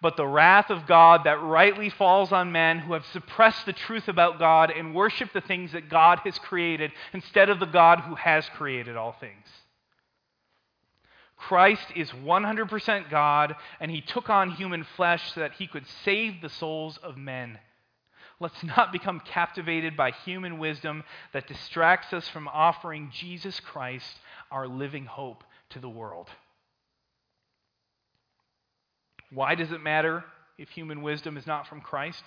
but 0.03 0.17
the 0.17 0.27
wrath 0.27 0.69
of 0.69 0.85
God 0.85 1.23
that 1.23 1.41
rightly 1.41 1.89
falls 1.89 2.31
on 2.31 2.51
men 2.51 2.77
who 2.77 2.93
have 2.93 3.05
suppressed 3.07 3.65
the 3.65 3.73
truth 3.73 4.07
about 4.07 4.37
God 4.37 4.69
and 4.69 4.93
worship 4.93 5.33
the 5.33 5.41
things 5.41 5.71
that 5.71 5.89
God 5.89 6.19
has 6.25 6.37
created 6.37 6.91
instead 7.11 7.49
of 7.49 7.59
the 7.59 7.65
God 7.65 8.01
who 8.01 8.13
has 8.13 8.47
created 8.49 8.97
all 8.97 9.13
things. 9.13 9.47
Christ 11.47 11.85
is 11.95 12.09
100% 12.11 13.09
God, 13.09 13.55
and 13.79 13.91
he 13.91 14.01
took 14.01 14.29
on 14.29 14.51
human 14.51 14.85
flesh 14.95 15.33
so 15.33 15.41
that 15.41 15.53
he 15.53 15.67
could 15.67 15.85
save 16.05 16.41
the 16.41 16.49
souls 16.49 16.97
of 17.03 17.17
men. 17.17 17.59
Let's 18.39 18.63
not 18.63 18.91
become 18.91 19.19
captivated 19.19 19.97
by 19.97 20.11
human 20.11 20.57
wisdom 20.57 21.03
that 21.33 21.47
distracts 21.47 22.13
us 22.13 22.27
from 22.29 22.47
offering 22.47 23.11
Jesus 23.13 23.59
Christ, 23.59 24.17
our 24.51 24.67
living 24.67 25.05
hope, 25.05 25.43
to 25.71 25.79
the 25.79 25.89
world. 25.89 26.29
Why 29.31 29.55
does 29.55 29.71
it 29.71 29.81
matter 29.81 30.23
if 30.57 30.69
human 30.69 31.01
wisdom 31.01 31.35
is 31.37 31.47
not 31.47 31.67
from 31.67 31.81
Christ? 31.81 32.23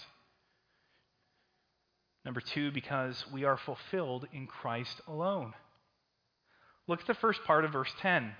Number 2.25 2.41
two, 2.41 2.71
because 2.71 3.25
we 3.33 3.45
are 3.45 3.57
fulfilled 3.57 4.27
in 4.33 4.47
Christ 4.47 5.01
alone. 5.07 5.55
Look 6.89 7.01
at 7.01 7.07
the 7.07 7.15
first 7.15 7.45
part 7.45 7.65
of 7.65 7.73
verse 7.73 7.93
10. 8.01 8.33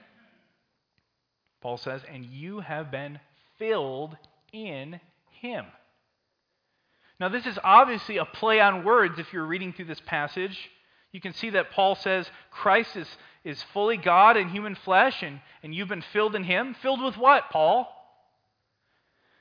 Paul 1.67 1.79
says, 1.79 2.01
And 2.09 2.25
you 2.27 2.61
have 2.61 2.93
been 2.93 3.19
filled 3.59 4.17
in 4.53 5.01
him. 5.41 5.65
Now, 7.19 7.29
this 7.29 7.45
is 7.45 7.59
obviously 7.65 8.19
a 8.19 8.25
play 8.25 8.61
on 8.61 8.85
words 8.85 9.19
if 9.19 9.33
you're 9.33 9.45
reading 9.45 9.73
through 9.73 9.87
this 9.87 10.01
passage. 10.07 10.57
You 11.11 11.21
can 11.21 11.35
see 11.35 11.51
that 11.51 11.73
Paul 11.73 11.97
says 11.97 12.31
Christ 12.53 12.95
is, 12.95 13.09
is 13.43 13.61
fully 13.73 13.97
God 13.97 14.37
in 14.37 14.49
human 14.49 14.77
flesh, 14.77 15.25
and, 15.25 15.41
and 15.65 15.75
you've 15.75 15.89
been 15.89 16.05
filled 16.13 16.37
in 16.37 16.45
him. 16.45 16.77
Filled 16.83 17.03
with 17.03 17.17
what, 17.17 17.51
Paul? 17.51 17.93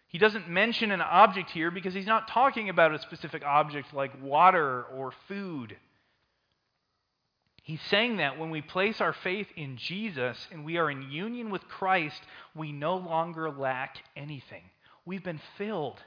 He 0.08 0.18
doesn't 0.18 0.50
mention 0.50 0.90
an 0.90 1.02
object 1.02 1.52
here 1.52 1.70
because 1.70 1.94
he's 1.94 2.08
not 2.08 2.28
talking 2.28 2.70
about 2.70 2.92
a 2.92 2.98
specific 2.98 3.44
object 3.46 3.94
like 3.94 4.20
water 4.20 4.82
or 4.86 5.14
food. 5.28 5.78
He's 7.66 7.82
saying 7.90 8.18
that 8.18 8.38
when 8.38 8.52
we 8.52 8.62
place 8.62 9.02
our 9.02 9.14
faith 9.24 9.48
in 9.58 9.78
Jesus 9.78 10.38
and 10.52 10.64
we 10.64 10.78
are 10.78 10.92
in 10.92 11.10
union 11.10 11.50
with 11.50 11.68
Christ, 11.68 12.22
we 12.54 12.72
no 12.72 12.96
longer 12.96 13.50
lack 13.50 13.98
anything. 14.16 14.62
We've 15.04 15.24
been 15.24 15.42
filled. 15.58 16.00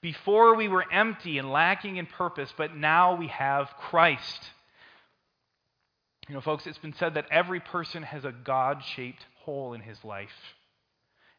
Before 0.00 0.54
we 0.54 0.68
were 0.68 0.90
empty 0.90 1.36
and 1.36 1.52
lacking 1.52 1.98
in 1.98 2.06
purpose, 2.06 2.50
but 2.56 2.74
now 2.74 3.16
we 3.16 3.26
have 3.26 3.68
Christ. 3.90 4.40
You 6.30 6.34
know, 6.34 6.40
folks, 6.40 6.66
it's 6.66 6.78
been 6.78 6.94
said 6.94 7.12
that 7.12 7.26
every 7.30 7.60
person 7.60 8.02
has 8.02 8.24
a 8.24 8.32
God 8.32 8.82
shaped 8.96 9.26
hole 9.44 9.74
in 9.74 9.82
his 9.82 10.02
life. 10.02 10.30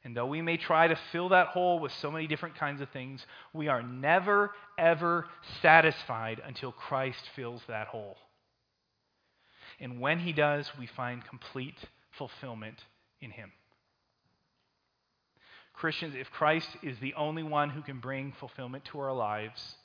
And 0.03 0.15
though 0.15 0.27
we 0.27 0.43
may 0.43 0.57
try 0.57 0.87
to 0.87 0.99
fill 1.11 1.29
that 1.29 1.47
hole 1.47 1.79
with 1.79 1.93
so 1.93 2.11
many 2.11 2.27
different 2.27 2.53
kinds 2.59 2.79
of 2.79 2.89
things, 2.89 3.25
we 3.53 3.69
are 3.69 3.81
never, 3.81 4.51
ever 4.77 5.25
satisfied 5.63 6.39
until 6.45 6.71
Christ 6.71 7.23
fills 7.35 7.63
that 7.67 7.87
hole. 7.87 8.17
And 9.81 9.99
when 9.99 10.19
he 10.19 10.31
does, 10.31 10.69
we 10.79 10.85
find 10.85 11.25
complete 11.25 11.77
fulfillment 12.11 12.77
in 13.19 13.31
him. 13.31 13.51
Christians, 15.73 16.13
if 16.15 16.29
Christ 16.29 16.69
is 16.83 16.99
the 16.99 17.15
only 17.15 17.41
one 17.41 17.71
who 17.71 17.81
can 17.81 17.99
bring 17.99 18.31
fulfillment 18.33 18.85
to 18.85 18.99
our 18.99 19.13
lives, 19.13 19.75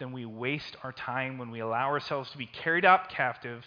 then 0.00 0.10
we 0.10 0.26
waste 0.26 0.76
our 0.82 0.92
time 0.92 1.38
when 1.38 1.52
we 1.52 1.60
allow 1.60 1.86
ourselves 1.86 2.30
to 2.32 2.38
be 2.38 2.46
carried 2.46 2.84
up 2.84 3.08
captive 3.08 3.64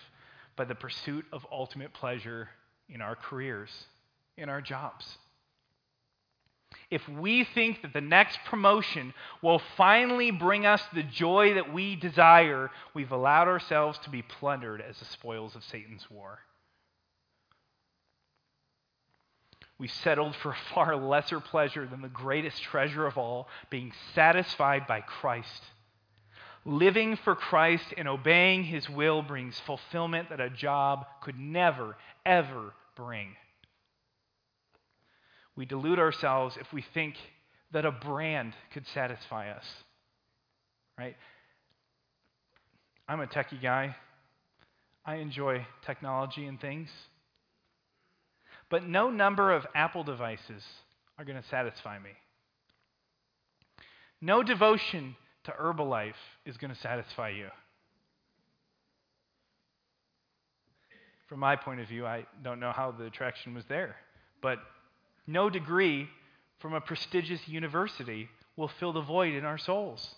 by 0.57 0.65
the 0.65 0.75
pursuit 0.75 1.25
of 1.31 1.45
ultimate 1.49 1.93
pleasure 1.93 2.49
in 2.89 3.01
our 3.01 3.15
careers, 3.15 3.69
in 4.35 4.49
our 4.49 4.59
jobs. 4.59 5.17
If 6.91 7.07
we 7.09 7.43
think 7.43 7.81
that 7.81 7.93
the 7.93 8.01
next 8.01 8.39
promotion 8.45 9.13
will 9.41 9.61
finally 9.75 10.31
bring 10.31 10.65
us 10.65 10.81
the 10.93 11.03
joy 11.03 11.55
that 11.55 11.73
we 11.73 11.95
desire, 11.95 12.69
we've 12.93 13.11
allowed 13.11 13.47
ourselves 13.47 13.97
to 13.99 14.09
be 14.09 14.21
plundered 14.21 14.81
as 14.81 14.99
the 14.99 15.05
spoils 15.05 15.55
of 15.55 15.63
Satan's 15.63 16.09
war. 16.11 16.39
We 19.77 19.87
settled 19.87 20.35
for 20.37 20.51
a 20.51 20.57
far 20.73 20.95
lesser 20.95 21.39
pleasure 21.39 21.87
than 21.87 22.01
the 22.01 22.07
greatest 22.07 22.61
treasure 22.63 23.05
of 23.05 23.17
all, 23.17 23.47
being 23.69 23.91
satisfied 24.13 24.87
by 24.87 25.01
Christ. 25.01 25.63
Living 26.65 27.15
for 27.17 27.35
Christ 27.35 27.93
and 27.97 28.07
obeying 28.07 28.63
his 28.63 28.89
will 28.89 29.21
brings 29.21 29.59
fulfillment 29.59 30.29
that 30.29 30.39
a 30.39 30.49
job 30.49 31.05
could 31.21 31.37
never, 31.37 31.95
ever 32.25 32.73
bring. 32.95 33.35
We 35.55 35.65
delude 35.65 35.99
ourselves 35.99 36.57
if 36.59 36.71
we 36.73 36.83
think 36.93 37.15
that 37.71 37.85
a 37.85 37.91
brand 37.91 38.53
could 38.73 38.85
satisfy 38.93 39.51
us. 39.51 39.65
Right? 40.97 41.15
I'm 43.07 43.19
a 43.19 43.27
techie 43.27 43.61
guy. 43.61 43.95
I 45.05 45.15
enjoy 45.15 45.65
technology 45.85 46.45
and 46.47 46.59
things. 46.59 46.89
But 48.69 48.87
no 48.87 49.09
number 49.09 49.53
of 49.53 49.65
Apple 49.75 50.03
devices 50.03 50.63
are 51.17 51.25
going 51.25 51.41
to 51.41 51.47
satisfy 51.49 51.99
me. 51.99 52.09
No 54.21 54.41
devotion 54.41 55.15
to 55.43 55.51
Herbalife 55.51 56.13
is 56.45 56.57
going 56.57 56.73
to 56.73 56.79
satisfy 56.79 57.29
you. 57.29 57.47
From 61.27 61.39
my 61.39 61.55
point 61.55 61.79
of 61.79 61.87
view, 61.87 62.05
I 62.05 62.25
don't 62.43 62.59
know 62.59 62.71
how 62.71 62.91
the 62.91 63.05
attraction 63.05 63.53
was 63.53 63.63
there, 63.67 63.95
but 64.41 64.59
no 65.27 65.49
degree 65.49 66.09
from 66.59 66.73
a 66.73 66.81
prestigious 66.81 67.47
university 67.47 68.29
will 68.55 68.67
fill 68.67 68.93
the 68.93 69.01
void 69.01 69.33
in 69.33 69.45
our 69.45 69.57
souls. 69.57 70.15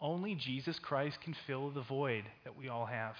Only 0.00 0.34
Jesus 0.34 0.78
Christ 0.78 1.20
can 1.20 1.34
fill 1.46 1.70
the 1.70 1.82
void 1.82 2.24
that 2.44 2.56
we 2.56 2.68
all 2.68 2.86
have. 2.86 3.16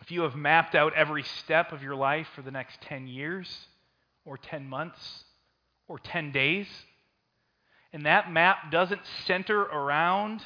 If 0.00 0.10
you 0.10 0.22
have 0.22 0.34
mapped 0.34 0.74
out 0.74 0.94
every 0.94 1.22
step 1.22 1.72
of 1.72 1.82
your 1.82 1.96
life 1.96 2.26
for 2.34 2.42
the 2.42 2.50
next 2.50 2.80
10 2.82 3.06
years, 3.06 3.48
or 4.24 4.38
10 4.38 4.66
months, 4.68 5.24
or 5.88 5.98
10 5.98 6.32
days, 6.32 6.66
and 7.92 8.06
that 8.06 8.32
map 8.32 8.70
doesn't 8.70 9.00
center 9.26 9.60
around 9.60 10.40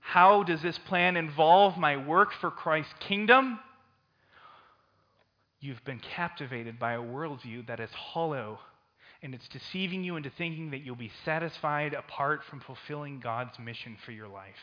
how 0.00 0.42
does 0.42 0.62
this 0.62 0.78
plan 0.78 1.16
involve 1.16 1.76
my 1.76 1.96
work 1.96 2.32
for 2.40 2.50
Christ's 2.50 2.92
kingdom, 3.00 3.58
you've 5.60 5.84
been 5.84 6.00
captivated 6.00 6.78
by 6.78 6.94
a 6.94 7.02
worldview 7.02 7.66
that 7.66 7.80
is 7.80 7.90
hollow 7.90 8.58
and 9.22 9.34
it's 9.34 9.48
deceiving 9.48 10.02
you 10.02 10.16
into 10.16 10.30
thinking 10.30 10.70
that 10.70 10.78
you'll 10.78 10.96
be 10.96 11.12
satisfied 11.24 11.92
apart 11.92 12.42
from 12.44 12.60
fulfilling 12.60 13.20
God's 13.20 13.58
mission 13.58 13.96
for 14.04 14.12
your 14.12 14.28
life. 14.28 14.54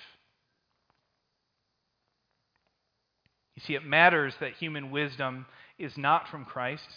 You 3.56 3.62
see, 3.62 3.76
it 3.76 3.86
matters 3.86 4.34
that 4.40 4.54
human 4.54 4.92
wisdom 4.92 5.46
is 5.78 5.98
not 5.98 6.28
from 6.28 6.46
Christ 6.46 6.88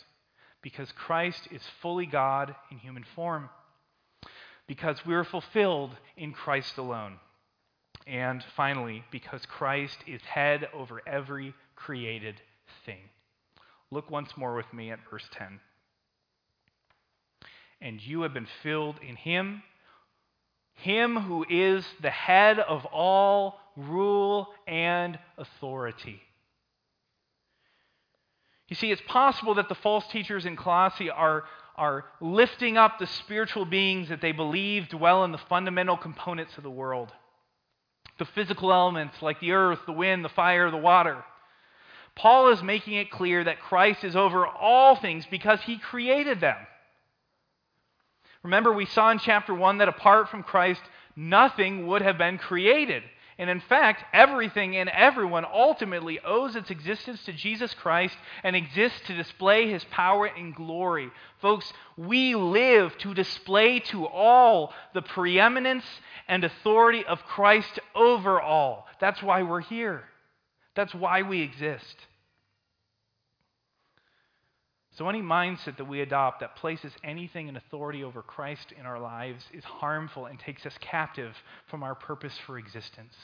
because 0.63 0.93
Christ 0.93 1.49
is 1.51 1.63
fully 1.81 2.07
God 2.07 2.55
in 2.71 2.79
human 2.79 3.05
form, 3.15 3.49
because 4.67 5.05
we're 5.07 5.25
fulfilled 5.25 5.91
in 6.17 6.33
Christ 6.33 6.77
alone. 6.77 7.19
And 8.07 8.45
finally, 8.57 9.05
because 9.11 9.45
Christ 9.47 9.99
is 10.07 10.21
head 10.23 10.69
over 10.75 11.01
every 11.07 11.55
created 11.77 12.37
thing. 12.85 13.01
Look 13.91 14.11
once 14.11 14.37
more 14.37 14.55
with 14.55 14.73
me 14.73 14.91
at 14.91 15.01
verse 15.11 15.29
10. 15.33 15.61
And 17.81 18.01
you 18.01 18.23
have 18.23 18.35
been 18.35 18.47
filled 18.63 18.97
in 19.07 19.17
him, 19.17 19.63
him 20.75 21.17
who 21.17 21.45
is 21.49 21.85
the 22.01 22.11
head 22.11 22.59
of 22.59 22.85
all 22.87 23.59
rule 23.77 24.49
and 24.67 25.19
authority. 25.39 26.21
You 28.69 28.77
see, 28.77 28.93
it's 28.93 29.03
possible 29.09 29.55
that 29.55 29.69
the 29.69 29.75
false 29.75 30.07
teachers 30.13 30.47
in 30.47 30.57
Colossae 30.57 31.11
are, 31.11 31.45
are 31.77 32.05
lifting 32.21 32.79
up 32.79 32.99
the 32.99 33.07
spiritual 33.09 33.65
beings 33.65 34.09
that 34.11 34.21
they 34.21 34.33
believe 34.33 34.89
dwell 34.89 35.25
in 35.25 35.33
the 35.33 35.39
fundamental 35.39 35.97
components 35.97 36.57
of 36.57 36.63
the 36.63 36.71
world. 36.71 37.13
The 38.19 38.27
physical 38.27 38.73
elements 38.73 39.21
like 39.23 39.41
the 39.41 39.53
earth, 39.53 39.81
the 39.87 39.93
wind, 39.93 40.25
the 40.25 40.29
fire, 40.29 40.71
the 40.71 40.77
water. 40.77 41.25
Paul 42.21 42.53
is 42.53 42.63
making 42.63 42.95
it 42.95 43.11
clear 43.11 43.43
that 43.45 43.61
Christ 43.61 44.05
is 44.05 44.15
over 44.15 44.47
all 44.47 44.95
things 44.95 45.25
because 45.31 45.59
he 45.63 45.79
created 45.79 46.39
them. 46.39 46.57
Remember, 48.43 48.75
we 48.75 48.85
saw 48.85 49.11
in 49.11 49.19
chapter 49.19 49.55
1 49.55 49.79
that 49.79 49.89
apart 49.89 50.29
from 50.29 50.43
Christ, 50.43 50.83
nothing 51.17 51.87
would 51.87 52.03
have 52.03 52.19
been 52.19 52.37
created. 52.37 53.03
And 53.39 53.49
in 53.49 53.61
fact, 53.61 54.05
everything 54.13 54.77
and 54.77 54.91
everyone 54.91 55.47
ultimately 55.51 56.21
owes 56.21 56.57
its 56.57 56.69
existence 56.69 57.25
to 57.25 57.33
Jesus 57.33 57.73
Christ 57.73 58.15
and 58.45 58.55
exists 58.55 59.01
to 59.07 59.17
display 59.17 59.71
his 59.71 59.83
power 59.85 60.27
and 60.27 60.55
glory. 60.55 61.11
Folks, 61.41 61.73
we 61.97 62.35
live 62.35 62.99
to 62.99 63.15
display 63.15 63.79
to 63.79 64.07
all 64.07 64.75
the 64.93 65.01
preeminence 65.01 65.87
and 66.29 66.45
authority 66.45 67.03
of 67.03 67.25
Christ 67.25 67.79
over 67.95 68.39
all. 68.39 68.87
That's 69.01 69.23
why 69.23 69.43
we're 69.43 69.63
here. 69.63 70.05
That's 70.75 70.95
why 70.95 71.23
we 71.23 71.41
exist. 71.41 71.97
So, 75.01 75.09
any 75.09 75.23
mindset 75.23 75.79
that 75.79 75.89
we 75.89 76.03
adopt 76.03 76.41
that 76.41 76.57
places 76.57 76.93
anything 77.03 77.49
in 77.49 77.57
authority 77.57 78.05
over 78.05 78.21
Christ 78.21 78.67
in 78.79 78.85
our 78.85 79.01
lives 79.01 79.43
is 79.51 79.65
harmful 79.65 80.27
and 80.27 80.39
takes 80.39 80.67
us 80.67 80.75
captive 80.79 81.33
from 81.71 81.83
our 81.83 81.95
purpose 81.95 82.35
for 82.47 82.59
existence. 82.59 83.15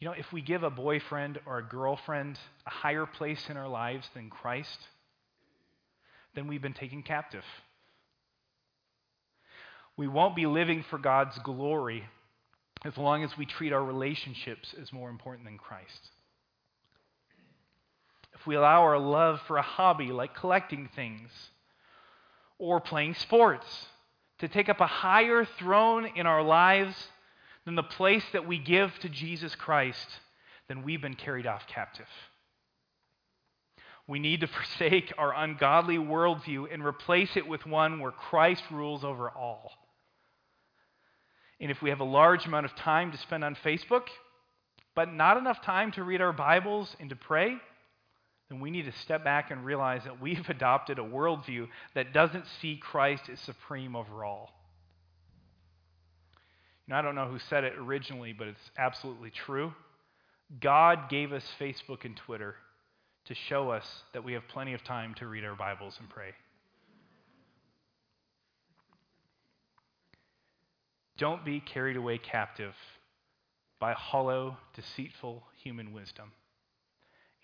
You 0.00 0.08
know, 0.08 0.14
if 0.14 0.32
we 0.32 0.40
give 0.40 0.62
a 0.62 0.70
boyfriend 0.70 1.40
or 1.44 1.58
a 1.58 1.62
girlfriend 1.62 2.38
a 2.66 2.70
higher 2.70 3.04
place 3.04 3.50
in 3.50 3.58
our 3.58 3.68
lives 3.68 4.08
than 4.14 4.30
Christ, 4.30 4.78
then 6.34 6.46
we've 6.46 6.62
been 6.62 6.72
taken 6.72 7.02
captive. 7.02 7.44
We 9.98 10.08
won't 10.08 10.34
be 10.34 10.46
living 10.46 10.86
for 10.88 10.96
God's 10.96 11.38
glory 11.40 12.02
as 12.82 12.96
long 12.96 13.24
as 13.24 13.36
we 13.36 13.44
treat 13.44 13.74
our 13.74 13.84
relationships 13.84 14.74
as 14.80 14.90
more 14.90 15.10
important 15.10 15.44
than 15.44 15.58
Christ. 15.58 16.12
We 18.46 18.54
allow 18.54 18.82
our 18.82 18.98
love 18.98 19.40
for 19.46 19.56
a 19.56 19.62
hobby 19.62 20.12
like 20.12 20.34
collecting 20.34 20.88
things 20.94 21.30
or 22.58 22.80
playing 22.80 23.14
sports 23.14 23.66
to 24.38 24.48
take 24.48 24.68
up 24.68 24.80
a 24.80 24.86
higher 24.86 25.44
throne 25.58 26.06
in 26.14 26.26
our 26.26 26.42
lives 26.42 26.94
than 27.64 27.74
the 27.74 27.82
place 27.82 28.24
that 28.32 28.46
we 28.46 28.58
give 28.58 28.92
to 29.00 29.08
Jesus 29.08 29.54
Christ, 29.54 30.06
then 30.68 30.82
we've 30.82 31.00
been 31.00 31.14
carried 31.14 31.46
off 31.46 31.66
captive. 31.66 32.06
We 34.06 34.18
need 34.18 34.40
to 34.40 34.46
forsake 34.46 35.12
our 35.18 35.34
ungodly 35.34 35.96
worldview 35.96 36.72
and 36.72 36.84
replace 36.84 37.36
it 37.36 37.46
with 37.46 37.66
one 37.66 38.00
where 38.00 38.12
Christ 38.12 38.62
rules 38.70 39.04
over 39.04 39.30
all. 39.30 39.72
And 41.58 41.70
if 41.70 41.80
we 41.80 41.90
have 41.90 42.00
a 42.00 42.04
large 42.04 42.46
amount 42.46 42.66
of 42.66 42.76
time 42.76 43.12
to 43.12 43.18
spend 43.18 43.42
on 43.42 43.56
Facebook, 43.64 44.04
but 44.94 45.12
not 45.12 45.36
enough 45.36 45.62
time 45.62 45.90
to 45.92 46.04
read 46.04 46.20
our 46.20 46.32
Bibles 46.32 46.94
and 47.00 47.08
to 47.10 47.16
pray, 47.16 47.56
then 48.48 48.60
we 48.60 48.70
need 48.70 48.84
to 48.84 48.92
step 48.92 49.24
back 49.24 49.50
and 49.50 49.64
realize 49.64 50.02
that 50.04 50.20
we've 50.20 50.46
adopted 50.48 50.98
a 50.98 51.02
worldview 51.02 51.68
that 51.94 52.12
doesn't 52.12 52.44
see 52.60 52.76
Christ 52.76 53.24
as 53.30 53.40
supreme 53.40 53.96
over 53.96 54.24
all. 54.24 54.52
I 56.90 57.02
don't 57.02 57.16
know 57.16 57.26
who 57.26 57.40
said 57.40 57.64
it 57.64 57.72
originally, 57.76 58.32
but 58.32 58.46
it's 58.46 58.70
absolutely 58.78 59.30
true. 59.30 59.74
God 60.60 61.08
gave 61.10 61.32
us 61.32 61.44
Facebook 61.60 62.04
and 62.04 62.16
Twitter 62.16 62.54
to 63.24 63.34
show 63.34 63.70
us 63.70 63.84
that 64.12 64.22
we 64.22 64.34
have 64.34 64.46
plenty 64.46 64.72
of 64.72 64.84
time 64.84 65.14
to 65.14 65.26
read 65.26 65.44
our 65.44 65.56
Bibles 65.56 65.96
and 65.98 66.08
pray. 66.08 66.30
Don't 71.18 71.44
be 71.44 71.60
carried 71.60 71.96
away 71.96 72.18
captive 72.18 72.74
by 73.80 73.92
hollow, 73.94 74.58
deceitful 74.74 75.42
human 75.62 75.92
wisdom. 75.92 76.30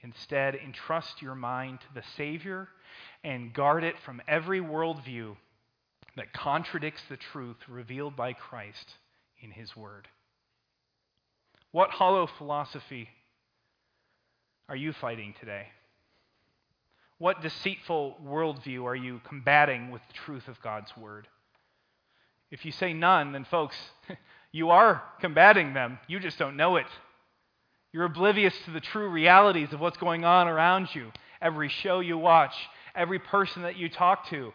Instead, 0.02 0.56
entrust 0.56 1.22
your 1.22 1.34
mind 1.34 1.80
to 1.80 1.94
the 1.94 2.02
Savior 2.16 2.68
and 3.22 3.54
guard 3.54 3.84
it 3.84 3.94
from 4.04 4.20
every 4.26 4.60
worldview 4.60 5.36
that 6.16 6.32
contradicts 6.32 7.02
the 7.08 7.16
truth 7.16 7.56
revealed 7.68 8.16
by 8.16 8.32
Christ 8.32 8.94
in 9.40 9.50
His 9.50 9.76
Word. 9.76 10.08
What 11.70 11.90
hollow 11.90 12.26
philosophy 12.26 13.08
are 14.68 14.76
you 14.76 14.92
fighting 14.92 15.34
today? 15.38 15.68
What 17.18 17.40
deceitful 17.40 18.18
worldview 18.24 18.84
are 18.84 18.96
you 18.96 19.20
combating 19.24 19.90
with 19.90 20.02
the 20.08 20.14
truth 20.14 20.48
of 20.48 20.60
God's 20.60 20.94
Word? 20.96 21.28
If 22.50 22.64
you 22.64 22.72
say 22.72 22.92
none, 22.92 23.32
then, 23.32 23.44
folks, 23.44 23.76
you 24.52 24.70
are 24.70 25.02
combating 25.20 25.72
them. 25.72 25.98
You 26.08 26.20
just 26.20 26.38
don't 26.38 26.56
know 26.56 26.76
it. 26.76 26.86
You're 27.92 28.04
oblivious 28.04 28.54
to 28.64 28.70
the 28.70 28.80
true 28.80 29.08
realities 29.08 29.72
of 29.72 29.80
what's 29.80 29.98
going 29.98 30.24
on 30.24 30.48
around 30.48 30.88
you. 30.94 31.12
Every 31.40 31.68
show 31.68 32.00
you 32.00 32.16
watch, 32.16 32.54
every 32.94 33.18
person 33.18 33.62
that 33.62 33.76
you 33.76 33.88
talk 33.88 34.28
to, 34.30 34.52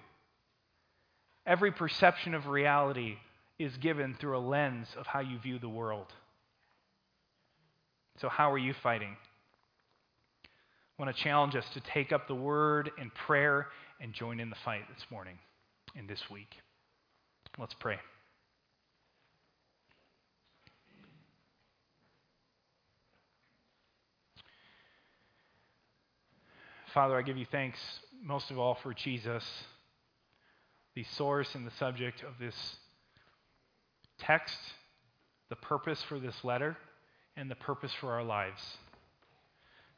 every 1.45 1.71
perception 1.71 2.33
of 2.33 2.47
reality 2.47 3.17
is 3.59 3.75
given 3.77 4.15
through 4.19 4.37
a 4.37 4.39
lens 4.39 4.87
of 4.97 5.05
how 5.05 5.19
you 5.19 5.37
view 5.39 5.59
the 5.59 5.69
world. 5.69 6.07
So, 8.21 8.29
how 8.29 8.51
are 8.51 8.57
you 8.57 8.73
fighting? 8.73 9.15
I 10.99 11.03
want 11.03 11.15
to 11.15 11.23
challenge 11.23 11.55
us 11.55 11.65
to 11.75 11.81
take 11.81 12.11
up 12.11 12.27
the 12.27 12.35
word 12.35 12.89
and 12.99 13.13
prayer 13.13 13.67
and 14.01 14.13
join 14.13 14.39
in 14.39 14.49
the 14.49 14.55
fight 14.65 14.81
this 14.93 15.05
morning 15.11 15.37
and 15.95 16.09
this 16.09 16.27
week. 16.31 16.55
Let's 17.59 17.75
pray. 17.75 17.97
Father, 26.97 27.15
I 27.15 27.21
give 27.21 27.37
you 27.37 27.45
thanks 27.51 27.77
most 28.23 28.49
of 28.49 28.57
all 28.57 28.73
for 28.73 28.91
Jesus, 28.91 29.43
the 30.95 31.03
source 31.03 31.53
and 31.53 31.63
the 31.63 31.71
subject 31.77 32.23
of 32.23 32.39
this 32.39 32.55
text, 34.17 34.57
the 35.49 35.55
purpose 35.57 36.01
for 36.01 36.17
this 36.17 36.43
letter, 36.43 36.75
and 37.35 37.51
the 37.51 37.55
purpose 37.55 37.91
for 38.01 38.13
our 38.13 38.23
lives. 38.23 38.59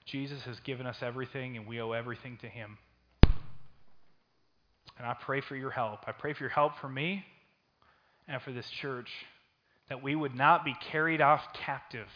Jesus 0.04 0.42
has 0.42 0.60
given 0.60 0.86
us 0.86 0.98
everything, 1.02 1.56
and 1.56 1.66
we 1.66 1.80
owe 1.80 1.94
everything 1.94 2.38
to 2.42 2.50
him. 2.50 2.78
And 3.24 5.08
I 5.08 5.14
pray 5.14 5.40
for 5.40 5.56
your 5.56 5.72
help. 5.72 6.00
I 6.06 6.12
pray 6.12 6.34
for 6.34 6.44
your 6.44 6.50
help 6.50 6.80
for 6.82 6.90
me 6.90 7.24
and 8.28 8.42
for 8.42 8.52
this 8.52 8.70
church 8.70 9.10
that 9.88 10.04
we 10.04 10.16
would 10.16 10.36
not 10.36 10.66
be 10.66 10.76
carried 10.92 11.22
off 11.22 11.54
captive 11.54 12.10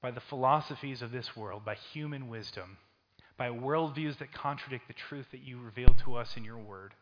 by 0.00 0.12
the 0.12 0.22
philosophies 0.30 1.02
of 1.02 1.12
this 1.12 1.36
world, 1.36 1.66
by 1.66 1.74
human 1.92 2.30
wisdom 2.30 2.78
by 3.38 3.48
worldviews 3.48 4.18
that 4.18 4.32
contradict 4.32 4.88
the 4.88 4.94
truth 4.94 5.26
that 5.30 5.42
you 5.42 5.60
reveal 5.60 5.94
to 6.04 6.16
us 6.16 6.36
in 6.36 6.44
your 6.44 6.58
word. 6.58 6.92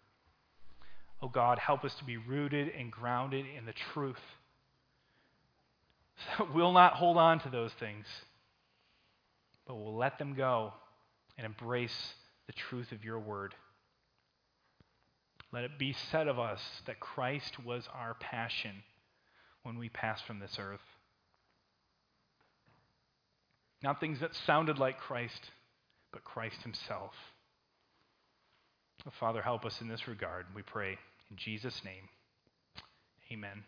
Oh 1.23 1.29
God, 1.29 1.59
help 1.59 1.83
us 1.83 1.95
to 1.95 2.05
be 2.05 2.19
rooted 2.19 2.69
and 2.79 2.93
grounded 2.93 3.47
in 3.57 3.65
the 3.65 3.73
truth. 3.73 4.21
So 6.37 6.47
we'll 6.55 6.73
not 6.73 6.93
hold 6.93 7.17
on 7.17 7.41
to 7.41 7.49
those 7.49 7.73
things, 7.73 8.07
but 9.67 9.75
we'll 9.75 9.97
let 9.97 10.19
them 10.19 10.35
go 10.35 10.75
and 11.39 11.47
embrace 11.47 12.15
the 12.47 12.53
truth 12.53 12.93
of 12.93 13.03
your 13.03 13.19
word. 13.19 13.55
Let 15.53 15.65
it 15.65 15.79
be 15.79 15.95
said 16.11 16.29
of 16.29 16.39
us 16.39 16.61
that 16.87 17.01
Christ 17.01 17.65
was 17.65 17.89
our 17.95 18.15
passion 18.15 18.83
when 19.63 19.79
we 19.79 19.89
passed 19.89 20.25
from 20.27 20.39
this 20.39 20.59
earth. 20.59 20.81
Not 23.83 24.01
things 24.01 24.21
that 24.21 24.35
sounded 24.35 24.79
like 24.79 24.99
Christ, 24.99 25.51
but 26.13 26.25
Christ 26.25 26.57
Himself. 26.63 27.13
Father, 29.21 29.43
help 29.43 29.65
us 29.65 29.81
in 29.81 29.89
this 29.89 30.09
regard, 30.09 30.47
we 30.55 30.63
pray. 30.63 30.99
In 31.31 31.37
Jesus' 31.37 31.81
name, 31.85 32.09
amen. 33.33 33.63